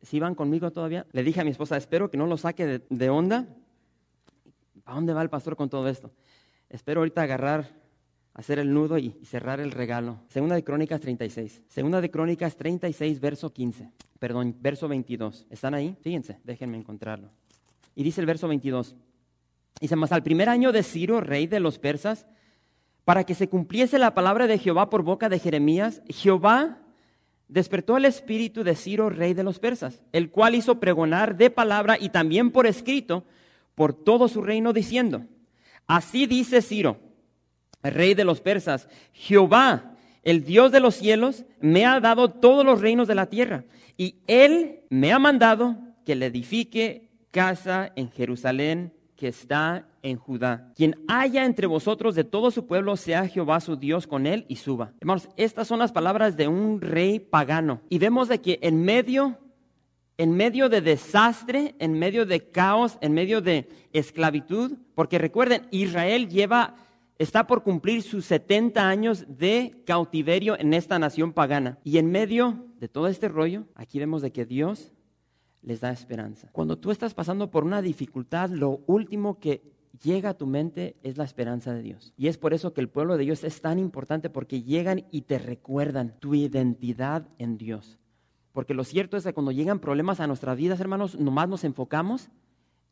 Si 0.01 0.19
van 0.19 0.33
conmigo 0.33 0.71
todavía, 0.71 1.05
le 1.11 1.23
dije 1.23 1.41
a 1.41 1.43
mi 1.43 1.51
esposa, 1.51 1.75
espero 1.75 2.09
que 2.09 2.17
no 2.17 2.25
lo 2.25 2.37
saque 2.37 2.65
de, 2.65 2.81
de 2.89 3.09
onda. 3.09 3.47
¿A 4.85 4.95
dónde 4.95 5.13
va 5.13 5.21
el 5.21 5.29
pastor 5.29 5.57
con 5.57 5.69
todo 5.69 5.89
esto? 5.89 6.11
Espero 6.73 7.01
ahorita 7.01 7.21
agarrar, 7.21 7.69
hacer 8.33 8.57
el 8.57 8.73
nudo 8.73 8.97
y, 8.97 9.11
cerrar 9.23 9.59
el 9.59 9.69
regalo. 9.69 10.17
Segunda 10.27 10.55
de 10.55 10.63
Crónicas 10.63 10.99
36. 11.01 11.61
Segunda 11.67 12.01
de 12.01 12.09
Crónicas 12.09 12.57
36, 12.57 13.19
verso 13.19 13.53
15. 13.53 13.91
Perdón, 14.17 14.55
verso 14.59 14.87
22. 14.87 15.45
¿Están 15.51 15.75
ahí? 15.75 15.95
Fíjense, 16.01 16.39
déjenme 16.43 16.77
encontrarlo. 16.77 17.29
Y 17.93 18.01
dice 18.01 18.21
el 18.21 18.25
verso 18.25 18.47
22. 18.47 18.95
Dice, 19.81 19.95
más 19.95 20.11
al 20.11 20.23
primer 20.23 20.49
año 20.49 20.71
de 20.71 20.81
Ciro, 20.81 21.21
rey 21.21 21.45
de 21.45 21.59
los 21.59 21.77
persas, 21.77 22.25
para 23.05 23.23
que 23.23 23.35
se 23.35 23.47
cumpliese 23.47 23.99
la 23.99 24.15
palabra 24.15 24.47
de 24.47 24.57
Jehová 24.57 24.89
por 24.89 25.03
boca 25.03 25.29
de 25.29 25.37
Jeremías, 25.37 26.01
Jehová 26.09 26.79
despertó 27.49 27.97
el 27.97 28.05
espíritu 28.05 28.63
de 28.63 28.75
Ciro, 28.75 29.11
rey 29.11 29.35
de 29.35 29.43
los 29.43 29.59
persas, 29.59 30.01
el 30.11 30.31
cual 30.31 30.55
hizo 30.55 30.79
pregonar 30.79 31.37
de 31.37 31.51
palabra 31.51 31.97
y 31.99 32.09
también 32.09 32.49
por 32.49 32.65
escrito 32.65 33.25
por 33.75 33.93
todo 33.93 34.27
su 34.27 34.41
reino, 34.41 34.73
diciendo, 34.73 35.27
Así 35.87 36.25
dice 36.25 36.61
Ciro, 36.61 36.99
rey 37.81 38.13
de 38.13 38.23
los 38.23 38.41
persas, 38.41 38.87
Jehová, 39.13 39.95
el 40.23 40.43
Dios 40.45 40.71
de 40.71 40.79
los 40.79 40.95
cielos, 40.95 41.45
me 41.59 41.85
ha 41.85 41.99
dado 41.99 42.29
todos 42.29 42.65
los 42.65 42.81
reinos 42.81 43.07
de 43.07 43.15
la 43.15 43.27
tierra, 43.27 43.65
y 43.97 44.15
él 44.27 44.81
me 44.89 45.11
ha 45.11 45.19
mandado 45.19 45.77
que 46.05 46.15
le 46.15 46.27
edifique 46.27 47.09
casa 47.31 47.91
en 47.95 48.11
Jerusalén 48.11 48.93
que 49.15 49.27
está 49.27 49.87
en 50.01 50.17
Judá. 50.17 50.71
Quien 50.75 50.95
haya 51.07 51.45
entre 51.45 51.67
vosotros 51.67 52.13
de 52.15 52.23
todo 52.23 52.51
su 52.51 52.67
pueblo, 52.67 52.97
sea 52.97 53.27
Jehová 53.27 53.59
su 53.61 53.77
Dios 53.77 54.05
con 54.05 54.27
él 54.27 54.45
y 54.49 54.57
suba. 54.57 54.91
Hermanos, 54.99 55.29
estas 55.37 55.67
son 55.67 55.79
las 55.79 55.91
palabras 55.91 56.35
de 56.35 56.47
un 56.47 56.81
rey 56.81 57.19
pagano. 57.19 57.81
Y 57.89 57.99
vemos 57.99 58.27
de 58.27 58.41
que 58.41 58.59
en 58.61 58.83
medio 58.83 59.37
en 60.17 60.31
medio 60.31 60.69
de 60.69 60.81
desastre, 60.81 61.75
en 61.79 61.93
medio 61.93 62.25
de 62.25 62.49
caos, 62.49 62.97
en 63.01 63.13
medio 63.13 63.41
de 63.41 63.69
esclavitud, 63.93 64.73
porque 64.95 65.17
recuerden, 65.17 65.67
Israel 65.71 66.29
lleva, 66.29 66.75
está 67.17 67.47
por 67.47 67.63
cumplir 67.63 68.03
sus 68.03 68.25
70 68.25 68.87
años 68.87 69.25
de 69.27 69.81
cautiverio 69.85 70.57
en 70.59 70.73
esta 70.73 70.99
nación 70.99 71.33
pagana. 71.33 71.79
Y 71.83 71.97
en 71.97 72.11
medio 72.11 72.65
de 72.79 72.87
todo 72.87 73.07
este 73.07 73.27
rollo, 73.27 73.65
aquí 73.75 73.99
vemos 73.99 74.21
de 74.21 74.31
que 74.31 74.45
Dios 74.45 74.93
les 75.61 75.79
da 75.79 75.91
esperanza. 75.91 76.49
Cuando 76.51 76.77
tú 76.77 76.91
estás 76.91 77.13
pasando 77.13 77.49
por 77.49 77.63
una 77.63 77.81
dificultad, 77.81 78.49
lo 78.49 78.81
último 78.85 79.39
que 79.39 79.73
llega 80.03 80.29
a 80.29 80.37
tu 80.37 80.45
mente 80.45 80.95
es 81.03 81.17
la 81.17 81.23
esperanza 81.23 81.73
de 81.73 81.81
Dios. 81.81 82.13
Y 82.17 82.27
es 82.27 82.37
por 82.37 82.53
eso 82.53 82.73
que 82.73 82.81
el 82.81 82.89
pueblo 82.89 83.17
de 83.17 83.23
Dios 83.23 83.43
es 83.43 83.61
tan 83.61 83.79
importante 83.79 84.29
porque 84.29 84.61
llegan 84.61 85.05
y 85.11 85.21
te 85.21 85.39
recuerdan 85.39 86.19
tu 86.19 86.35
identidad 86.35 87.27
en 87.37 87.57
Dios. 87.57 87.97
Porque 88.53 88.73
lo 88.73 88.83
cierto 88.83 89.17
es 89.17 89.23
que 89.23 89.33
cuando 89.33 89.51
llegan 89.51 89.79
problemas 89.79 90.19
a 90.19 90.27
nuestras 90.27 90.55
vidas, 90.55 90.79
hermanos, 90.79 91.19
nomás 91.19 91.49
nos 91.49 91.63
enfocamos 91.63 92.29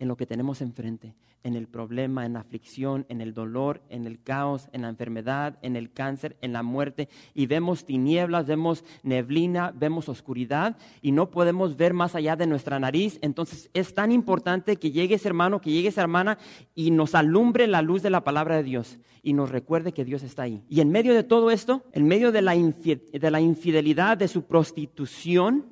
en 0.01 0.07
lo 0.07 0.17
que 0.17 0.25
tenemos 0.25 0.61
enfrente, 0.61 1.13
en 1.43 1.53
el 1.55 1.67
problema, 1.67 2.25
en 2.25 2.33
la 2.33 2.39
aflicción, 2.39 3.05
en 3.07 3.21
el 3.21 3.35
dolor, 3.35 3.83
en 3.87 4.07
el 4.07 4.19
caos, 4.19 4.67
en 4.73 4.81
la 4.81 4.89
enfermedad, 4.89 5.59
en 5.61 5.75
el 5.75 5.91
cáncer, 5.91 6.37
en 6.41 6.53
la 6.53 6.63
muerte, 6.63 7.07
y 7.35 7.45
vemos 7.45 7.85
tinieblas, 7.85 8.47
vemos 8.47 8.83
neblina, 9.03 9.71
vemos 9.77 10.09
oscuridad, 10.09 10.75
y 11.03 11.11
no 11.11 11.29
podemos 11.29 11.77
ver 11.77 11.93
más 11.93 12.15
allá 12.15 12.35
de 12.35 12.47
nuestra 12.47 12.79
nariz. 12.79 13.19
Entonces 13.21 13.69
es 13.75 13.93
tan 13.93 14.11
importante 14.11 14.77
que 14.77 14.89
llegue 14.89 15.15
ese 15.15 15.27
hermano, 15.27 15.61
que 15.61 15.69
llegue 15.69 15.89
esa 15.89 16.01
hermana, 16.01 16.39
y 16.73 16.89
nos 16.89 17.13
alumbre 17.13 17.67
la 17.67 17.83
luz 17.83 18.01
de 18.01 18.09
la 18.09 18.23
palabra 18.23 18.55
de 18.55 18.63
Dios, 18.63 18.97
y 19.21 19.33
nos 19.33 19.51
recuerde 19.51 19.91
que 19.91 20.03
Dios 20.03 20.23
está 20.23 20.41
ahí. 20.41 20.63
Y 20.67 20.81
en 20.81 20.89
medio 20.89 21.13
de 21.13 21.21
todo 21.21 21.51
esto, 21.51 21.83
en 21.91 22.07
medio 22.07 22.31
de 22.31 22.41
la, 22.41 22.55
de 22.55 23.31
la 23.31 23.39
infidelidad, 23.39 24.17
de 24.17 24.27
su 24.27 24.45
prostitución, 24.45 25.67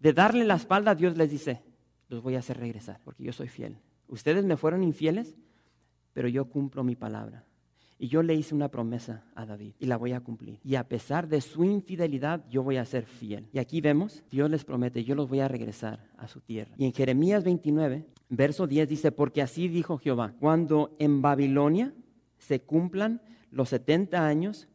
de 0.00 0.12
darle 0.12 0.44
la 0.44 0.56
espalda, 0.56 0.96
Dios 0.96 1.16
les 1.16 1.30
dice, 1.30 1.62
los 2.14 2.22
voy 2.22 2.36
a 2.36 2.38
hacer 2.38 2.58
regresar, 2.58 3.00
porque 3.04 3.24
yo 3.24 3.32
soy 3.32 3.48
fiel. 3.48 3.76
Ustedes 4.08 4.44
me 4.44 4.56
fueron 4.56 4.82
infieles, 4.82 5.36
pero 6.12 6.28
yo 6.28 6.46
cumplo 6.46 6.84
mi 6.84 6.96
palabra. 6.96 7.44
Y 7.98 8.08
yo 8.08 8.22
le 8.22 8.34
hice 8.34 8.54
una 8.54 8.70
promesa 8.70 9.24
a 9.34 9.46
David 9.46 9.74
y 9.78 9.86
la 9.86 9.96
voy 9.96 10.12
a 10.12 10.20
cumplir. 10.20 10.58
Y 10.64 10.74
a 10.74 10.88
pesar 10.88 11.28
de 11.28 11.40
su 11.40 11.64
infidelidad, 11.64 12.44
yo 12.50 12.62
voy 12.62 12.76
a 12.76 12.84
ser 12.84 13.06
fiel. 13.06 13.48
Y 13.52 13.58
aquí 13.58 13.80
vemos, 13.80 14.24
Dios 14.30 14.50
les 14.50 14.64
promete, 14.64 15.04
yo 15.04 15.14
los 15.14 15.28
voy 15.28 15.40
a 15.40 15.48
regresar 15.48 16.10
a 16.16 16.26
su 16.26 16.40
tierra. 16.40 16.74
Y 16.76 16.86
en 16.86 16.92
Jeremías 16.92 17.44
29, 17.44 18.06
verso 18.28 18.66
10 18.66 18.88
dice, 18.88 19.12
porque 19.12 19.42
así 19.42 19.68
dijo 19.68 19.98
Jehová, 19.98 20.34
cuando 20.40 20.96
en 20.98 21.22
Babilonia 21.22 21.94
se 22.38 22.62
cumplan 22.62 23.22
los 23.50 23.68
70 23.68 24.26
años, 24.26 24.68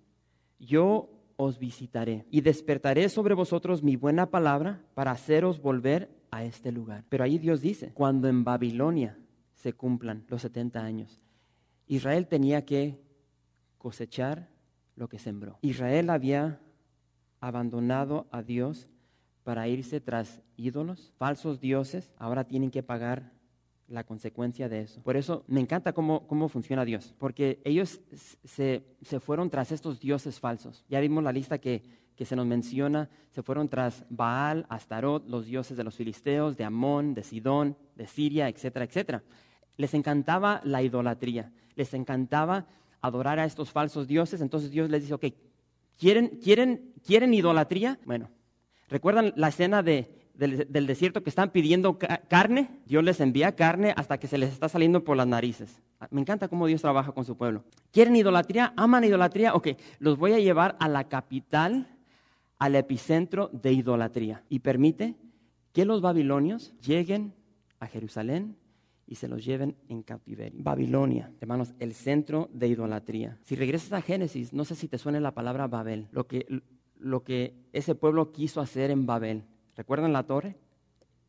yo 0.59 1.09
os 1.35 1.59
visitaré 1.59 2.25
y 2.31 2.41
despertaré 2.41 3.07
sobre 3.09 3.33
vosotros 3.33 3.83
mi 3.83 3.95
buena 3.95 4.29
palabra 4.29 4.81
para 4.93 5.11
haceros 5.11 5.61
volver 5.61 6.09
a 6.31 6.43
este 6.43 6.71
lugar. 6.71 7.03
Pero 7.09 7.23
ahí 7.23 7.37
Dios 7.37 7.61
dice, 7.61 7.91
cuando 7.93 8.27
en 8.27 8.43
Babilonia 8.43 9.17
se 9.53 9.73
cumplan 9.73 10.25
los 10.27 10.41
70 10.41 10.79
años, 10.83 11.21
Israel 11.87 12.27
tenía 12.27 12.65
que 12.65 13.01
cosechar 13.77 14.49
lo 14.95 15.09
que 15.09 15.19
sembró. 15.19 15.57
Israel 15.61 16.09
había 16.09 16.59
abandonado 17.39 18.27
a 18.31 18.43
Dios 18.43 18.87
para 19.43 19.67
irse 19.67 19.99
tras 20.01 20.41
ídolos, 20.57 21.13
falsos 21.17 21.59
dioses, 21.59 22.11
ahora 22.17 22.43
tienen 22.43 22.69
que 22.69 22.83
pagar 22.83 23.31
la 23.87 24.03
consecuencia 24.03 24.69
de 24.69 24.81
eso. 24.81 25.01
Por 25.01 25.17
eso 25.17 25.43
me 25.47 25.59
encanta 25.59 25.93
cómo, 25.93 26.27
cómo 26.27 26.47
funciona 26.47 26.85
Dios, 26.85 27.15
porque 27.17 27.59
ellos 27.63 28.01
se, 28.43 28.85
se 29.01 29.19
fueron 29.19 29.49
tras 29.49 29.71
estos 29.71 29.99
dioses 29.99 30.39
falsos. 30.39 30.85
Ya 30.87 30.99
vimos 30.99 31.23
la 31.23 31.31
lista 31.31 31.57
que 31.57 31.98
que 32.19 32.25
se 32.25 32.35
nos 32.35 32.45
menciona, 32.45 33.07
se 33.31 33.41
fueron 33.41 33.69
tras 33.69 34.05
Baal, 34.09 34.65
Astarot, 34.67 35.25
los 35.29 35.45
dioses 35.45 35.77
de 35.77 35.85
los 35.85 35.95
filisteos, 35.95 36.57
de 36.57 36.65
Amón, 36.65 37.13
de 37.13 37.23
Sidón, 37.23 37.77
de 37.95 38.07
Siria, 38.07 38.49
etcétera, 38.49 38.83
etcétera. 38.83 39.23
Les 39.77 39.93
encantaba 39.93 40.59
la 40.65 40.83
idolatría, 40.83 41.53
les 41.75 41.93
encantaba 41.93 42.67
adorar 42.99 43.39
a 43.39 43.45
estos 43.45 43.71
falsos 43.71 44.05
dioses, 44.05 44.41
entonces 44.41 44.69
Dios 44.69 44.89
les 44.89 45.03
dice, 45.03 45.13
ok, 45.13 45.27
¿quieren, 45.97 46.41
quieren, 46.43 46.91
quieren 47.07 47.33
idolatría? 47.33 47.97
Bueno, 48.03 48.29
¿recuerdan 48.89 49.31
la 49.37 49.47
escena 49.47 49.81
de, 49.81 50.13
del, 50.33 50.87
desierto 50.87 51.23
que 51.23 51.29
están 51.29 51.51
pidiendo 51.51 51.97
carne? 51.97 52.81
Dios 52.85 53.01
les 53.01 53.21
envía 53.21 53.55
carne 53.55 53.93
hasta 53.95 54.17
que 54.17 54.27
se 54.27 54.37
les 54.37 54.51
está 54.51 54.67
saliendo 54.67 55.05
por 55.05 55.15
las 55.15 55.27
narices. 55.27 55.81
Me 56.09 56.19
encanta 56.19 56.49
cómo 56.49 56.67
Dios 56.67 56.81
trabaja 56.81 57.13
con 57.13 57.23
su 57.23 57.37
pueblo. 57.37 57.63
¿Quieren 57.93 58.17
idolatría? 58.17 58.73
¿Aman 58.75 59.05
idolatría? 59.05 59.53
Ok, 59.53 59.69
los 59.99 60.17
voy 60.17 60.33
a 60.33 60.39
llevar 60.39 60.75
a 60.81 60.89
la 60.89 61.07
capital 61.07 61.87
al 62.59 62.75
epicentro 62.75 63.49
de 63.53 63.71
idolatría 63.73 64.43
y 64.49 64.59
permite 64.59 65.15
que 65.71 65.85
los 65.85 66.01
babilonios 66.01 66.73
lleguen 66.81 67.33
a 67.79 67.87
Jerusalén 67.87 68.57
y 69.07 69.15
se 69.15 69.27
los 69.27 69.43
lleven 69.43 69.75
en 69.87 70.03
cautiverio. 70.03 70.63
Babilonia, 70.63 71.31
hermanos, 71.39 71.73
el 71.79 71.93
centro 71.93 72.49
de 72.53 72.67
idolatría. 72.67 73.39
Si 73.43 73.55
regresas 73.55 73.93
a 73.93 74.01
Génesis, 74.01 74.53
no 74.53 74.65
sé 74.65 74.75
si 74.75 74.87
te 74.87 74.99
suena 74.99 75.19
la 75.19 75.33
palabra 75.33 75.67
Babel, 75.67 76.07
lo 76.11 76.27
que, 76.27 76.45
lo 76.97 77.23
que 77.23 77.55
ese 77.73 77.95
pueblo 77.95 78.31
quiso 78.31 78.61
hacer 78.61 78.91
en 78.91 79.07
Babel. 79.07 79.45
¿Recuerdan 79.75 80.13
la 80.13 80.23
torre? 80.23 80.57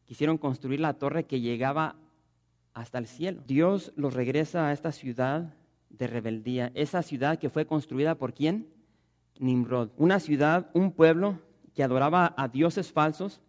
Quisieron 0.04 0.36
construir 0.36 0.80
la 0.80 0.94
torre 0.94 1.24
que 1.24 1.40
llegaba 1.40 1.96
hasta 2.74 2.98
el 2.98 3.06
cielo. 3.06 3.42
Dios 3.46 3.92
los 3.96 4.12
regresa 4.12 4.66
a 4.66 4.72
esta 4.72 4.92
ciudad 4.92 5.54
de 5.88 6.06
rebeldía, 6.06 6.72
esa 6.74 7.02
ciudad 7.02 7.38
que 7.38 7.50
fue 7.50 7.66
construida 7.66 8.16
por 8.16 8.34
quién? 8.34 8.68
Nimrod, 9.40 9.90
una 9.96 10.20
ciudad, 10.20 10.70
un 10.74 10.92
pueblo 10.92 11.40
que 11.74 11.82
adoraba 11.82 12.34
a 12.36 12.48
dioses 12.48 12.92
falsos, 12.92 13.40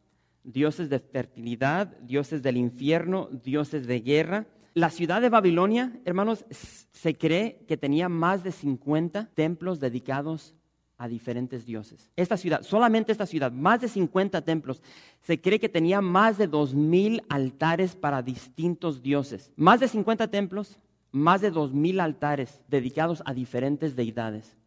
dioses 0.44 0.90
de 0.90 1.00
fertilidad, 1.00 1.88
dioses 2.00 2.42
del 2.42 2.58
infierno, 2.58 3.30
dioses 3.44 3.86
de 3.86 4.00
guerra. 4.00 4.48
La 4.74 4.90
ciudad 4.90 5.22
de 5.22 5.30
Babilonia, 5.30 6.00
hermanos, 6.06 6.46
se 6.50 7.18
cree 7.18 7.64
que 7.68 7.78
tenía 7.78 8.10
más 8.10 8.44
de 8.44 8.52
50 8.52 9.30
templos 9.34 9.80
dedicados 9.80 10.56
a 10.98 11.08
diferentes 11.08 11.66
dioses. 11.66 12.12
Esta 12.16 12.38
ciudad, 12.38 12.62
solamente 12.62 13.12
esta 13.12 13.26
ciudad, 13.26 13.52
más 13.52 13.82
de 13.82 13.88
50 13.90 14.42
templos. 14.42 14.82
Se 15.22 15.42
cree 15.42 15.60
que 15.60 15.68
tenía 15.68 16.00
más 16.00 16.38
de 16.38 16.50
2.000 16.50 17.24
altares 17.28 17.96
para 17.96 18.22
distintos 18.22 19.02
dioses. 19.02 19.52
Más 19.56 19.80
de 19.80 19.88
50 19.88 20.28
templos, 20.30 20.78
más 21.12 21.42
de 21.42 21.52
2.000 21.52 22.00
altares 22.02 22.62
dedicados 22.68 23.24
a 23.26 23.34
diferentes 23.34 23.96
deidades. 23.96 24.61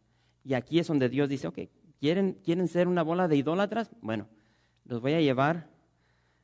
Y 0.45 0.53
aquí 0.53 0.77
es 0.77 0.87
donde 0.87 1.09
Dios 1.09 1.27
dice, 1.27 1.47
ok, 1.47 1.59
¿quieren, 1.99 2.37
¿quieren 2.43 2.67
ser 2.67 2.87
una 2.87 3.01
bola 3.01 3.27
de 3.27 3.35
idólatras? 3.35 3.89
Bueno, 3.99 4.27
los 4.85 5.01
voy 5.01 5.13
a 5.13 5.19
llevar 5.19 5.67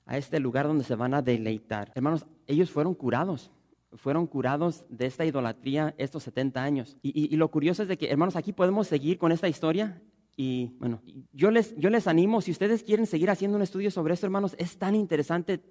a 0.08 0.18
este 0.18 0.40
lugar 0.40 0.66
donde 0.66 0.84
se 0.84 0.96
van 0.96 1.14
a 1.14 1.22
deleitar. 1.22 1.92
Hermanos, 1.94 2.26
ellos 2.48 2.72
fueron 2.72 2.96
curados, 2.96 3.52
fueron 3.94 4.26
curados 4.26 4.86
de 4.90 5.06
esta 5.06 5.24
idolatría 5.24 5.94
estos 6.00 6.24
70 6.24 6.64
años. 6.64 6.98
Y, 7.04 7.36
lo 7.36 7.52
curioso 7.52 7.84
es 7.84 7.90
de 7.90 7.98
que, 7.98 8.10
hermanos, 8.10 8.36
aquí 8.36 8.54
podemos 8.54 8.88
seguir 8.88 9.20
con 9.20 9.32
esta 9.32 9.48
historia. 9.48 10.02
Y 10.36 10.72
bueno, 10.80 11.00
yo 11.32 11.52
les, 11.52 11.76
yo 11.78 11.92
les 11.92 12.08
animo, 12.08 12.42
si 12.42 12.50
ustedes 12.50 12.82
quieren 12.82 13.06
seguir 13.06 13.30
haciendo 13.30 13.56
un 13.56 13.62
estudio 13.62 13.92
sobre 13.92 14.16
esto, 14.16 14.26
hermanos, 14.26 14.56
es 14.58 14.80
tan 14.80 14.96
interesante. 14.96 15.62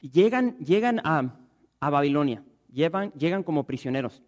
Llegan, 0.00 0.56
llegan 0.58 1.00
a, 1.02 1.34
a 1.80 1.90
Babilonia, 1.90 2.44
llevan, 2.70 3.10
llegan 3.14 3.42
como 3.42 3.66
prisioneros 3.66 4.22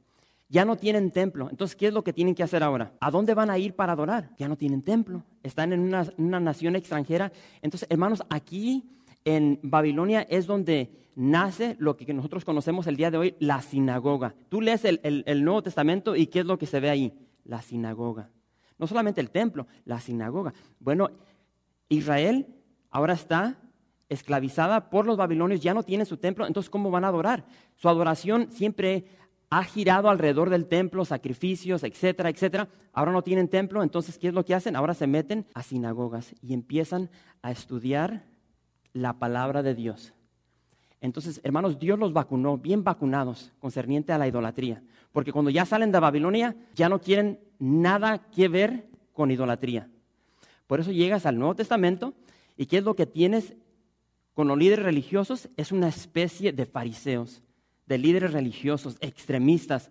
ya 0.48 0.64
no 0.64 0.76
tienen 0.76 1.10
templo. 1.10 1.48
Entonces, 1.50 1.76
¿qué 1.76 1.88
es 1.88 1.92
lo 1.92 2.02
que 2.02 2.12
tienen 2.12 2.34
que 2.34 2.42
hacer 2.42 2.62
ahora? 2.62 2.92
¿A 3.00 3.10
dónde 3.10 3.34
van 3.34 3.50
a 3.50 3.58
ir 3.58 3.74
para 3.74 3.92
adorar? 3.92 4.30
Ya 4.38 4.48
no 4.48 4.56
tienen 4.56 4.82
templo. 4.82 5.22
Están 5.42 5.72
en 5.72 5.80
una, 5.80 6.40
nación 6.40 6.76
extranjera. 6.76 7.32
Entonces, 7.60 7.86
hermanos, 7.90 8.22
aquí 8.30 8.88
en 9.24 9.60
Babilonia 9.62 10.22
es 10.22 10.46
donde 10.46 10.90
nace 11.14 11.76
lo 11.78 11.96
que 11.96 12.12
nosotros 12.14 12.44
conocemos 12.44 12.86
el 12.86 12.96
día 12.96 13.10
de 13.10 13.18
hoy, 13.18 13.34
la 13.40 13.60
sinagoga. 13.60 14.34
Tú 14.48 14.60
lees 14.60 14.84
el, 14.84 15.00
el 15.02 15.44
Nuevo 15.44 15.62
Testamento 15.62 16.16
y 16.16 16.28
¿qué 16.28 16.40
es 16.40 16.46
lo 16.46 16.58
que 16.58 16.66
se 16.66 16.80
ve 16.80 16.88
ahí? 16.88 17.12
La 17.44 17.60
sinagoga. 17.60 18.30
No 18.78 18.86
solamente 18.86 19.20
el 19.20 19.30
templo, 19.30 19.66
la 19.84 20.00
sinagoga. 20.00 20.54
Bueno, 20.78 21.10
Israel 21.88 22.46
ahora 22.90 23.14
está 23.14 23.58
esclavizada 24.08 24.88
por 24.88 25.06
los 25.06 25.16
babilonios, 25.16 25.60
ya 25.60 25.74
no 25.74 25.82
tiene 25.82 26.04
su 26.04 26.16
templo, 26.16 26.46
entonces 26.46 26.70
¿cómo 26.70 26.90
van 26.90 27.04
a 27.04 27.08
adorar? 27.08 27.44
Su 27.76 27.88
adoración 27.88 28.50
siempre 28.50 29.04
ha 29.50 29.64
girado 29.64 30.10
alrededor 30.10 30.50
del 30.50 30.66
templo, 30.66 31.04
sacrificios, 31.04 31.82
etcétera, 31.82 32.28
etcétera. 32.28 32.68
Ahora 32.92 33.12
no 33.12 33.22
tienen 33.22 33.48
templo, 33.48 33.82
entonces, 33.82 34.18
¿qué 34.18 34.28
es 34.28 34.34
lo 34.34 34.44
que 34.44 34.54
hacen? 34.54 34.76
Ahora 34.76 34.94
se 34.94 35.06
meten 35.06 35.46
a 35.54 35.62
sinagogas 35.62 36.34
y 36.42 36.52
empiezan 36.52 37.10
a 37.40 37.50
estudiar 37.50 38.24
la 38.92 39.18
palabra 39.18 39.62
de 39.62 39.74
Dios. 39.74 40.12
Entonces, 41.00 41.40
hermanos, 41.44 41.78
Dios 41.78 41.98
los 41.98 42.12
vacunó, 42.12 42.58
bien 42.58 42.84
vacunados, 42.84 43.52
concerniente 43.60 44.12
a 44.12 44.18
la 44.18 44.26
idolatría. 44.26 44.82
Porque 45.12 45.32
cuando 45.32 45.50
ya 45.50 45.64
salen 45.64 45.92
de 45.92 46.00
Babilonia, 46.00 46.56
ya 46.74 46.88
no 46.88 47.00
quieren 47.00 47.40
nada 47.58 48.18
que 48.30 48.48
ver 48.48 48.88
con 49.12 49.30
idolatría. 49.30 49.88
Por 50.66 50.80
eso 50.80 50.92
llegas 50.92 51.24
al 51.24 51.38
Nuevo 51.38 51.54
Testamento 51.54 52.14
y 52.56 52.66
¿qué 52.66 52.78
es 52.78 52.84
lo 52.84 52.94
que 52.94 53.06
tienes 53.06 53.54
con 54.34 54.48
los 54.48 54.58
líderes 54.58 54.84
religiosos? 54.84 55.48
Es 55.56 55.72
una 55.72 55.88
especie 55.88 56.52
de 56.52 56.66
fariseos 56.66 57.42
de 57.88 57.98
líderes 57.98 58.32
religiosos, 58.32 58.98
extremistas, 59.00 59.90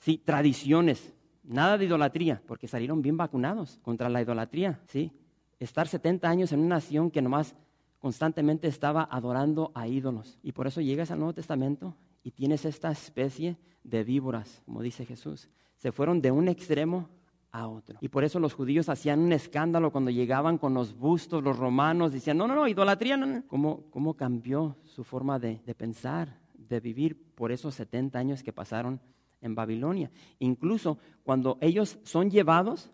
¿sí? 0.00 0.18
tradiciones, 0.18 1.14
nada 1.44 1.78
de 1.78 1.84
idolatría, 1.84 2.42
porque 2.46 2.66
salieron 2.66 3.00
bien 3.00 3.16
vacunados 3.16 3.78
contra 3.82 4.08
la 4.08 4.20
idolatría. 4.20 4.80
¿sí? 4.88 5.12
Estar 5.60 5.86
70 5.86 6.28
años 6.28 6.52
en 6.52 6.58
una 6.58 6.76
nación 6.76 7.12
que 7.12 7.22
nomás 7.22 7.54
constantemente 8.00 8.66
estaba 8.66 9.08
adorando 9.10 9.70
a 9.74 9.86
ídolos. 9.86 10.38
Y 10.42 10.50
por 10.50 10.66
eso 10.66 10.80
llegas 10.80 11.12
al 11.12 11.20
Nuevo 11.20 11.32
Testamento 11.32 11.96
y 12.24 12.32
tienes 12.32 12.64
esta 12.64 12.90
especie 12.90 13.56
de 13.84 14.02
víboras, 14.02 14.60
como 14.64 14.82
dice 14.82 15.06
Jesús. 15.06 15.48
Se 15.76 15.92
fueron 15.92 16.20
de 16.20 16.32
un 16.32 16.48
extremo 16.48 17.08
a 17.52 17.68
otro. 17.68 17.98
Y 18.00 18.08
por 18.08 18.24
eso 18.24 18.40
los 18.40 18.52
judíos 18.52 18.88
hacían 18.88 19.20
un 19.20 19.32
escándalo 19.32 19.92
cuando 19.92 20.10
llegaban 20.10 20.58
con 20.58 20.74
los 20.74 20.96
bustos, 20.96 21.42
los 21.42 21.56
romanos 21.56 22.12
decían, 22.12 22.36
no, 22.36 22.48
no, 22.48 22.56
no, 22.56 22.66
idolatría, 22.66 23.16
no, 23.16 23.26
no. 23.26 23.46
¿Cómo, 23.46 23.84
cómo 23.90 24.14
cambió 24.14 24.76
su 24.84 25.04
forma 25.04 25.38
de, 25.38 25.60
de 25.64 25.74
pensar, 25.74 26.36
de 26.68 26.80
vivir 26.80 27.16
por 27.34 27.52
esos 27.52 27.74
70 27.74 28.18
años 28.18 28.42
que 28.42 28.52
pasaron 28.52 29.00
en 29.40 29.54
Babilonia? 29.54 30.10
Incluso 30.38 30.98
cuando 31.22 31.58
ellos 31.60 31.98
son 32.02 32.30
llevados, 32.30 32.90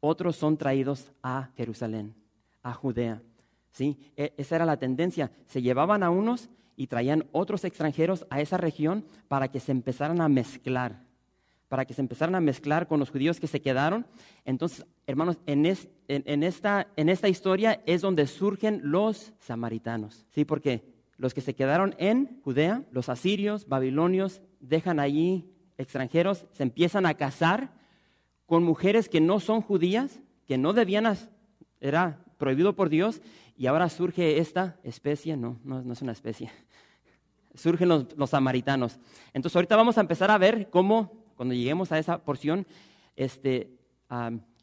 otros 0.00 0.36
son 0.36 0.56
traídos 0.56 1.12
a 1.22 1.50
Jerusalén, 1.56 2.14
a 2.62 2.72
Judea. 2.72 3.22
¿Sí? 3.70 3.98
E, 4.16 4.34
esa 4.36 4.56
era 4.56 4.66
la 4.66 4.78
tendencia. 4.78 5.30
Se 5.46 5.62
llevaban 5.62 6.02
a 6.02 6.10
unos 6.10 6.48
y 6.76 6.86
traían 6.86 7.26
otros 7.32 7.64
extranjeros 7.64 8.26
a 8.30 8.40
esa 8.40 8.56
región 8.56 9.04
para 9.28 9.48
que 9.48 9.60
se 9.60 9.72
empezaran 9.72 10.20
a 10.20 10.28
mezclar 10.28 11.08
para 11.68 11.84
que 11.84 11.94
se 11.94 12.00
empezaran 12.00 12.34
a 12.34 12.40
mezclar 12.40 12.88
con 12.88 12.98
los 12.98 13.10
judíos 13.10 13.38
que 13.38 13.46
se 13.46 13.60
quedaron. 13.60 14.06
Entonces, 14.44 14.86
hermanos, 15.06 15.38
en, 15.46 15.66
esta, 15.66 16.88
en 16.96 17.08
esta 17.08 17.28
historia 17.28 17.82
es 17.86 18.00
donde 18.00 18.26
surgen 18.26 18.80
los 18.84 19.34
samaritanos. 19.38 20.26
¿Sí? 20.30 20.44
Porque 20.44 20.82
los 21.18 21.34
que 21.34 21.40
se 21.40 21.54
quedaron 21.54 21.94
en 21.98 22.40
Judea, 22.42 22.84
los 22.90 23.08
asirios, 23.08 23.68
babilonios, 23.68 24.40
dejan 24.60 25.00
allí 25.00 25.52
extranjeros, 25.76 26.46
se 26.52 26.62
empiezan 26.62 27.06
a 27.06 27.14
casar 27.14 27.72
con 28.46 28.62
mujeres 28.62 29.08
que 29.08 29.20
no 29.20 29.40
son 29.40 29.60
judías, 29.60 30.20
que 30.46 30.56
no 30.56 30.72
debían, 30.72 31.06
era 31.80 32.24
prohibido 32.38 32.74
por 32.74 32.88
Dios, 32.88 33.20
y 33.56 33.66
ahora 33.66 33.88
surge 33.88 34.38
esta 34.38 34.78
especie, 34.84 35.36
no, 35.36 35.60
no, 35.64 35.92
es 35.92 36.00
una 36.00 36.12
especie, 36.12 36.50
surgen 37.54 37.88
los, 37.88 38.30
samaritanos. 38.30 38.98
Entonces 39.34 39.56
ahorita 39.56 39.76
vamos 39.76 39.98
a 39.98 40.00
empezar 40.00 40.30
a 40.30 40.38
ver 40.38 40.70
cómo 40.70 41.26
cuando 41.36 41.54
lleguemos 41.54 41.92
a 41.92 41.98
esa 41.98 42.24
porción, 42.24 42.66
este, 43.16 43.72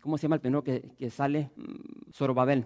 ¿cómo 0.01 0.17
se 0.17 0.23
llama 0.23 0.35
el 0.35 0.41
primero 0.41 0.63
que, 0.63 1.09
sale? 1.09 1.51
Mm, 1.55 2.11
Zorobabel. 2.11 2.65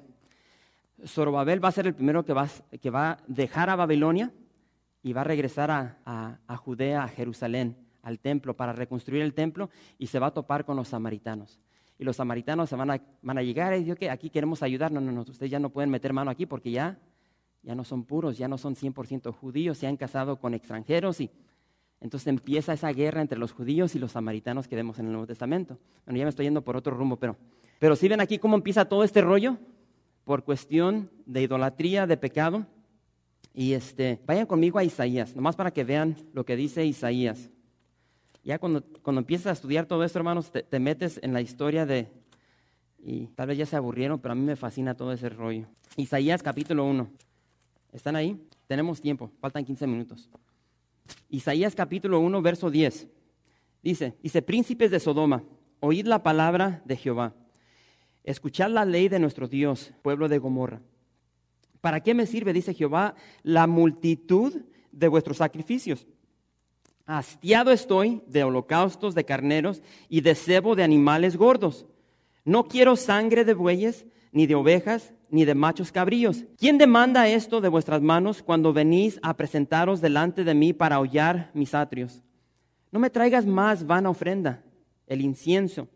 Zorobabel 1.06 1.64
va 1.64 1.70
a 1.70 1.74
ser 1.74 1.88
el 1.88 1.94
primero 1.94 2.26
que 2.26 2.34
va, 2.34 2.48
que 2.82 2.90
va 2.90 3.12
a 3.12 3.18
dejar 3.28 3.70
a 3.70 3.76
Babilonia 3.76 4.32
y 5.02 5.14
va 5.14 5.22
a 5.22 5.24
regresar 5.26 5.72
a, 5.72 6.58
Judea, 6.58 7.04
a 7.04 7.08
Jerusalén, 7.08 7.78
al 8.02 8.20
templo, 8.20 8.56
para 8.56 8.74
reconstruir 8.74 9.22
el 9.22 9.34
templo 9.34 9.70
y 9.98 10.08
se 10.08 10.20
va 10.20 10.28
a 10.28 10.32
topar 10.32 10.66
con 10.66 10.76
los 10.76 10.90
samaritanos. 10.90 11.60
Y 11.98 12.04
los 12.04 12.16
samaritanos 12.16 12.70
se 12.70 12.76
van 12.76 12.92
a, 12.92 13.02
van 13.22 13.38
a 13.38 13.44
llegar 13.44 13.74
y 13.74 13.80
dicen 13.80 13.96
que 13.96 14.10
aquí 14.10 14.30
queremos 14.30 14.64
ayudar. 14.64 14.92
No, 14.92 15.02
no, 15.02 15.12
no, 15.12 15.22
ustedes 15.22 15.52
ya 15.52 15.60
no 15.60 15.70
pueden 15.70 15.90
meter 15.90 16.14
mano 16.14 16.32
aquí 16.32 16.46
porque 16.46 16.72
ya, 16.72 16.98
ya 17.62 17.76
no 17.76 17.84
son 17.84 18.06
puros, 18.06 18.38
ya 18.38 18.48
no 18.48 18.58
son 18.58 18.76
100% 18.76 19.34
judíos, 19.34 19.78
se 19.78 19.88
han 19.88 19.98
casado 19.98 20.40
con 20.40 20.54
extranjeros 20.54 21.20
y 21.20 21.30
entonces 22.02 22.28
empieza 22.28 22.72
esa 22.72 22.92
guerra 22.94 23.22
entre 23.22 23.38
los 23.38 23.52
judíos 23.52 23.96
y 23.96 24.00
los 24.00 24.14
samaritanos 24.14 24.68
que 24.68 24.76
vemos 24.76 25.00
en 25.00 25.08
el 25.08 25.12
Nuevo 25.12 25.28
Testamento. 25.28 25.78
Bueno, 26.06 26.18
ya 26.18 26.24
me 26.24 26.30
estoy 26.30 26.46
yendo 26.46 26.64
por 26.64 26.78
otro 26.78 26.96
rumbo, 26.96 27.18
pero, 27.18 27.36
pero 27.78 27.96
si 27.98 28.08
ven 28.08 28.22
aquí 28.22 28.40
cómo 28.40 28.56
empieza 28.56 28.86
todo 28.86 29.04
este 29.04 29.22
rollo, 29.22 29.58
por 30.30 30.44
cuestión 30.44 31.10
de 31.26 31.42
idolatría, 31.42 32.06
de 32.06 32.16
pecado. 32.16 32.68
Y 33.52 33.74
este, 33.74 34.20
vayan 34.28 34.46
conmigo 34.46 34.78
a 34.78 34.84
Isaías, 34.84 35.36
nomás 35.36 35.56
para 35.56 35.72
que 35.72 35.84
vean 35.84 36.18
lo 36.34 36.46
que 36.46 36.56
dice 36.56 36.86
Isaías. 36.86 37.50
Ya 38.44 38.60
cuando, 38.60 38.84
cuando 39.02 39.22
empiezas 39.22 39.48
a 39.48 39.54
estudiar 39.54 39.88
todo 39.88 40.04
esto, 40.04 40.20
hermanos, 40.20 40.52
te, 40.52 40.62
te 40.62 40.80
metes 40.80 41.20
en 41.24 41.34
la 41.34 41.42
historia 41.42 41.88
de, 41.88 42.12
y 43.00 43.26
tal 43.30 43.48
vez 43.48 43.58
ya 43.58 43.66
se 43.66 43.76
aburrieron, 43.76 44.20
pero 44.20 44.34
a 44.34 44.36
mí 44.36 44.44
me 44.44 44.56
fascina 44.56 44.96
todo 44.96 45.14
ese 45.14 45.30
rollo. 45.30 45.66
Isaías 45.98 46.44
capítulo 46.44 46.86
1. 46.86 47.10
¿Están 47.92 48.16
ahí? 48.16 48.40
Tenemos 48.68 49.02
tiempo, 49.02 49.32
faltan 49.40 49.66
15 49.66 49.88
minutos. 49.88 50.30
Isaías 51.28 51.74
capítulo 51.74 52.20
1, 52.20 52.40
verso 52.44 52.70
10. 52.70 53.08
Dice, 53.82 54.14
dice, 54.22 54.44
príncipes 54.44 54.92
de 54.92 55.00
Sodoma, 55.00 55.42
oíd 55.80 56.06
la 56.06 56.22
palabra 56.22 56.84
de 56.86 56.98
Jehová. 56.98 57.34
Escuchad 58.24 58.70
la 58.70 58.86
ley 58.86 59.10
de 59.10 59.20
nuestro 59.20 59.48
Dios, 59.48 59.92
pueblo 60.02 60.28
de 60.28 60.38
Gomorra. 60.38 60.82
¿Para 61.82 62.02
qué 62.02 62.14
me 62.14 62.26
sirve, 62.26 62.54
dice 62.54 62.74
Jehová, 62.74 63.16
la 63.44 63.68
multitud 63.68 64.62
de 64.92 65.08
vuestros 65.08 65.38
sacrificios? 65.38 66.08
Hastiado 67.06 67.72
estoy 67.72 68.22
de 68.28 68.44
holocaustos 68.44 69.16
de 69.16 69.26
carneros 69.26 69.82
y 70.10 70.22
de 70.22 70.36
cebo 70.36 70.76
de 70.76 70.84
animales 70.84 71.38
gordos. 71.38 71.86
No 72.46 72.68
quiero 72.68 72.96
sangre 72.96 73.46
de 73.46 73.54
bueyes, 73.54 74.06
ni 74.32 74.46
de 74.46 74.56
ovejas, 74.56 75.14
ni 75.30 75.46
de 75.46 75.56
machos 75.56 75.92
cabríos. 75.92 76.46
¿Quién 76.58 76.78
demanda 76.78 77.28
esto 77.28 77.62
de 77.62 77.70
vuestras 77.70 78.02
manos 78.02 78.44
cuando 78.44 78.74
venís 78.74 79.20
a 79.24 79.36
presentaros 79.36 80.02
delante 80.02 80.44
de 80.44 80.54
mí 80.54 80.74
para 80.74 81.00
hollar 81.00 81.50
mis 81.54 81.74
atrios? 81.74 82.22
No 82.92 83.00
me 83.00 83.10
traigas 83.10 83.46
más 83.46 83.86
vana 83.86 84.10
ofrenda, 84.10 84.64
el 85.08 85.22
incienso. 85.22 85.88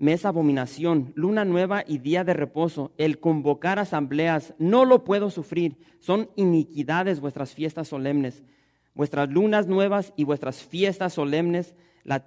Me 0.00 0.14
es 0.14 0.24
abominación, 0.24 1.12
luna 1.14 1.44
nueva 1.44 1.84
y 1.86 1.98
día 1.98 2.24
de 2.24 2.34
reposo, 2.34 2.90
el 2.98 3.20
convocar 3.20 3.78
asambleas, 3.78 4.54
no 4.58 4.84
lo 4.84 5.04
puedo 5.04 5.30
sufrir. 5.30 5.76
Son 6.00 6.28
iniquidades 6.34 7.20
vuestras 7.20 7.54
fiestas 7.54 7.86
solemnes. 7.86 8.42
Vuestras 8.94 9.30
lunas 9.30 9.68
nuevas 9.68 10.12
y 10.16 10.24
vuestras 10.24 10.64
fiestas 10.64 11.12
solemnes 11.12 11.76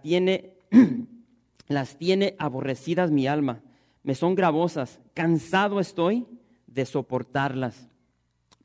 tiene, 0.01 0.53
las 1.67 1.97
tiene 1.97 2.35
aborrecidas 2.39 3.11
mi 3.11 3.27
alma 3.27 3.61
me 4.03 4.15
son 4.15 4.35
gravosas, 4.35 4.99
cansado 5.13 5.79
estoy 5.79 6.27
de 6.67 6.85
soportarlas. 6.85 7.89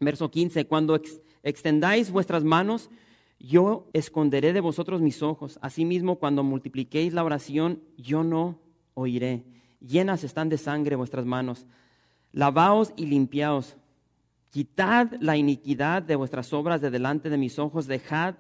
Verso 0.00 0.30
15, 0.30 0.66
cuando 0.66 1.00
extendáis 1.42 2.10
vuestras 2.10 2.44
manos, 2.44 2.90
yo 3.38 3.88
esconderé 3.92 4.52
de 4.52 4.60
vosotros 4.60 5.00
mis 5.00 5.22
ojos. 5.22 5.58
Asimismo, 5.62 6.18
cuando 6.18 6.42
multipliquéis 6.42 7.12
la 7.14 7.24
oración, 7.24 7.82
yo 7.96 8.24
no 8.24 8.58
oiré. 8.98 9.44
Llenas 9.80 10.24
están 10.24 10.48
de 10.48 10.58
sangre 10.58 10.96
vuestras 10.96 11.24
manos. 11.24 11.66
Lavaos 12.32 12.92
y 12.96 13.06
limpiaos. 13.06 13.76
Quitad 14.50 15.12
la 15.20 15.36
iniquidad 15.36 16.02
de 16.02 16.16
vuestras 16.16 16.52
obras 16.52 16.80
de 16.80 16.90
delante 16.90 17.30
de 17.30 17.38
mis 17.38 17.58
ojos. 17.58 17.86
Dejad 17.86 18.34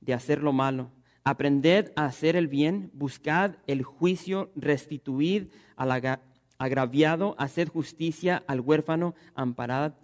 de 0.00 0.14
hacer 0.14 0.42
lo 0.42 0.52
malo. 0.52 0.90
Aprended 1.22 1.92
a 1.96 2.04
hacer 2.04 2.36
el 2.36 2.48
bien, 2.48 2.90
buscad 2.92 3.52
el 3.66 3.82
juicio, 3.82 4.50
restituid 4.56 5.46
al 5.74 6.18
agraviado, 6.58 7.34
haced 7.38 7.68
justicia 7.68 8.42
al 8.46 8.60
huérfano, 8.60 9.14
amparad 9.34 9.94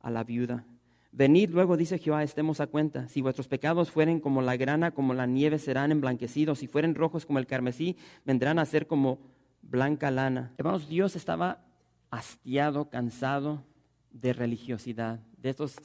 a 0.00 0.10
la 0.10 0.24
viuda. 0.24 0.64
Venid 1.12 1.50
luego, 1.50 1.76
dice 1.76 1.98
Jehová, 1.98 2.24
estemos 2.24 2.60
a 2.60 2.66
cuenta. 2.66 3.08
Si 3.08 3.20
vuestros 3.22 3.46
pecados 3.46 3.92
fueren 3.92 4.18
como 4.18 4.42
la 4.42 4.56
grana, 4.56 4.90
como 4.90 5.14
la 5.14 5.26
nieve, 5.26 5.60
serán 5.60 5.92
emblanquecidos. 5.92 6.58
Si 6.58 6.66
fueren 6.66 6.96
rojos 6.96 7.24
como 7.24 7.38
el 7.38 7.46
carmesí, 7.46 7.96
vendrán 8.24 8.58
a 8.58 8.64
ser 8.64 8.88
como 8.88 9.20
blanca 9.68 10.10
lana. 10.10 10.52
Hermanos, 10.56 10.88
Dios 10.88 11.16
estaba 11.16 11.64
hastiado, 12.10 12.90
cansado 12.90 13.64
de 14.10 14.32
religiosidad, 14.32 15.20
de 15.38 15.50
estos 15.50 15.76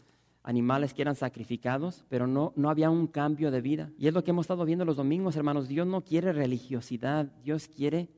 animales 0.44 0.94
que 0.94 1.02
eran 1.02 1.16
sacrificados, 1.16 2.06
pero 2.10 2.28
no, 2.28 2.54
no 2.56 2.70
había 2.70 2.90
un 2.90 3.08
cambio 3.08 3.52
de 3.52 3.62
vida. 3.62 3.92
Y 3.98 4.08
es 4.08 4.14
lo 4.14 4.24
que 4.24 4.32
hemos 4.32 4.46
estado 4.46 4.66
viendo 4.66 4.86
los 4.86 4.98
domingos, 4.98 5.36
hermanos. 5.36 5.68
Dios 5.68 5.88
no 5.88 6.02
quiere 6.02 6.32
religiosidad, 6.32 7.26
Dios 7.44 7.68
quiere 7.68 8.10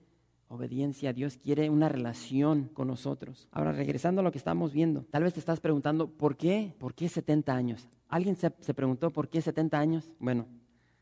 obediencia, 0.47 1.13
Dios 1.13 1.37
quiere 1.37 1.69
una 1.69 1.87
relación 1.87 2.69
con 2.73 2.89
nosotros. 2.89 3.47
Ahora, 3.51 3.71
regresando 3.71 4.19
a 4.19 4.23
lo 4.23 4.31
que 4.31 4.37
estamos 4.37 4.73
viendo, 4.73 5.05
tal 5.09 5.23
vez 5.23 5.33
te 5.33 5.39
estás 5.39 5.61
preguntando, 5.61 6.09
¿por 6.09 6.35
qué? 6.35 6.75
¿Por 6.77 6.93
qué 6.93 7.07
70 7.07 7.55
años? 7.55 7.87
¿Alguien 8.09 8.35
se, 8.35 8.51
se 8.59 8.73
preguntó 8.73 9.11
por 9.11 9.29
qué 9.29 9.41
70 9.41 9.79
años? 9.79 10.11
Bueno, 10.19 10.45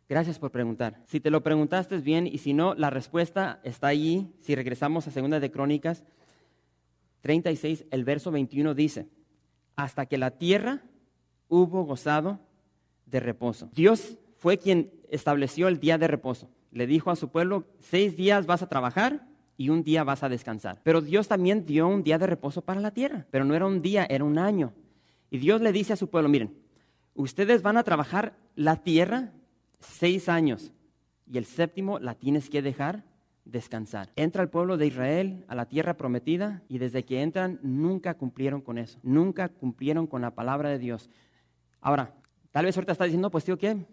Gracias 0.09 0.39
por 0.39 0.49
preguntar. 0.49 1.03
Si 1.05 1.19
te 1.19 1.29
lo 1.29 1.43
preguntaste 1.43 1.99
bien 1.99 2.25
y 2.25 2.39
si 2.39 2.53
no, 2.53 2.73
la 2.73 2.89
respuesta 2.89 3.59
está 3.63 3.87
allí. 3.87 4.33
Si 4.41 4.55
regresamos 4.55 5.07
a 5.07 5.11
Segunda 5.11 5.39
de 5.39 5.51
Crónicas 5.51 6.03
36, 7.21 7.85
el 7.91 8.03
verso 8.05 8.31
21 8.31 8.73
dice, 8.73 9.07
hasta 9.75 10.07
que 10.07 10.17
la 10.17 10.31
tierra 10.31 10.81
hubo 11.47 11.83
gozado 11.83 12.39
de 13.05 13.19
reposo. 13.19 13.69
Dios 13.75 14.17
fue 14.37 14.57
quien 14.57 14.91
estableció 15.09 15.67
el 15.67 15.79
día 15.79 15.99
de 15.99 16.07
reposo. 16.07 16.49
Le 16.71 16.87
dijo 16.87 17.11
a 17.11 17.15
su 17.15 17.29
pueblo, 17.29 17.65
seis 17.77 18.17
días 18.17 18.47
vas 18.47 18.63
a 18.63 18.69
trabajar 18.69 19.27
y 19.57 19.69
un 19.69 19.83
día 19.83 20.03
vas 20.03 20.23
a 20.23 20.29
descansar. 20.29 20.81
Pero 20.83 21.01
Dios 21.01 21.27
también 21.27 21.67
dio 21.67 21.87
un 21.87 22.03
día 22.03 22.17
de 22.17 22.25
reposo 22.25 22.63
para 22.63 22.81
la 22.81 22.91
tierra, 22.91 23.27
pero 23.29 23.45
no 23.45 23.53
era 23.53 23.67
un 23.67 23.81
día, 23.81 24.07
era 24.09 24.23
un 24.23 24.39
año. 24.39 24.73
Y 25.29 25.37
Dios 25.37 25.61
le 25.61 25.71
dice 25.71 25.93
a 25.93 25.97
su 25.97 26.09
pueblo, 26.09 26.29
miren, 26.29 26.57
ustedes 27.13 27.61
van 27.61 27.77
a 27.77 27.83
trabajar 27.83 28.35
la 28.55 28.77
tierra 28.77 29.33
seis 29.79 30.29
años 30.29 30.71
y 31.25 31.37
el 31.37 31.45
séptimo 31.45 31.99
la 31.99 32.15
tienes 32.15 32.49
que 32.49 32.61
dejar 32.61 33.03
descansar. 33.45 34.09
Entra 34.15 34.43
el 34.43 34.49
pueblo 34.49 34.77
de 34.77 34.87
Israel 34.87 35.45
a 35.47 35.55
la 35.55 35.67
tierra 35.67 35.97
prometida 35.97 36.61
y 36.67 36.77
desde 36.77 37.03
que 37.03 37.21
entran 37.21 37.59
nunca 37.63 38.15
cumplieron 38.15 38.61
con 38.61 38.77
eso, 38.77 38.99
nunca 39.03 39.49
cumplieron 39.49 40.07
con 40.07 40.21
la 40.21 40.31
palabra 40.31 40.69
de 40.69 40.79
Dios. 40.79 41.09
Ahora, 41.81 42.13
tal 42.51 42.65
vez 42.65 42.75
ahorita 42.77 42.91
está 42.91 43.05
diciendo, 43.05 43.31
pues 43.31 43.45
tío, 43.45 43.57
¿qué? 43.57 43.85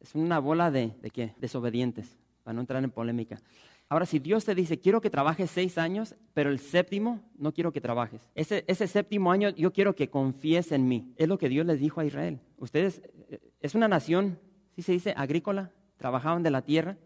Es 0.00 0.14
una 0.14 0.38
bola 0.38 0.70
de, 0.70 0.94
¿de 1.00 1.10
qué? 1.10 1.34
Desobedientes, 1.38 2.18
para 2.42 2.54
no 2.54 2.60
entrar 2.60 2.82
en 2.82 2.90
polémica. 2.90 3.40
Ahora, 3.88 4.06
si 4.06 4.18
Dios 4.18 4.44
te 4.44 4.54
dice, 4.54 4.80
quiero 4.80 5.02
que 5.02 5.10
trabajes 5.10 5.50
seis 5.50 5.76
años, 5.76 6.14
pero 6.32 6.50
el 6.50 6.58
séptimo 6.60 7.20
no 7.36 7.52
quiero 7.52 7.72
que 7.72 7.80
trabajes. 7.80 8.26
Ese, 8.34 8.64
ese 8.66 8.86
séptimo 8.86 9.30
año 9.30 9.50
yo 9.50 9.72
quiero 9.72 9.94
que 9.94 10.08
confíes 10.08 10.72
en 10.72 10.88
mí. 10.88 11.12
Es 11.16 11.28
lo 11.28 11.36
que 11.36 11.50
Dios 11.50 11.66
les 11.66 11.78
dijo 11.78 12.00
a 12.00 12.06
Israel. 12.06 12.40
Ustedes, 12.56 13.02
eh, 13.28 13.38
es 13.60 13.74
una 13.74 13.88
nación, 13.88 14.38
¿sí 14.74 14.82
se 14.82 14.92
dice? 14.92 15.14
Agrícola, 15.16 15.72
trabajaban 15.96 16.42
de 16.42 16.50
la 16.50 16.62
tierra. 16.62 16.96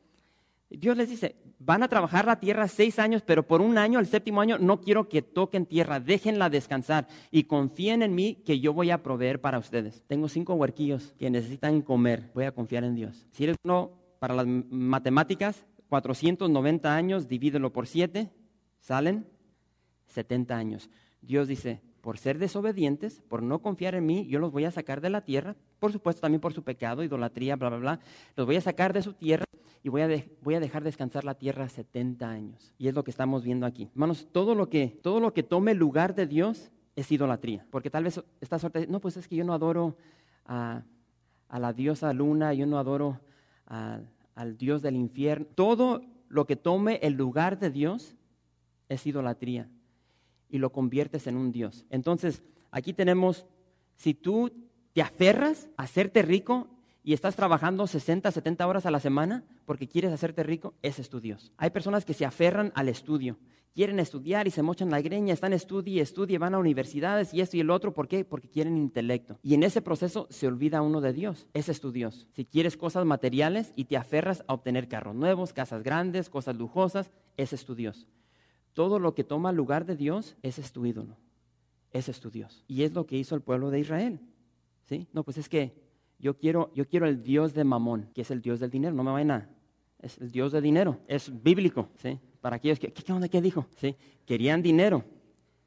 Dios 0.68 0.96
les 0.96 1.09
dice, 1.09 1.37
van 1.59 1.83
a 1.83 1.88
trabajar 1.88 2.26
la 2.26 2.40
tierra 2.40 2.66
seis 2.66 2.98
años, 2.98 3.22
pero 3.24 3.46
por 3.46 3.61
un 3.61 3.79
año, 3.79 3.98
el 3.98 4.07
séptimo 4.07 4.40
año, 4.40 4.59
no 4.59 4.81
quiero 4.81 5.09
que 5.09 5.22
toquen 5.22 5.66
tierra, 5.66 6.00
déjenla 6.00 6.50
descansar 6.50 7.07
y 7.31 7.44
confíen 7.44 8.02
en 8.02 8.14
mí 8.14 8.42
que 8.44 8.59
yo 8.59 8.72
voy 8.72 8.90
a 8.90 9.02
proveer 9.02 9.40
para 9.40 9.59
ustedes. 9.59 10.02
Tengo 10.07 10.29
cinco 10.29 10.55
huerquillos 10.55 11.14
que 11.18 11.31
necesitan 11.31 11.83
comer, 11.83 12.31
voy 12.35 12.44
a 12.44 12.52
confiar 12.52 12.85
en 12.85 12.96
Dios. 12.96 13.26
Si 13.31 13.44
eres 13.44 13.57
uno 13.64 13.92
para 14.18 14.35
las 14.35 14.46
matemáticas, 14.46 15.64
490 15.88 16.94
años, 16.94 17.29
divídelo 17.29 17.72
por 17.72 17.87
siete, 17.87 18.31
salen 18.81 19.26
70 20.09 20.57
años. 20.57 20.90
Dios 21.20 21.46
dice, 21.46 21.81
por 22.07 22.19
ser 22.19 22.38
desobedientes, 22.38 23.21
por 23.29 23.42
no 23.42 23.59
confiar 23.59 23.97
en 23.97 24.07
mí, 24.07 24.29
yo 24.29 24.38
los 24.38 24.53
voy 24.53 24.64
a 24.64 24.71
sacar 24.71 25.01
de 25.01 25.11
la 25.11 25.23
tierra, 25.23 25.57
por 25.81 25.90
supuesto 25.90 26.21
también 26.21 26.40
por 26.40 26.53
su 26.53 26.62
pecado, 26.62 27.03
idolatría, 27.03 27.57
bla, 27.57 27.69
bla, 27.69 27.79
bla, 27.79 28.01
los 28.37 28.47
voy 28.47 28.55
a 28.55 28.61
sacar 28.61 28.92
de 28.92 29.03
su 29.03 29.12
tierra 29.12 29.45
y 29.83 29.88
voy 29.88 30.03
a, 30.03 30.07
dejar 30.61 30.85
descansar 30.85 31.25
la 31.25 31.35
tierra 31.35 31.69
70 31.69 32.31
años. 32.31 32.73
Y 32.79 32.87
es 32.87 32.95
lo 32.95 33.03
que 33.03 33.11
estamos 33.11 33.42
viendo 33.42 33.66
aquí. 33.66 33.88
Hermanos, 33.90 34.29
todo 34.31 34.55
lo 34.55 34.69
que, 34.69 34.87
todo 35.03 35.19
lo 35.19 35.35
que 35.35 35.42
tome 35.42 35.75
lugar 35.75 36.14
de 36.14 36.29
Dios 36.29 36.71
es 36.95 37.11
idolatría, 37.11 37.66
porque 37.73 37.90
tal 37.90 38.05
vez 38.05 38.23
esta 38.40 38.61
suerte, 38.61 38.87
no, 38.87 39.01
pues 39.01 39.16
es 39.16 39.27
que 39.27 39.35
yo 39.35 39.45
no 39.45 39.53
adoro 39.53 39.97
a, 40.45 40.85
la 41.59 41.73
diosa 41.73 42.12
luna, 42.12 42.55
yo 42.55 42.66
no 42.66 42.79
adoro 42.79 43.19
al 43.66 44.57
Dios 44.57 44.81
del 44.81 44.95
infierno. 44.95 45.45
Todo 45.57 46.03
lo 46.29 46.47
que 46.47 46.55
tome 46.55 47.01
el 47.03 47.14
lugar 47.14 47.59
de 47.59 47.71
Dios 47.71 48.14
es 48.88 49.05
idolatría 49.09 49.69
y 50.48 50.59
lo 50.59 50.70
conviertes 50.70 51.26
en 51.26 51.37
un 51.37 51.52
Dios. 51.52 51.87
Entonces, 51.90 52.42
aquí 52.70 52.92
tenemos, 52.92 53.46
si 53.96 54.14
tú 54.14 54.50
te 54.92 55.02
aferras 55.02 55.68
a 55.76 55.85
hacerte 55.85 56.22
rico 56.22 56.68
y 57.02 57.12
estás 57.12 57.37
trabajando 57.37 57.87
60, 57.87 58.30
70 58.30 58.66
horas 58.66 58.87
a 58.87 58.90
la 58.90 59.00
semana 59.00 59.44
porque 59.64 59.88
quieres 59.88 60.12
hacerte 60.12 60.42
rico, 60.42 60.74
ese 60.82 61.02
es 61.02 61.09
tu 61.09 61.20
Dios. 61.20 61.52
Hay 61.56 61.70
personas 61.70 62.04
que 62.04 62.14
se 62.14 62.24
aferran 62.24 62.72
al 62.74 62.88
estudio, 62.88 63.38
quieren 63.76 64.00
estudiar 64.00 64.48
y 64.48 64.50
se 64.50 64.62
mochan 64.62 64.90
la 64.90 65.02
greña, 65.02 65.35
están 65.35 65.52
estudia 65.52 65.96
y 65.96 66.00
estudia, 66.00 66.38
van 66.38 66.54
a 66.54 66.59
universidades 66.59 67.35
y 67.35 67.42
esto 67.42 67.59
y 67.59 67.61
el 67.61 67.70
otro, 67.70 67.92
¿por 67.92 68.09
qué? 68.09 68.24
Porque 68.24 68.48
quieren 68.48 68.78
intelecto. 68.78 69.38
Y 69.42 69.52
en 69.52 69.64
ese 69.64 69.82
proceso 69.82 70.26
se 70.30 70.46
olvida 70.46 70.80
uno 70.80 71.02
de 71.02 71.12
Dios, 71.12 71.46
ese 71.52 71.72
es 71.72 71.80
tu 71.80 71.92
Dios. 71.92 72.26
Si 72.32 72.46
quieres 72.46 72.78
cosas 72.78 73.04
materiales 73.04 73.72
y 73.76 73.85
te 73.85 73.98
aferras 73.98 74.42
a 74.48 74.54
obtener 74.54 74.88
carros 74.88 75.14
nuevos, 75.14 75.52
casas 75.52 75.82
grandes, 75.82 76.30
cosas 76.30 76.56
lujosas, 76.56 77.11
ese 77.37 77.54
es 77.54 77.66
tu 77.66 77.74
Dios. 77.74 78.09
Todo 78.77 78.99
lo 78.99 79.15
que 79.15 79.25
toma 79.25 79.53
lugar 79.53 79.87
de 79.87 79.97
Dios, 79.97 80.37
ese 80.43 80.61
es 80.61 80.71
tu 80.71 80.85
ídolo. 80.85 81.17
Ese 81.93 82.11
es 82.11 82.21
tu 82.21 82.31
Dios. 82.31 82.62
Y 82.69 82.83
es 82.83 82.93
lo 82.93 83.07
que 83.07 83.17
hizo 83.17 83.35
el 83.35 83.41
pueblo 83.41 83.71
de 83.71 83.81
Israel. 83.81 84.21
¿Sí? 84.85 85.07
No, 85.15 85.25
pues 85.25 85.39
es 85.39 85.49
que 85.49 85.73
yo 86.19 86.37
quiero, 86.37 86.71
yo 86.75 86.87
quiero 86.87 87.07
el 87.07 87.23
Dios 87.23 87.55
de 87.55 87.65
Mamón, 87.65 88.11
que 88.15 88.21
es 88.21 88.31
el 88.31 88.43
Dios 88.43 88.61
del 88.61 88.71
dinero. 88.71 88.95
No 88.95 89.03
me 89.03 89.12
vayan 89.12 89.31
a. 89.31 89.51
Es 89.99 90.19
el 90.19 90.31
Dios 90.31 90.53
del 90.53 90.62
dinero. 90.62 90.99
Es 91.09 91.33
bíblico. 91.43 91.89
¿sí? 92.03 92.21
Para 92.43 92.57
aquellos 92.57 92.79
que. 92.79 92.93
¿Qué, 92.93 93.11
onda? 93.15 93.29
¿Qué 93.29 93.41
dijo? 93.41 93.67
¿Sí? 93.77 93.97
Querían 94.27 94.61
dinero. 94.61 95.07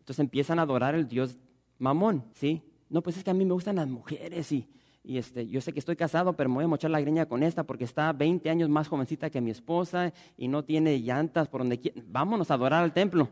Entonces 0.02 0.20
empiezan 0.20 0.60
a 0.60 0.62
adorar 0.62 0.94
el 0.94 1.08
Dios 1.08 1.40
Mamón. 1.80 2.26
¿sí? 2.36 2.62
No, 2.90 3.02
pues 3.02 3.18
es 3.18 3.24
que 3.24 3.32
a 3.32 3.34
mí 3.34 3.44
me 3.44 3.54
gustan 3.54 3.78
las 3.78 3.88
mujeres 3.88 4.52
y 4.52 4.68
y 5.04 5.18
este, 5.18 5.48
yo 5.48 5.62
sé 5.62 5.74
que 5.74 5.80
estoy 5.80 5.96
casado, 5.96 6.34
pero 6.34 6.50
me 6.50 6.56
voy 6.56 6.66
a 6.66 6.68
mochar 6.68 6.92
la 6.92 7.00
greña 7.02 7.26
con 7.26 7.44
esta 7.44 7.64
porque 7.64 7.84
está 7.84 8.12
20 8.14 8.50
años 8.50 8.70
más 8.70 8.88
jovencita 8.88 9.30
que 9.30 9.42
mi 9.42 9.52
esposa 9.52 10.14
y 10.38 10.48
no 10.48 10.64
tiene 10.64 11.00
llantas 11.00 11.48
por 11.48 11.62
donde 11.62 11.80
quiera. 11.80 12.02
Vámonos 12.08 12.52
a 12.52 12.56
adorar 12.56 12.84
al 12.84 12.94
templo. 12.94 13.30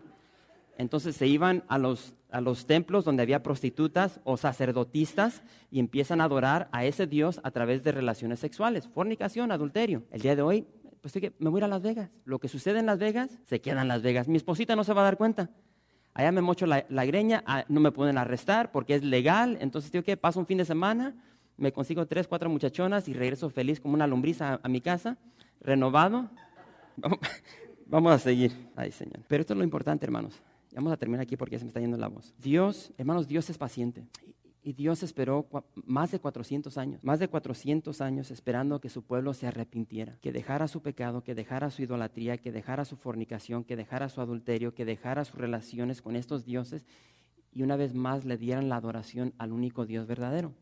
Entonces 0.78 1.16
se 1.16 1.28
iban 1.28 1.64
a 1.68 1.78
los, 1.78 2.14
a 2.32 2.40
los 2.40 2.68
templos 2.68 3.04
donde 3.04 3.24
había 3.24 3.44
prostitutas 3.44 4.20
o 4.24 4.38
sacerdotistas 4.38 5.42
y 5.72 5.80
empiezan 5.80 6.22
a 6.22 6.26
adorar 6.26 6.70
a 6.72 6.86
ese 6.86 7.08
Dios 7.08 7.42
a 7.44 7.52
través 7.52 7.84
de 7.84 7.92
relaciones 7.92 8.40
sexuales, 8.40 8.88
fornicación, 8.88 9.52
adulterio. 9.52 10.04
El 10.12 10.22
día 10.22 10.36
de 10.36 10.44
hoy, 10.44 10.68
pues 11.02 11.14
me 11.40 11.50
voy 11.50 11.62
a 11.62 11.68
Las 11.68 11.82
Vegas. 11.82 12.12
Lo 12.26 12.40
que 12.40 12.48
sucede 12.48 12.80
en 12.80 12.86
Las 12.86 13.00
Vegas, 13.00 13.40
se 13.46 13.60
queda 13.60 13.82
en 13.82 13.88
Las 13.88 14.04
Vegas. 14.04 14.28
Mi 14.28 14.38
esposita 14.38 14.76
no 14.76 14.84
se 14.84 14.94
va 14.94 15.02
a 15.02 15.06
dar 15.06 15.18
cuenta. 15.18 15.50
Allá 16.14 16.32
me 16.32 16.42
mocho 16.42 16.66
la, 16.66 17.06
greña, 17.06 17.44
ah, 17.46 17.64
no 17.68 17.80
me 17.80 17.92
pueden 17.92 18.18
arrestar 18.18 18.72
porque 18.72 18.96
es 18.96 19.04
legal. 19.04 19.58
Entonces, 19.62 19.92
¿qué? 20.04 20.18
Paso 20.18 20.40
un 20.40 20.48
fin 20.48 20.58
de 20.58 20.66
semana, 20.66 21.16
me 21.58 21.72
consigo 21.72 22.06
tres, 22.06 22.28
cuatro 22.28 22.50
muchachonas 22.50 23.08
y 23.08 23.14
regreso 23.14 23.50
feliz 23.50 23.80
como 23.80 23.94
una 23.94 24.08
lombriz 24.08 24.42
a, 24.42 24.60
mi 24.70 24.82
casa, 24.82 25.18
renovado. 25.60 26.30
Vamos, 27.88 28.12
a 28.12 28.20
seguir. 28.20 28.52
Ay, 28.76 28.92
Señor. 28.92 29.20
Pero 29.28 29.42
esto 29.42 29.54
es 29.54 29.58
lo 29.58 29.64
importante, 29.64 30.06
hermanos. 30.06 30.42
Vamos 30.74 30.92
a 30.92 30.98
terminar 30.98 31.24
aquí 31.24 31.38
porque 31.38 31.58
se 31.58 31.66
me 31.66 31.70
está 31.70 31.80
yendo 31.80 31.98
la 31.98 32.08
voz. 32.08 32.34
Dios, 32.38 32.94
hermanos, 32.98 33.28
Dios 33.28 33.50
es 33.50 33.58
paciente. 33.58 34.06
Y 34.62 34.74
Dios 34.74 35.02
esperó 35.02 35.48
más 35.86 36.12
de 36.12 36.20
400 36.20 36.78
años, 36.78 37.02
más 37.02 37.20
de 37.20 37.30
400 37.30 38.02
años 38.02 38.32
esperando 38.32 38.82
que 38.82 38.90
su 38.90 39.02
pueblo 39.02 39.34
se 39.34 39.48
arrepintiera, 39.48 40.18
que 40.22 40.34
dejara 40.34 40.68
su 40.68 40.82
pecado, 40.82 41.24
que 41.24 41.36
dejara 41.36 41.70
su 41.70 41.84
idolatría, 41.84 42.38
que 42.38 42.52
dejara 42.52 42.84
su 42.84 42.98
fornicación, 42.98 43.64
que 43.64 43.78
dejara 43.78 44.10
su 44.10 44.20
adulterio, 44.20 44.74
que 44.74 44.84
dejara 44.84 45.24
sus 45.24 45.40
relaciones 45.40 46.02
con 46.02 46.18
estos 46.18 46.44
dioses 46.44 46.86
y 47.54 47.64
una 47.64 47.76
vez 47.76 47.96
más 47.96 48.26
le 48.26 48.38
dieran 48.38 48.70
la 48.70 48.76
adoración 48.76 49.34
al 49.38 49.52
único 49.52 49.86
Dios 49.86 50.06
verdadero. 50.06 50.54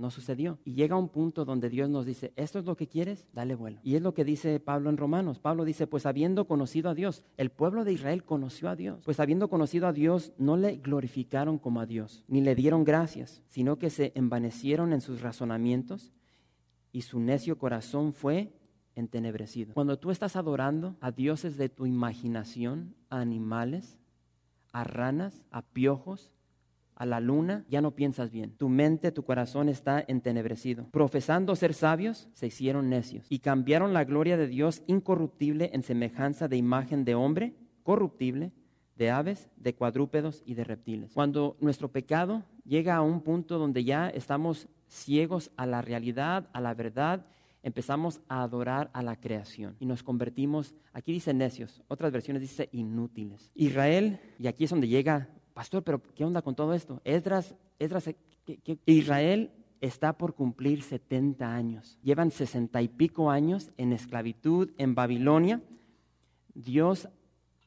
No 0.00 0.10
sucedió. 0.10 0.58
Y 0.64 0.72
llega 0.72 0.96
un 0.96 1.10
punto 1.10 1.44
donde 1.44 1.68
Dios 1.68 1.90
nos 1.90 2.06
dice, 2.06 2.32
esto 2.36 2.58
es 2.58 2.64
lo 2.64 2.74
que 2.74 2.88
quieres, 2.88 3.28
dale 3.34 3.54
vuelo. 3.54 3.80
Y 3.82 3.96
es 3.96 4.02
lo 4.02 4.14
que 4.14 4.24
dice 4.24 4.58
Pablo 4.58 4.88
en 4.88 4.96
Romanos. 4.96 5.38
Pablo 5.38 5.66
dice, 5.66 5.86
pues 5.86 6.06
habiendo 6.06 6.46
conocido 6.46 6.88
a 6.88 6.94
Dios, 6.94 7.22
el 7.36 7.50
pueblo 7.50 7.84
de 7.84 7.92
Israel 7.92 8.24
conoció 8.24 8.70
a 8.70 8.76
Dios. 8.76 9.02
Pues 9.04 9.20
habiendo 9.20 9.50
conocido 9.50 9.86
a 9.86 9.92
Dios, 9.92 10.32
no 10.38 10.56
le 10.56 10.76
glorificaron 10.78 11.58
como 11.58 11.80
a 11.80 11.86
Dios, 11.86 12.24
ni 12.28 12.40
le 12.40 12.54
dieron 12.54 12.82
gracias, 12.82 13.42
sino 13.46 13.78
que 13.78 13.90
se 13.90 14.12
envanecieron 14.14 14.94
en 14.94 15.02
sus 15.02 15.20
razonamientos 15.20 16.12
y 16.92 17.02
su 17.02 17.20
necio 17.20 17.58
corazón 17.58 18.14
fue 18.14 18.54
entenebrecido. 18.94 19.74
Cuando 19.74 19.98
tú 19.98 20.10
estás 20.10 20.34
adorando 20.34 20.96
a 21.00 21.10
dioses 21.10 21.58
de 21.58 21.68
tu 21.68 21.84
imaginación, 21.84 22.94
a 23.10 23.20
animales, 23.20 23.98
a 24.72 24.84
ranas, 24.84 25.44
a 25.50 25.60
piojos, 25.60 26.32
a 27.00 27.06
la 27.06 27.18
luna, 27.18 27.64
ya 27.70 27.80
no 27.80 27.92
piensas 27.92 28.30
bien. 28.30 28.54
Tu 28.58 28.68
mente, 28.68 29.10
tu 29.10 29.24
corazón 29.24 29.70
está 29.70 30.04
entenebrecido. 30.06 30.86
Profesando 30.90 31.56
ser 31.56 31.72
sabios, 31.72 32.28
se 32.34 32.48
hicieron 32.48 32.90
necios 32.90 33.24
y 33.30 33.38
cambiaron 33.38 33.94
la 33.94 34.04
gloria 34.04 34.36
de 34.36 34.46
Dios 34.46 34.82
incorruptible 34.86 35.70
en 35.72 35.82
semejanza 35.82 36.46
de 36.46 36.58
imagen 36.58 37.06
de 37.06 37.14
hombre, 37.14 37.54
corruptible, 37.84 38.52
de 38.96 39.10
aves, 39.10 39.48
de 39.56 39.74
cuadrúpedos 39.74 40.42
y 40.44 40.52
de 40.52 40.64
reptiles. 40.64 41.12
Cuando 41.14 41.56
nuestro 41.58 41.90
pecado 41.90 42.44
llega 42.66 42.96
a 42.96 43.00
un 43.00 43.22
punto 43.22 43.56
donde 43.56 43.82
ya 43.82 44.10
estamos 44.10 44.68
ciegos 44.86 45.50
a 45.56 45.64
la 45.64 45.80
realidad, 45.80 46.50
a 46.52 46.60
la 46.60 46.74
verdad, 46.74 47.24
empezamos 47.62 48.20
a 48.28 48.42
adorar 48.42 48.90
a 48.92 49.02
la 49.02 49.16
creación 49.16 49.74
y 49.80 49.86
nos 49.86 50.02
convertimos, 50.02 50.74
aquí 50.92 51.12
dice 51.12 51.32
necios, 51.32 51.82
otras 51.88 52.12
versiones 52.12 52.42
dice 52.42 52.68
inútiles. 52.72 53.50
Israel, 53.54 54.20
y 54.38 54.48
aquí 54.48 54.64
es 54.64 54.70
donde 54.70 54.88
llega 54.88 55.30
pastor, 55.54 55.82
pero 55.82 56.02
¿qué 56.14 56.24
onda 56.24 56.42
con 56.42 56.54
todo 56.54 56.74
esto? 56.74 57.00
Esdras, 57.04 57.54
Esdras 57.78 58.10
Israel 58.86 59.50
está 59.80 60.12
por 60.12 60.34
cumplir 60.34 60.82
70 60.82 61.54
años. 61.54 61.98
Llevan 62.02 62.30
60 62.30 62.82
y 62.82 62.88
pico 62.88 63.30
años 63.30 63.70
en 63.76 63.92
esclavitud 63.92 64.70
en 64.78 64.94
Babilonia. 64.94 65.62
Dios 66.54 67.08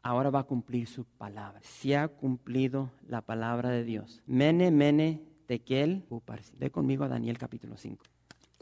ahora 0.02 0.30
va 0.30 0.40
a 0.40 0.44
cumplir 0.44 0.88
su 0.88 1.06
palabra. 1.06 1.60
Se 1.64 1.98
ha 1.98 2.08
cumplido 2.08 2.92
la 3.08 3.22
palabra 3.22 3.70
de 3.70 3.84
Dios. 3.84 4.22
Mene, 4.26 4.70
mene, 4.72 5.22
tekel, 5.46 6.06
Ve 6.58 6.72
conmigo 6.72 7.04
a 7.04 7.08
Daniel 7.08 7.38
capítulo 7.38 7.78
5. 7.78 8.04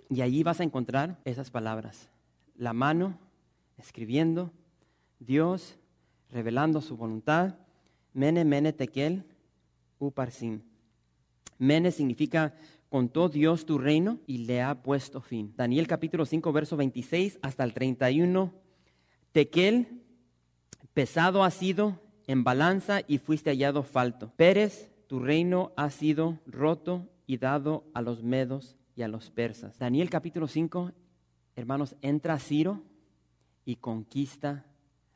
Y 0.10 0.22
allí 0.22 0.44
vas 0.44 0.60
a 0.60 0.64
encontrar 0.64 1.20
esas 1.26 1.52
palabras. 1.52 2.10
La 2.56 2.74
mano 2.74 3.18
escribiendo, 3.78 4.52
Dios 5.20 5.78
revelando 6.30 6.82
su 6.82 6.96
voluntad 6.96 7.56
Mene, 8.14 8.44
mene, 8.44 8.74
tekel, 8.74 9.24
uparsin. 10.00 10.64
Mene 11.58 11.92
significa 11.92 12.54
contó 12.90 13.30
Dios 13.30 13.66
tu 13.66 13.78
reino 13.78 14.20
y 14.28 14.40
le 14.40 14.62
ha 14.62 14.84
puesto 14.84 15.22
fin. 15.22 15.54
Daniel 15.56 15.88
capítulo 15.88 16.26
5, 16.26 16.52
verso 16.52 16.76
26 16.76 17.40
hasta 17.42 17.64
el 17.64 17.74
31. 17.74 18.54
Tekel, 19.32 20.02
pesado 20.94 21.44
ha 21.46 21.52
sido 21.52 22.02
en 22.28 22.44
balanza 22.44 23.02
y 23.08 23.18
fuiste 23.18 23.50
hallado 23.50 23.84
falto. 23.84 24.34
Pérez, 24.36 24.92
tu 25.08 25.20
reino 25.20 25.72
ha 25.78 25.90
sido 25.90 26.40
roto 26.46 27.08
y 27.28 27.38
dado 27.38 27.86
a 27.94 28.02
los 28.02 28.24
medos 28.24 28.76
y 28.96 29.04
a 29.04 29.08
los 29.08 29.30
persas. 29.30 29.80
Daniel 29.80 30.10
capítulo 30.10 30.48
5, 30.48 30.92
hermanos, 31.56 31.96
entra 32.02 32.40
Ciro 32.40 32.84
y 33.64 33.78
conquista 33.78 34.66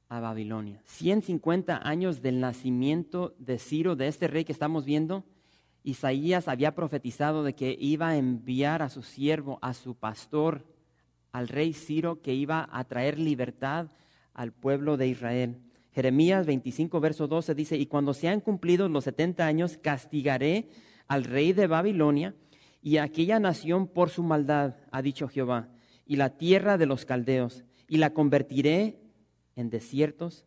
a 0.10 0.20
Babilonia. 0.20 0.82
150 0.86 1.88
años 1.88 2.22
del 2.22 2.40
nacimiento 2.40 3.36
de 3.40 3.58
Ciro, 3.60 3.96
de 3.96 4.08
este 4.08 4.28
rey 4.28 4.46
que 4.46 4.52
estamos 4.52 4.86
viendo, 4.86 5.24
Isaías 5.84 6.48
había 6.48 6.74
profetizado 6.74 7.44
de 7.44 7.54
que 7.54 7.78
iba 7.80 8.10
a 8.10 8.18
enviar 8.18 8.82
a 8.82 8.90
su 8.90 9.04
siervo, 9.04 9.60
a 9.62 9.74
su 9.74 9.96
pastor, 9.96 10.66
al 11.32 11.48
rey 11.48 11.74
Ciro, 11.74 12.22
que 12.22 12.34
iba 12.34 12.68
a 12.72 12.84
traer 12.86 13.20
libertad 13.20 13.88
al 14.34 14.52
pueblo 14.52 14.98
de 14.98 15.08
Israel. 15.08 15.60
Jeremías 15.92 16.46
25, 16.46 17.00
verso 17.00 17.28
12 17.28 17.56
dice, 17.56 17.78
y 17.78 17.86
cuando 17.86 18.14
sean 18.14 18.42
cumplidos 18.42 18.90
los 18.90 19.04
70 19.06 19.46
años, 19.46 19.78
castigaré 19.78 20.70
al 21.08 21.24
rey 21.24 21.54
de 21.54 21.68
Babilonia 21.68 22.36
y 22.82 22.98
a 22.98 23.04
aquella 23.04 23.40
nación 23.40 23.88
por 23.88 24.10
su 24.10 24.24
maldad, 24.24 24.76
ha 24.92 25.02
dicho 25.02 25.28
Jehová, 25.28 25.70
y 26.06 26.18
la 26.18 26.38
tierra 26.38 26.78
de 26.78 26.86
los 26.86 27.06
caldeos 27.06 27.64
y 27.88 27.98
la 27.98 28.12
convertiré 28.12 29.05
en 29.56 29.70
desiertos 29.70 30.46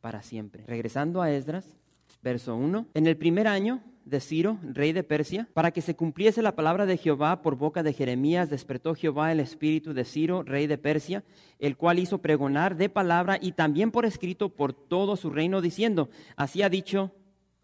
para 0.00 0.22
siempre. 0.22 0.64
Regresando 0.66 1.22
a 1.22 1.30
Esdras, 1.30 1.76
verso 2.22 2.56
1. 2.56 2.86
En 2.94 3.06
el 3.06 3.16
primer 3.16 3.46
año 3.48 3.82
de 4.04 4.20
Ciro, 4.20 4.58
rey 4.62 4.92
de 4.92 5.02
Persia, 5.02 5.48
para 5.52 5.72
que 5.72 5.82
se 5.82 5.96
cumpliese 5.96 6.40
la 6.40 6.54
palabra 6.54 6.86
de 6.86 6.96
Jehová 6.96 7.42
por 7.42 7.56
boca 7.56 7.82
de 7.82 7.92
Jeremías, 7.92 8.50
despertó 8.50 8.94
Jehová 8.94 9.32
el 9.32 9.40
espíritu 9.40 9.94
de 9.94 10.04
Ciro, 10.04 10.44
rey 10.44 10.68
de 10.68 10.78
Persia, 10.78 11.24
el 11.58 11.76
cual 11.76 11.98
hizo 11.98 12.18
pregonar 12.18 12.76
de 12.76 12.88
palabra 12.88 13.38
y 13.40 13.52
también 13.52 13.90
por 13.90 14.06
escrito 14.06 14.48
por 14.48 14.72
todo 14.72 15.16
su 15.16 15.30
reino, 15.30 15.60
diciendo, 15.60 16.08
así 16.36 16.62
ha 16.62 16.68
dicho 16.68 17.12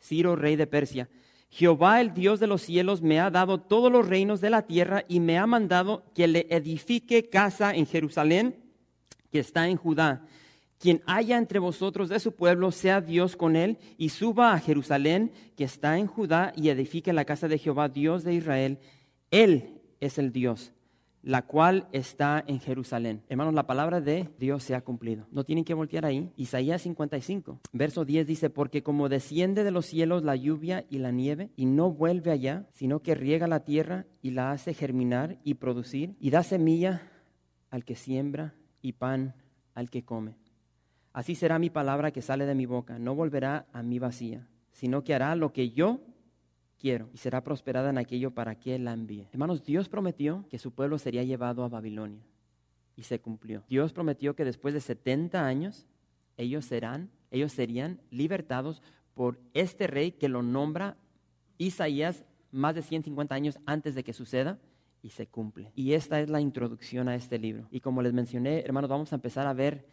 Ciro, 0.00 0.34
rey 0.34 0.56
de 0.56 0.66
Persia, 0.66 1.08
Jehová 1.48 2.00
el 2.00 2.14
Dios 2.14 2.40
de 2.40 2.46
los 2.46 2.62
cielos 2.62 3.02
me 3.02 3.20
ha 3.20 3.30
dado 3.30 3.60
todos 3.60 3.92
los 3.92 4.08
reinos 4.08 4.40
de 4.40 4.48
la 4.48 4.62
tierra 4.62 5.04
y 5.06 5.20
me 5.20 5.38
ha 5.38 5.46
mandado 5.46 6.02
que 6.14 6.26
le 6.26 6.46
edifique 6.48 7.28
casa 7.28 7.74
en 7.74 7.86
Jerusalén, 7.86 8.56
que 9.30 9.38
está 9.38 9.68
en 9.68 9.76
Judá 9.76 10.24
quien 10.82 11.00
haya 11.06 11.38
entre 11.38 11.60
vosotros 11.60 12.08
de 12.08 12.18
su 12.18 12.32
pueblo, 12.32 12.72
sea 12.72 13.00
Dios 13.00 13.36
con 13.36 13.54
él, 13.54 13.78
y 13.98 14.08
suba 14.08 14.52
a 14.52 14.58
Jerusalén, 14.58 15.30
que 15.56 15.62
está 15.62 15.96
en 15.96 16.08
Judá, 16.08 16.52
y 16.56 16.70
edifique 16.70 17.12
la 17.12 17.24
casa 17.24 17.46
de 17.46 17.56
Jehová, 17.58 17.88
Dios 17.88 18.24
de 18.24 18.34
Israel. 18.34 18.80
Él 19.30 19.80
es 20.00 20.18
el 20.18 20.32
Dios, 20.32 20.72
la 21.22 21.42
cual 21.42 21.86
está 21.92 22.42
en 22.48 22.58
Jerusalén. 22.58 23.22
Hermanos, 23.28 23.54
la 23.54 23.64
palabra 23.64 24.00
de 24.00 24.28
Dios 24.40 24.64
se 24.64 24.74
ha 24.74 24.80
cumplido. 24.80 25.28
No 25.30 25.44
tienen 25.44 25.64
que 25.64 25.74
voltear 25.74 26.04
ahí. 26.04 26.32
Isaías 26.36 26.82
55, 26.82 27.60
verso 27.72 28.04
10 28.04 28.26
dice, 28.26 28.50
porque 28.50 28.82
como 28.82 29.08
desciende 29.08 29.62
de 29.62 29.70
los 29.70 29.86
cielos 29.86 30.24
la 30.24 30.34
lluvia 30.34 30.84
y 30.90 30.98
la 30.98 31.12
nieve, 31.12 31.50
y 31.54 31.66
no 31.66 31.92
vuelve 31.92 32.32
allá, 32.32 32.66
sino 32.72 33.02
que 33.02 33.14
riega 33.14 33.46
la 33.46 33.62
tierra 33.62 34.06
y 34.20 34.32
la 34.32 34.50
hace 34.50 34.74
germinar 34.74 35.38
y 35.44 35.54
producir, 35.54 36.16
y 36.18 36.30
da 36.30 36.42
semilla 36.42 37.08
al 37.70 37.84
que 37.84 37.94
siembra 37.94 38.56
y 38.80 38.94
pan 38.94 39.36
al 39.74 39.88
que 39.88 40.04
come. 40.04 40.41
Así 41.12 41.34
será 41.34 41.58
mi 41.58 41.70
palabra 41.70 42.10
que 42.10 42.22
sale 42.22 42.46
de 42.46 42.54
mi 42.54 42.66
boca, 42.66 42.98
no 42.98 43.14
volverá 43.14 43.66
a 43.72 43.82
mí 43.82 43.98
vacía, 43.98 44.48
sino 44.72 45.04
que 45.04 45.14
hará 45.14 45.36
lo 45.36 45.52
que 45.52 45.70
yo 45.70 46.00
quiero 46.78 47.10
y 47.12 47.18
será 47.18 47.44
prosperada 47.44 47.90
en 47.90 47.98
aquello 47.98 48.32
para 48.32 48.58
que 48.58 48.78
la 48.78 48.92
envíe. 48.92 49.28
Hermanos, 49.32 49.62
Dios 49.64 49.88
prometió 49.88 50.46
que 50.48 50.58
su 50.58 50.72
pueblo 50.72 50.98
sería 50.98 51.22
llevado 51.22 51.64
a 51.64 51.68
Babilonia 51.68 52.26
y 52.96 53.02
se 53.02 53.20
cumplió. 53.20 53.62
Dios 53.68 53.92
prometió 53.92 54.34
que 54.34 54.44
después 54.44 54.74
de 54.74 54.80
70 54.80 55.46
años 55.46 55.86
ellos 56.36 56.64
serán, 56.64 57.10
ellos 57.30 57.52
serían 57.52 58.00
libertados 58.10 58.82
por 59.14 59.38
este 59.54 59.86
rey 59.86 60.12
que 60.12 60.28
lo 60.28 60.42
nombra 60.42 60.96
Isaías 61.58 62.24
más 62.50 62.74
de 62.74 62.82
150 62.82 63.34
años 63.34 63.58
antes 63.66 63.94
de 63.94 64.02
que 64.02 64.12
suceda 64.12 64.58
y 65.02 65.10
se 65.10 65.26
cumple. 65.26 65.72
Y 65.74 65.92
esta 65.92 66.20
es 66.20 66.30
la 66.30 66.40
introducción 66.40 67.08
a 67.08 67.14
este 67.14 67.38
libro. 67.38 67.66
Y 67.70 67.80
como 67.80 68.02
les 68.02 68.12
mencioné, 68.12 68.60
hermanos, 68.60 68.90
vamos 68.90 69.12
a 69.12 69.16
empezar 69.16 69.46
a 69.46 69.52
ver 69.52 69.86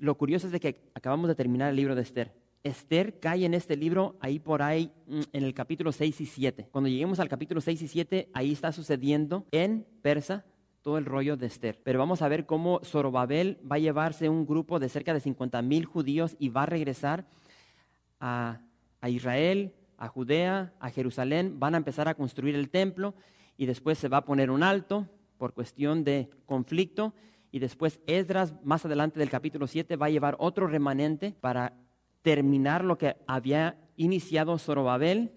lo 0.00 0.16
curioso 0.16 0.46
es 0.46 0.52
de 0.52 0.60
que 0.60 0.90
acabamos 0.94 1.28
de 1.28 1.34
terminar 1.34 1.70
el 1.70 1.76
libro 1.76 1.94
de 1.94 2.02
Esther. 2.02 2.32
Esther 2.62 3.20
cae 3.20 3.44
en 3.44 3.54
este 3.54 3.76
libro 3.76 4.16
ahí 4.20 4.38
por 4.38 4.62
ahí 4.62 4.92
mm, 5.06 5.20
en 5.32 5.44
el 5.44 5.54
capítulo 5.54 5.92
6 5.92 6.20
y 6.20 6.26
7. 6.26 6.68
Cuando 6.70 6.88
lleguemos 6.88 7.20
al 7.20 7.28
capítulo 7.28 7.60
6 7.60 7.82
y 7.82 7.88
7, 7.88 8.30
ahí 8.32 8.52
está 8.52 8.72
sucediendo 8.72 9.46
en 9.50 9.86
Persa 10.02 10.44
todo 10.82 10.98
el 10.98 11.04
rollo 11.04 11.36
de 11.36 11.46
Esther. 11.46 11.80
Pero 11.82 11.98
vamos 11.98 12.22
a 12.22 12.28
ver 12.28 12.46
cómo 12.46 12.80
Zorobabel 12.82 13.58
va 13.70 13.76
a 13.76 13.80
llevarse 13.80 14.28
un 14.28 14.46
grupo 14.46 14.78
de 14.78 14.88
cerca 14.88 15.14
de 15.14 15.20
50 15.20 15.60
mil 15.62 15.84
judíos 15.84 16.36
y 16.38 16.48
va 16.48 16.64
a 16.64 16.66
regresar 16.66 17.26
a, 18.18 18.60
a 19.00 19.10
Israel, 19.10 19.74
a 19.98 20.08
Judea, 20.08 20.72
a 20.80 20.90
Jerusalén. 20.90 21.60
Van 21.60 21.74
a 21.74 21.78
empezar 21.78 22.08
a 22.08 22.14
construir 22.14 22.54
el 22.54 22.70
templo 22.70 23.14
y 23.56 23.66
después 23.66 23.98
se 23.98 24.08
va 24.08 24.18
a 24.18 24.24
poner 24.24 24.50
un 24.50 24.62
alto 24.62 25.06
por 25.36 25.54
cuestión 25.54 26.04
de 26.04 26.30
conflicto 26.46 27.14
y 27.52 27.58
después 27.58 28.00
Esdras, 28.06 28.54
más 28.62 28.84
adelante 28.84 29.18
del 29.18 29.30
capítulo 29.30 29.66
7, 29.66 29.96
va 29.96 30.06
a 30.06 30.10
llevar 30.10 30.36
otro 30.38 30.66
remanente 30.66 31.34
para 31.40 31.72
terminar 32.22 32.84
lo 32.84 32.96
que 32.96 33.16
había 33.26 33.76
iniciado 33.96 34.56
Zorobabel. 34.58 35.32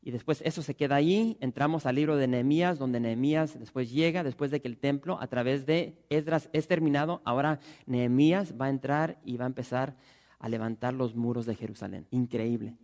Y 0.00 0.10
después 0.10 0.40
eso 0.46 0.62
se 0.62 0.74
queda 0.74 0.96
ahí. 0.96 1.36
Entramos 1.40 1.84
al 1.84 1.96
libro 1.96 2.16
de 2.16 2.26
Nehemías, 2.26 2.78
donde 2.78 3.00
Nehemías 3.00 3.58
después 3.58 3.90
llega, 3.90 4.24
después 4.24 4.50
de 4.50 4.62
que 4.62 4.68
el 4.68 4.78
templo 4.78 5.18
a 5.20 5.26
través 5.26 5.66
de 5.66 5.98
Esdras 6.08 6.48
es 6.54 6.66
terminado. 6.68 7.20
Ahora 7.24 7.60
Nehemías 7.84 8.54
va 8.58 8.66
a 8.66 8.70
entrar 8.70 9.18
y 9.24 9.36
va 9.36 9.44
a 9.44 9.48
empezar 9.48 9.94
a 10.38 10.48
levantar 10.48 10.94
los 10.94 11.14
muros 11.14 11.44
de 11.44 11.56
Jerusalén. 11.56 12.06
Increíble. 12.10 12.76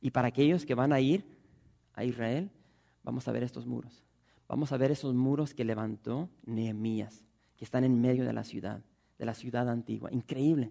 Y 0.00 0.12
para 0.12 0.28
aquellos 0.28 0.64
que 0.64 0.74
van 0.74 0.92
a 0.92 1.00
ir 1.00 1.24
a 1.94 2.04
Israel, 2.04 2.50
vamos 3.02 3.26
a 3.26 3.32
ver 3.32 3.42
estos 3.42 3.66
muros. 3.66 4.04
Vamos 4.46 4.70
a 4.70 4.76
ver 4.76 4.92
esos 4.92 5.14
muros 5.14 5.54
que 5.54 5.64
levantó 5.64 6.28
Nehemías 6.44 7.24
que 7.60 7.66
están 7.66 7.84
en 7.84 8.00
medio 8.00 8.24
de 8.24 8.32
la 8.32 8.42
ciudad, 8.42 8.80
de 9.18 9.26
la 9.26 9.34
ciudad 9.34 9.68
antigua. 9.68 10.10
Increíble. 10.10 10.70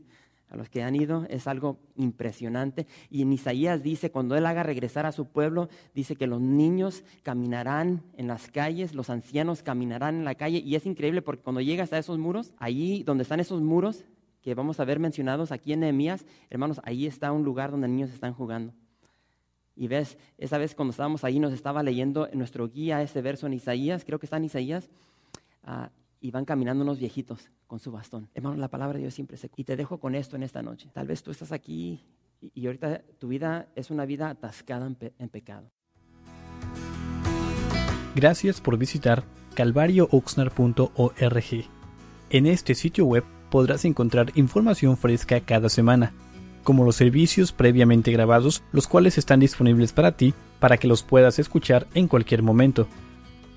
A 0.50 0.58
los 0.58 0.70
que 0.70 0.82
han 0.82 0.96
ido 0.96 1.28
es 1.30 1.46
algo 1.46 1.78
impresionante. 1.96 2.88
Y 3.12 3.22
en 3.22 3.32
Isaías 3.32 3.84
dice, 3.84 4.10
cuando 4.10 4.36
Él 4.36 4.48
haga 4.48 4.64
regresar 4.64 5.06
a 5.06 5.12
su 5.12 5.28
pueblo, 5.28 5.70
dice 5.94 6.16
que 6.16 6.26
los 6.26 6.42
niños 6.42 7.04
caminarán 7.22 8.02
en 8.18 8.26
las 8.26 8.50
calles, 8.50 8.96
los 8.96 9.12
ancianos 9.12 9.62
caminarán 9.62 10.16
en 10.16 10.26
la 10.26 10.34
calle. 10.34 10.64
Y 10.66 10.74
es 10.74 10.88
increíble 10.88 11.22
porque 11.22 11.44
cuando 11.44 11.62
llegas 11.62 11.94
a 11.94 12.00
esos 12.00 12.18
muros, 12.18 12.54
ahí 12.58 13.04
donde 13.04 13.22
están 13.22 13.40
esos 13.40 13.62
muros, 13.62 14.04
que 14.42 14.56
vamos 14.56 14.80
a 14.80 14.86
ver 14.86 14.98
mencionados 14.98 15.52
aquí 15.52 15.74
en 15.74 15.82
Nehemías, 15.82 16.26
hermanos, 16.50 16.82
ahí 16.86 17.06
está 17.06 17.32
un 17.32 17.44
lugar 17.44 17.70
donde 17.70 17.88
niños 17.88 18.10
están 18.10 18.34
jugando. 18.34 18.74
Y 19.76 19.88
ves, 19.88 20.18
esa 20.40 20.58
vez 20.58 20.74
cuando 20.74 20.90
estábamos 20.90 21.24
ahí 21.24 21.40
nos 21.40 21.54
estaba 21.54 21.84
leyendo 21.84 22.28
en 22.28 22.40
nuestro 22.40 22.68
guía 22.68 23.04
ese 23.04 23.22
verso 23.22 23.46
en 23.46 23.54
Isaías, 23.54 24.04
creo 24.04 24.18
que 24.18 24.26
está 24.26 24.38
en 24.38 24.46
Isaías, 24.46 24.90
ah, 25.64 25.92
y 26.22 26.32
van 26.32 26.46
caminando 26.46 26.84
unos 26.84 27.00
viejitos 27.00 27.50
con 27.68 27.80
su 27.80 27.92
bastón. 27.92 28.30
Hermano, 28.34 28.58
la 28.58 28.68
palabra 28.68 28.98
de 28.98 29.04
Dios 29.04 29.14
siempre 29.14 29.38
se... 29.38 29.50
Y 29.56 29.64
te 29.64 29.76
dejo 29.76 30.00
con 30.00 30.16
esto 30.16 30.36
en 30.36 30.44
esta 30.44 30.62
noche. 30.62 30.90
Tal 30.94 31.08
vez 31.08 31.24
tú 31.24 31.32
estás 31.32 31.52
aquí 31.52 32.04
y, 32.42 32.66
ahorita 32.66 33.02
tu 33.20 33.30
vida 33.30 33.68
es 33.76 33.92
una 33.92 34.06
vida 34.06 34.30
atascada 34.30 34.88
en, 34.88 34.98
en 35.18 35.30
pecado. 35.30 35.72
Gracias 38.16 38.62
por 38.62 38.78
visitar 38.78 39.24
calvariooxnar.org. 39.56 41.66
En 42.30 42.46
este 42.46 42.76
sitio 42.76 43.06
web 43.06 43.24
podrás 43.50 43.86
encontrar 43.86 44.32
información 44.36 44.98
fresca 44.98 45.40
cada 45.42 45.70
semana, 45.70 46.14
como 46.64 46.86
los 46.86 46.96
servicios 46.96 47.52
previamente 47.52 48.12
grabados, 48.12 48.64
los 48.72 48.88
cuales 48.88 49.18
están 49.18 49.40
disponibles 49.40 49.94
para 49.94 50.18
ti 50.18 50.34
para 50.60 50.78
que 50.78 50.88
los 50.88 51.04
puedas 51.04 51.40
escuchar 51.40 51.88
en 51.94 52.08
cualquier 52.08 52.44
momento. 52.44 52.88